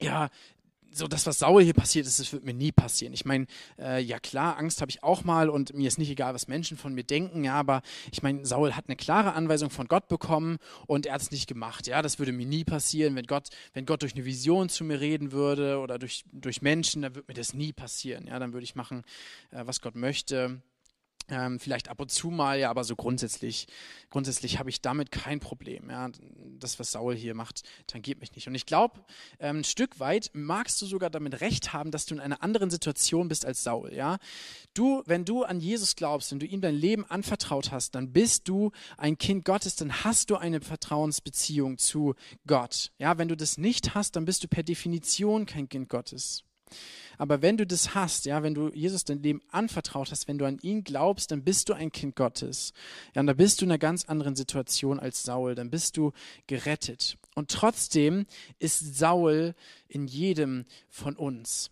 ja, 0.00 0.28
so 0.96 1.06
das, 1.06 1.26
was 1.26 1.38
Saul 1.38 1.62
hier 1.62 1.74
passiert 1.74 2.06
ist, 2.06 2.18
das 2.18 2.32
wird 2.32 2.44
mir 2.44 2.54
nie 2.54 2.72
passieren. 2.72 3.12
Ich 3.12 3.24
meine, 3.24 3.46
äh, 3.78 4.00
ja 4.02 4.18
klar, 4.18 4.56
Angst 4.58 4.80
habe 4.80 4.90
ich 4.90 5.02
auch 5.02 5.24
mal 5.24 5.50
und 5.50 5.74
mir 5.74 5.88
ist 5.88 5.98
nicht 5.98 6.10
egal, 6.10 6.34
was 6.34 6.48
Menschen 6.48 6.76
von 6.76 6.94
mir 6.94 7.04
denken, 7.04 7.44
ja, 7.44 7.54
aber 7.54 7.82
ich 8.10 8.22
meine, 8.22 8.44
Saul 8.46 8.74
hat 8.74 8.86
eine 8.88 8.96
klare 8.96 9.34
Anweisung 9.34 9.70
von 9.70 9.88
Gott 9.88 10.08
bekommen 10.08 10.58
und 10.86 11.06
er 11.06 11.14
hat 11.14 11.22
es 11.22 11.30
nicht 11.30 11.46
gemacht. 11.46 11.86
Ja, 11.86 12.02
das 12.02 12.18
würde 12.18 12.32
mir 12.32 12.46
nie 12.46 12.64
passieren, 12.64 13.14
wenn 13.14 13.26
Gott, 13.26 13.48
wenn 13.74 13.86
Gott 13.86 14.02
durch 14.02 14.14
eine 14.14 14.24
Vision 14.24 14.68
zu 14.68 14.84
mir 14.84 15.00
reden 15.00 15.32
würde 15.32 15.78
oder 15.78 15.98
durch, 15.98 16.24
durch 16.32 16.62
Menschen, 16.62 17.02
dann 17.02 17.14
würde 17.14 17.26
mir 17.28 17.34
das 17.34 17.54
nie 17.54 17.72
passieren. 17.72 18.26
Ja, 18.26 18.38
dann 18.38 18.52
würde 18.52 18.64
ich 18.64 18.74
machen, 18.74 19.04
äh, 19.50 19.62
was 19.66 19.80
Gott 19.80 19.96
möchte. 19.96 20.62
Ähm, 21.28 21.58
vielleicht 21.58 21.88
ab 21.88 22.00
und 22.00 22.10
zu 22.10 22.30
mal, 22.30 22.58
ja, 22.58 22.70
aber 22.70 22.84
so 22.84 22.94
grundsätzlich, 22.94 23.66
grundsätzlich 24.10 24.60
habe 24.60 24.70
ich 24.70 24.80
damit 24.80 25.10
kein 25.10 25.40
Problem. 25.40 25.90
Ja. 25.90 26.08
Das, 26.58 26.78
was 26.78 26.92
Saul 26.92 27.16
hier 27.16 27.34
macht, 27.34 27.62
tangiert 27.88 28.20
mich 28.20 28.34
nicht. 28.34 28.46
Und 28.46 28.54
ich 28.54 28.64
glaube, 28.64 29.04
ähm, 29.40 29.58
ein 29.58 29.64
Stück 29.64 29.98
weit 29.98 30.30
magst 30.34 30.80
du 30.80 30.86
sogar 30.86 31.10
damit 31.10 31.40
recht 31.40 31.72
haben, 31.72 31.90
dass 31.90 32.06
du 32.06 32.14
in 32.14 32.20
einer 32.20 32.42
anderen 32.42 32.70
Situation 32.70 33.28
bist 33.28 33.44
als 33.44 33.64
Saul. 33.64 33.92
Ja. 33.92 34.18
Du, 34.72 35.02
wenn 35.06 35.24
du 35.24 35.42
an 35.42 35.58
Jesus 35.58 35.96
glaubst, 35.96 36.30
wenn 36.30 36.38
du 36.38 36.46
ihm 36.46 36.60
dein 36.60 36.76
Leben 36.76 37.04
anvertraut 37.04 37.72
hast, 37.72 37.96
dann 37.96 38.12
bist 38.12 38.48
du 38.48 38.70
ein 38.96 39.18
Kind 39.18 39.44
Gottes, 39.44 39.74
dann 39.74 40.04
hast 40.04 40.30
du 40.30 40.36
eine 40.36 40.60
Vertrauensbeziehung 40.60 41.78
zu 41.78 42.14
Gott. 42.46 42.92
Ja, 42.98 43.18
wenn 43.18 43.28
du 43.28 43.36
das 43.36 43.58
nicht 43.58 43.94
hast, 43.94 44.14
dann 44.14 44.26
bist 44.26 44.44
du 44.44 44.48
per 44.48 44.62
Definition 44.62 45.44
kein 45.46 45.68
Kind 45.68 45.88
Gottes. 45.88 46.44
Aber 47.18 47.42
wenn 47.42 47.56
du 47.56 47.66
das 47.66 47.94
hast, 47.94 48.26
ja, 48.26 48.42
wenn 48.42 48.54
du 48.54 48.70
Jesus 48.72 49.04
dein 49.04 49.22
Leben 49.22 49.40
anvertraut 49.50 50.10
hast, 50.10 50.28
wenn 50.28 50.38
du 50.38 50.44
an 50.44 50.58
ihn 50.60 50.84
glaubst, 50.84 51.30
dann 51.30 51.44
bist 51.44 51.68
du 51.68 51.72
ein 51.72 51.92
Kind 51.92 52.16
Gottes. 52.16 52.72
Ja, 53.14 53.20
und 53.20 53.26
da 53.26 53.32
bist 53.32 53.60
du 53.60 53.64
in 53.64 53.70
einer 53.70 53.78
ganz 53.78 54.04
anderen 54.04 54.36
Situation 54.36 55.00
als 55.00 55.22
Saul. 55.22 55.54
Dann 55.54 55.70
bist 55.70 55.96
du 55.96 56.12
gerettet. 56.46 57.16
Und 57.34 57.50
trotzdem 57.50 58.26
ist 58.58 58.96
Saul 58.96 59.54
in 59.88 60.06
jedem 60.06 60.66
von 60.88 61.16
uns. 61.16 61.70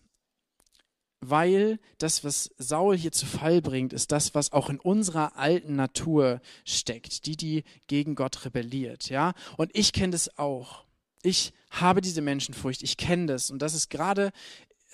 Weil 1.21 1.79
das, 1.97 2.23
was 2.23 2.51
Saul 2.57 2.95
hier 2.95 3.11
zu 3.11 3.25
Fall 3.25 3.61
bringt, 3.61 3.93
ist 3.93 4.11
das, 4.11 4.35
was 4.35 4.51
auch 4.51 4.69
in 4.69 4.79
unserer 4.79 5.37
alten 5.37 5.75
Natur 5.75 6.39
steckt, 6.65 7.25
die, 7.25 7.35
die 7.35 7.63
gegen 7.87 8.13
Gott 8.13 8.45
rebelliert, 8.45 9.09
ja. 9.09 9.33
Und 9.57 9.71
ich 9.73 9.91
kenne 9.91 10.11
das 10.11 10.37
auch. 10.37 10.85
Ich 11.23 11.53
habe 11.71 12.01
diese 12.01 12.21
Menschenfurcht, 12.21 12.83
ich 12.83 12.97
kenne 12.97 13.25
das. 13.25 13.49
Und 13.49 13.63
das 13.63 13.73
ist 13.73 13.89
gerade 13.89 14.31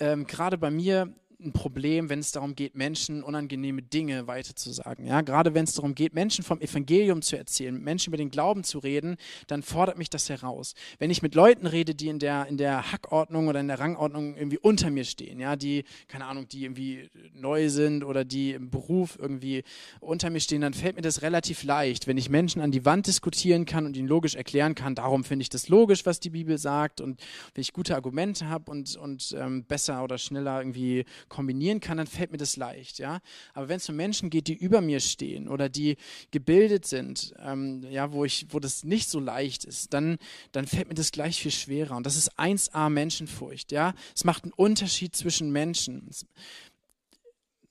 ähm, 0.02 0.26
gerade 0.26 0.58
bei 0.58 0.70
mir 0.70 1.14
ein 1.44 1.52
Problem, 1.52 2.08
wenn 2.08 2.18
es 2.18 2.32
darum 2.32 2.54
geht, 2.54 2.74
Menschen 2.74 3.22
unangenehme 3.22 3.82
Dinge 3.82 4.26
weiterzusagen. 4.26 5.06
Ja, 5.06 5.20
gerade 5.20 5.54
wenn 5.54 5.64
es 5.64 5.74
darum 5.74 5.94
geht, 5.94 6.14
Menschen 6.14 6.44
vom 6.44 6.60
Evangelium 6.60 7.22
zu 7.22 7.36
erzählen, 7.36 7.78
Menschen 7.82 8.10
über 8.10 8.16
den 8.16 8.30
Glauben 8.30 8.64
zu 8.64 8.78
reden, 8.78 9.16
dann 9.46 9.62
fordert 9.62 9.98
mich 9.98 10.10
das 10.10 10.28
heraus. 10.28 10.74
Wenn 10.98 11.10
ich 11.10 11.22
mit 11.22 11.34
Leuten 11.34 11.66
rede, 11.66 11.94
die 11.94 12.08
in 12.08 12.18
der, 12.18 12.46
in 12.46 12.56
der 12.56 12.92
Hackordnung 12.92 13.48
oder 13.48 13.60
in 13.60 13.68
der 13.68 13.80
Rangordnung 13.80 14.36
irgendwie 14.36 14.58
unter 14.58 14.90
mir 14.90 15.04
stehen, 15.04 15.40
ja, 15.40 15.56
die, 15.56 15.84
keine 16.08 16.26
Ahnung, 16.26 16.48
die 16.48 16.64
irgendwie 16.64 17.10
neu 17.34 17.68
sind 17.68 18.04
oder 18.04 18.24
die 18.24 18.52
im 18.52 18.70
Beruf 18.70 19.18
irgendwie 19.20 19.64
unter 20.00 20.30
mir 20.30 20.40
stehen, 20.40 20.60
dann 20.60 20.74
fällt 20.74 20.96
mir 20.96 21.02
das 21.02 21.22
relativ 21.22 21.62
leicht, 21.64 22.06
wenn 22.06 22.16
ich 22.16 22.28
Menschen 22.28 22.62
an 22.62 22.70
die 22.70 22.84
Wand 22.84 23.06
diskutieren 23.06 23.66
kann 23.66 23.86
und 23.86 23.96
ihnen 23.96 24.08
logisch 24.08 24.34
erklären 24.34 24.74
kann, 24.74 24.94
darum 24.94 25.24
finde 25.24 25.42
ich 25.42 25.48
das 25.48 25.68
logisch, 25.68 26.06
was 26.06 26.20
die 26.20 26.30
Bibel 26.30 26.58
sagt 26.58 27.00
und 27.00 27.20
wenn 27.54 27.62
ich 27.62 27.72
gute 27.72 27.94
Argumente 27.94 28.48
habe 28.48 28.70
und, 28.70 28.96
und 28.96 29.34
ähm, 29.38 29.64
besser 29.64 30.02
oder 30.04 30.18
schneller 30.18 30.60
irgendwie 30.60 31.04
kombinieren 31.32 31.80
kann, 31.80 31.96
dann 31.96 32.06
fällt 32.06 32.30
mir 32.30 32.36
das 32.36 32.56
leicht, 32.56 32.98
ja. 32.98 33.20
Aber 33.54 33.68
wenn 33.68 33.78
es 33.78 33.88
um 33.88 33.96
Menschen 33.96 34.28
geht, 34.28 34.48
die 34.48 34.54
über 34.54 34.82
mir 34.82 35.00
stehen 35.00 35.48
oder 35.48 35.70
die 35.70 35.96
gebildet 36.30 36.84
sind, 36.84 37.34
ähm, 37.38 37.82
ja, 37.90 38.12
wo 38.12 38.26
ich, 38.26 38.46
wo 38.50 38.60
das 38.60 38.84
nicht 38.84 39.08
so 39.08 39.18
leicht 39.18 39.64
ist, 39.64 39.94
dann, 39.94 40.18
dann 40.52 40.66
fällt 40.66 40.88
mir 40.88 40.94
das 40.94 41.10
gleich 41.10 41.40
viel 41.40 41.50
schwerer. 41.50 41.96
Und 41.96 42.04
das 42.04 42.16
ist 42.16 42.38
1a 42.38 42.90
Menschenfurcht, 42.90 43.72
ja. 43.72 43.94
Es 44.14 44.24
macht 44.24 44.44
einen 44.44 44.52
Unterschied 44.52 45.16
zwischen 45.16 45.50
Menschen. 45.50 46.08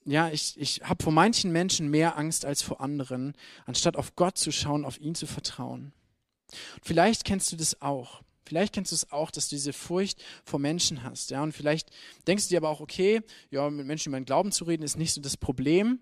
Ja, 0.04 0.28
ich, 0.28 0.60
ich 0.60 0.80
habe 0.82 1.00
vor 1.02 1.12
manchen 1.12 1.52
Menschen 1.52 1.88
mehr 1.88 2.18
Angst 2.18 2.44
als 2.44 2.62
vor 2.62 2.80
anderen, 2.80 3.34
anstatt 3.64 3.96
auf 3.96 4.16
Gott 4.16 4.36
zu 4.36 4.50
schauen, 4.50 4.84
auf 4.84 5.00
ihn 5.00 5.14
zu 5.14 5.26
vertrauen. 5.28 5.92
Und 6.74 6.84
vielleicht 6.84 7.24
kennst 7.24 7.52
du 7.52 7.56
das 7.56 7.80
auch. 7.80 8.22
Vielleicht 8.44 8.74
kennst 8.74 8.92
du 8.92 8.96
es 8.96 9.12
auch, 9.12 9.30
dass 9.30 9.48
du 9.48 9.56
diese 9.56 9.72
Furcht 9.72 10.22
vor 10.44 10.58
Menschen 10.58 11.02
hast. 11.02 11.30
Ja? 11.30 11.42
Und 11.42 11.52
vielleicht 11.52 11.90
denkst 12.26 12.44
du 12.44 12.50
dir 12.50 12.58
aber 12.58 12.70
auch, 12.70 12.80
okay, 12.80 13.22
ja, 13.50 13.68
mit 13.70 13.86
Menschen 13.86 14.10
über 14.10 14.20
den 14.20 14.26
Glauben 14.26 14.52
zu 14.52 14.64
reden, 14.64 14.82
ist 14.82 14.98
nicht 14.98 15.12
so 15.12 15.20
das 15.20 15.36
Problem. 15.36 16.00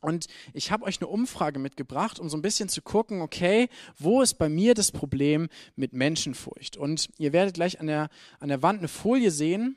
Und 0.00 0.26
ich 0.52 0.70
habe 0.70 0.84
euch 0.84 1.00
eine 1.00 1.08
Umfrage 1.08 1.58
mitgebracht, 1.58 2.20
um 2.20 2.28
so 2.28 2.36
ein 2.36 2.42
bisschen 2.42 2.68
zu 2.68 2.82
gucken, 2.82 3.22
okay, 3.22 3.68
wo 3.98 4.22
ist 4.22 4.34
bei 4.34 4.48
mir 4.48 4.74
das 4.74 4.92
Problem 4.92 5.48
mit 5.74 5.92
Menschenfurcht? 5.92 6.76
Und 6.76 7.08
ihr 7.18 7.32
werdet 7.32 7.54
gleich 7.54 7.80
an 7.80 7.86
der, 7.86 8.08
an 8.38 8.48
der 8.48 8.62
Wand 8.62 8.78
eine 8.78 8.88
Folie 8.88 9.30
sehen. 9.30 9.76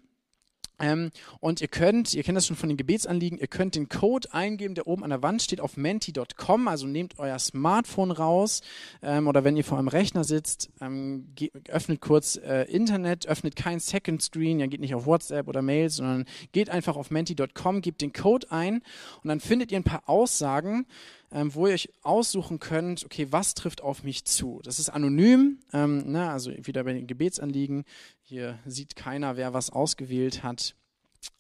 Ähm, 0.80 1.12
und 1.40 1.62
ihr 1.62 1.68
könnt, 1.68 2.14
ihr 2.14 2.24
kennt 2.24 2.38
das 2.38 2.48
schon 2.48 2.56
von 2.56 2.70
den 2.70 2.78
Gebetsanliegen, 2.78 3.38
ihr 3.38 3.48
könnt 3.48 3.76
den 3.76 3.90
Code 3.90 4.34
eingeben, 4.34 4.76
der 4.76 4.88
oben 4.88 5.04
an 5.04 5.10
der 5.10 5.22
Wand 5.22 5.42
steht 5.42 5.62
auf 5.62 5.78
menti.com, 5.78 6.68
also 6.68 6.88
nehmt 6.88 7.20
euer 7.20 7.38
Smartphone 7.40 8.12
raus 8.12 8.62
ähm, 9.02 9.28
oder 9.28 9.44
wenn 9.44 9.58
ihr 9.58 9.64
vor 9.64 9.78
einem 9.78 9.88
Rechner 9.88 10.24
sitzt, 10.24 10.70
ähm, 10.82 11.34
öffnet 11.68 12.02
kurz 12.02 12.38
äh, 12.38 12.64
Internet, 12.64 13.28
öffnet 13.28 13.56
kein 13.56 13.80
Second 13.80 14.22
Screen, 14.22 14.60
ja 14.60 14.68
geht 14.68 14.80
nicht 14.80 14.96
auf 14.96 15.06
WhatsApp 15.06 15.48
oder 15.48 15.62
Mails, 15.62 15.98
sondern 15.98 16.26
geht 16.52 16.70
einfach 16.70 16.96
auf 16.96 17.12
menti.com, 17.12 17.82
gebt 17.82 18.02
den 18.02 18.14
Code 18.14 18.52
ein 18.52 18.82
und 19.24 19.28
dann 19.28 19.40
findet 19.40 19.72
ihr 19.72 19.78
ein 19.78 19.84
paar 19.84 20.04
Aussagen, 20.08 20.86
ähm, 21.32 21.54
wo 21.54 21.68
ihr 21.68 21.74
euch 21.74 21.90
aussuchen 22.02 22.60
könnt, 22.60 23.06
okay, 23.06 23.28
was 23.30 23.54
trifft 23.54 23.82
auf 23.82 24.04
mich 24.04 24.26
zu. 24.26 24.62
Das 24.64 24.80
ist 24.80 24.90
anonym, 24.90 25.60
ähm, 25.74 26.12
ne, 26.12 26.30
also 26.30 26.52
wieder 26.66 26.84
bei 26.84 26.94
den 26.94 27.08
Gebetsanliegen. 27.08 27.84
Hier 28.22 28.60
sieht 28.66 28.96
keiner, 28.96 29.38
wer 29.38 29.54
was 29.54 29.70
ausgewählt 29.70 30.44
hat. 30.44 30.76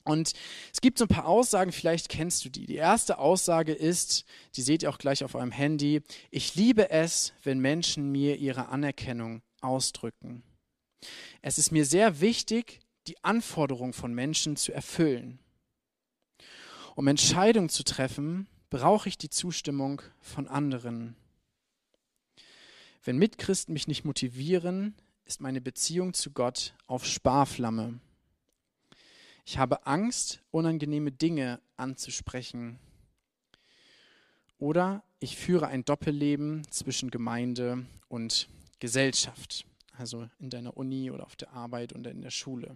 Und 0.04 0.34
es 0.74 0.82
gibt 0.82 0.98
so 0.98 1.06
ein 1.06 1.10
paar 1.10 1.28
Aussagen, 1.28 1.72
vielleicht 1.72 2.10
kennst 2.10 2.44
du 2.44 2.50
die. 2.50 2.66
Die 2.66 2.76
erste 2.76 3.20
Aussage 3.20 3.74
ist, 3.74 4.26
die 4.56 4.62
seht 4.62 4.84
ihr 4.84 4.90
auch 4.90 4.98
gleich 4.98 5.24
auf 5.24 5.36
eurem 5.36 5.52
Handy, 5.52 6.02
ich 6.32 6.56
liebe 6.56 6.90
es, 6.90 7.34
wenn 7.44 7.60
Menschen 7.60 8.12
mir 8.12 8.38
ihre 8.38 8.70
Anerkennung 8.70 9.42
ausdrücken. 9.62 10.44
Es 11.42 11.58
ist 11.58 11.72
mir 11.72 11.86
sehr 11.86 12.22
wichtig, 12.22 12.80
die 13.08 13.24
Anforderungen 13.24 13.94
von 13.94 14.14
Menschen 14.14 14.56
zu 14.56 14.74
erfüllen. 14.74 15.40
Um 16.96 17.08
Entscheidungen 17.08 17.70
zu 17.70 17.84
treffen, 17.84 18.48
brauche 18.70 19.10
ich 19.10 19.18
die 19.18 19.30
Zustimmung 19.30 20.02
von 20.22 20.48
anderen. 20.48 21.16
Wenn 23.04 23.18
Mitchristen 23.18 23.74
mich 23.74 23.88
nicht 23.88 24.06
motivieren, 24.06 24.96
ist 25.26 25.42
meine 25.42 25.62
Beziehung 25.62 26.14
zu 26.14 26.32
Gott 26.32 26.74
auf 26.88 27.06
Sparflamme. 27.06 28.00
Ich 29.46 29.58
habe 29.58 29.88
Angst, 29.88 30.42
unangenehme 30.52 31.12
Dinge 31.12 31.60
anzusprechen. 31.78 32.78
Oder 34.60 35.04
ich 35.20 35.38
führe 35.38 35.68
ein 35.68 35.86
Doppelleben 35.86 36.70
zwischen 36.70 37.10
Gemeinde 37.10 37.86
und 38.10 38.50
Gesellschaft, 38.80 39.66
also 39.98 40.30
in 40.40 40.50
deiner 40.50 40.78
Uni 40.78 41.10
oder 41.10 41.26
auf 41.26 41.36
der 41.36 41.54
Arbeit 41.54 41.96
oder 41.96 42.12
in 42.12 42.22
der 42.22 42.30
Schule. 42.30 42.76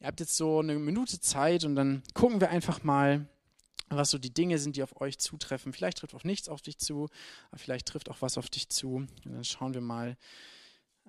Ihr 0.00 0.06
habt 0.08 0.20
jetzt 0.20 0.36
so 0.36 0.58
eine 0.58 0.74
Minute 0.74 1.20
Zeit 1.20 1.64
und 1.64 1.76
dann 1.76 2.02
gucken 2.12 2.40
wir 2.40 2.50
einfach 2.50 2.82
mal, 2.82 3.26
was 3.96 4.10
so 4.10 4.18
die 4.18 4.32
Dinge 4.32 4.58
sind, 4.58 4.76
die 4.76 4.82
auf 4.82 5.00
euch 5.00 5.18
zutreffen. 5.18 5.72
Vielleicht 5.72 5.98
trifft 5.98 6.14
auch 6.14 6.24
nichts 6.24 6.48
auf 6.48 6.62
dich 6.62 6.78
zu, 6.78 7.08
aber 7.50 7.58
vielleicht 7.58 7.86
trifft 7.86 8.08
auch 8.08 8.22
was 8.22 8.38
auf 8.38 8.48
dich 8.50 8.68
zu. 8.68 8.96
Und 8.96 9.10
dann 9.24 9.44
schauen 9.44 9.74
wir 9.74 9.80
mal, 9.80 10.16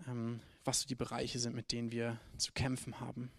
ähm, 0.07 0.39
was 0.63 0.81
so 0.81 0.88
die 0.88 0.95
Bereiche 0.95 1.39
sind, 1.39 1.55
mit 1.55 1.71
denen 1.71 1.91
wir 1.91 2.19
zu 2.38 2.51
kämpfen 2.53 2.99
haben. 2.99 3.31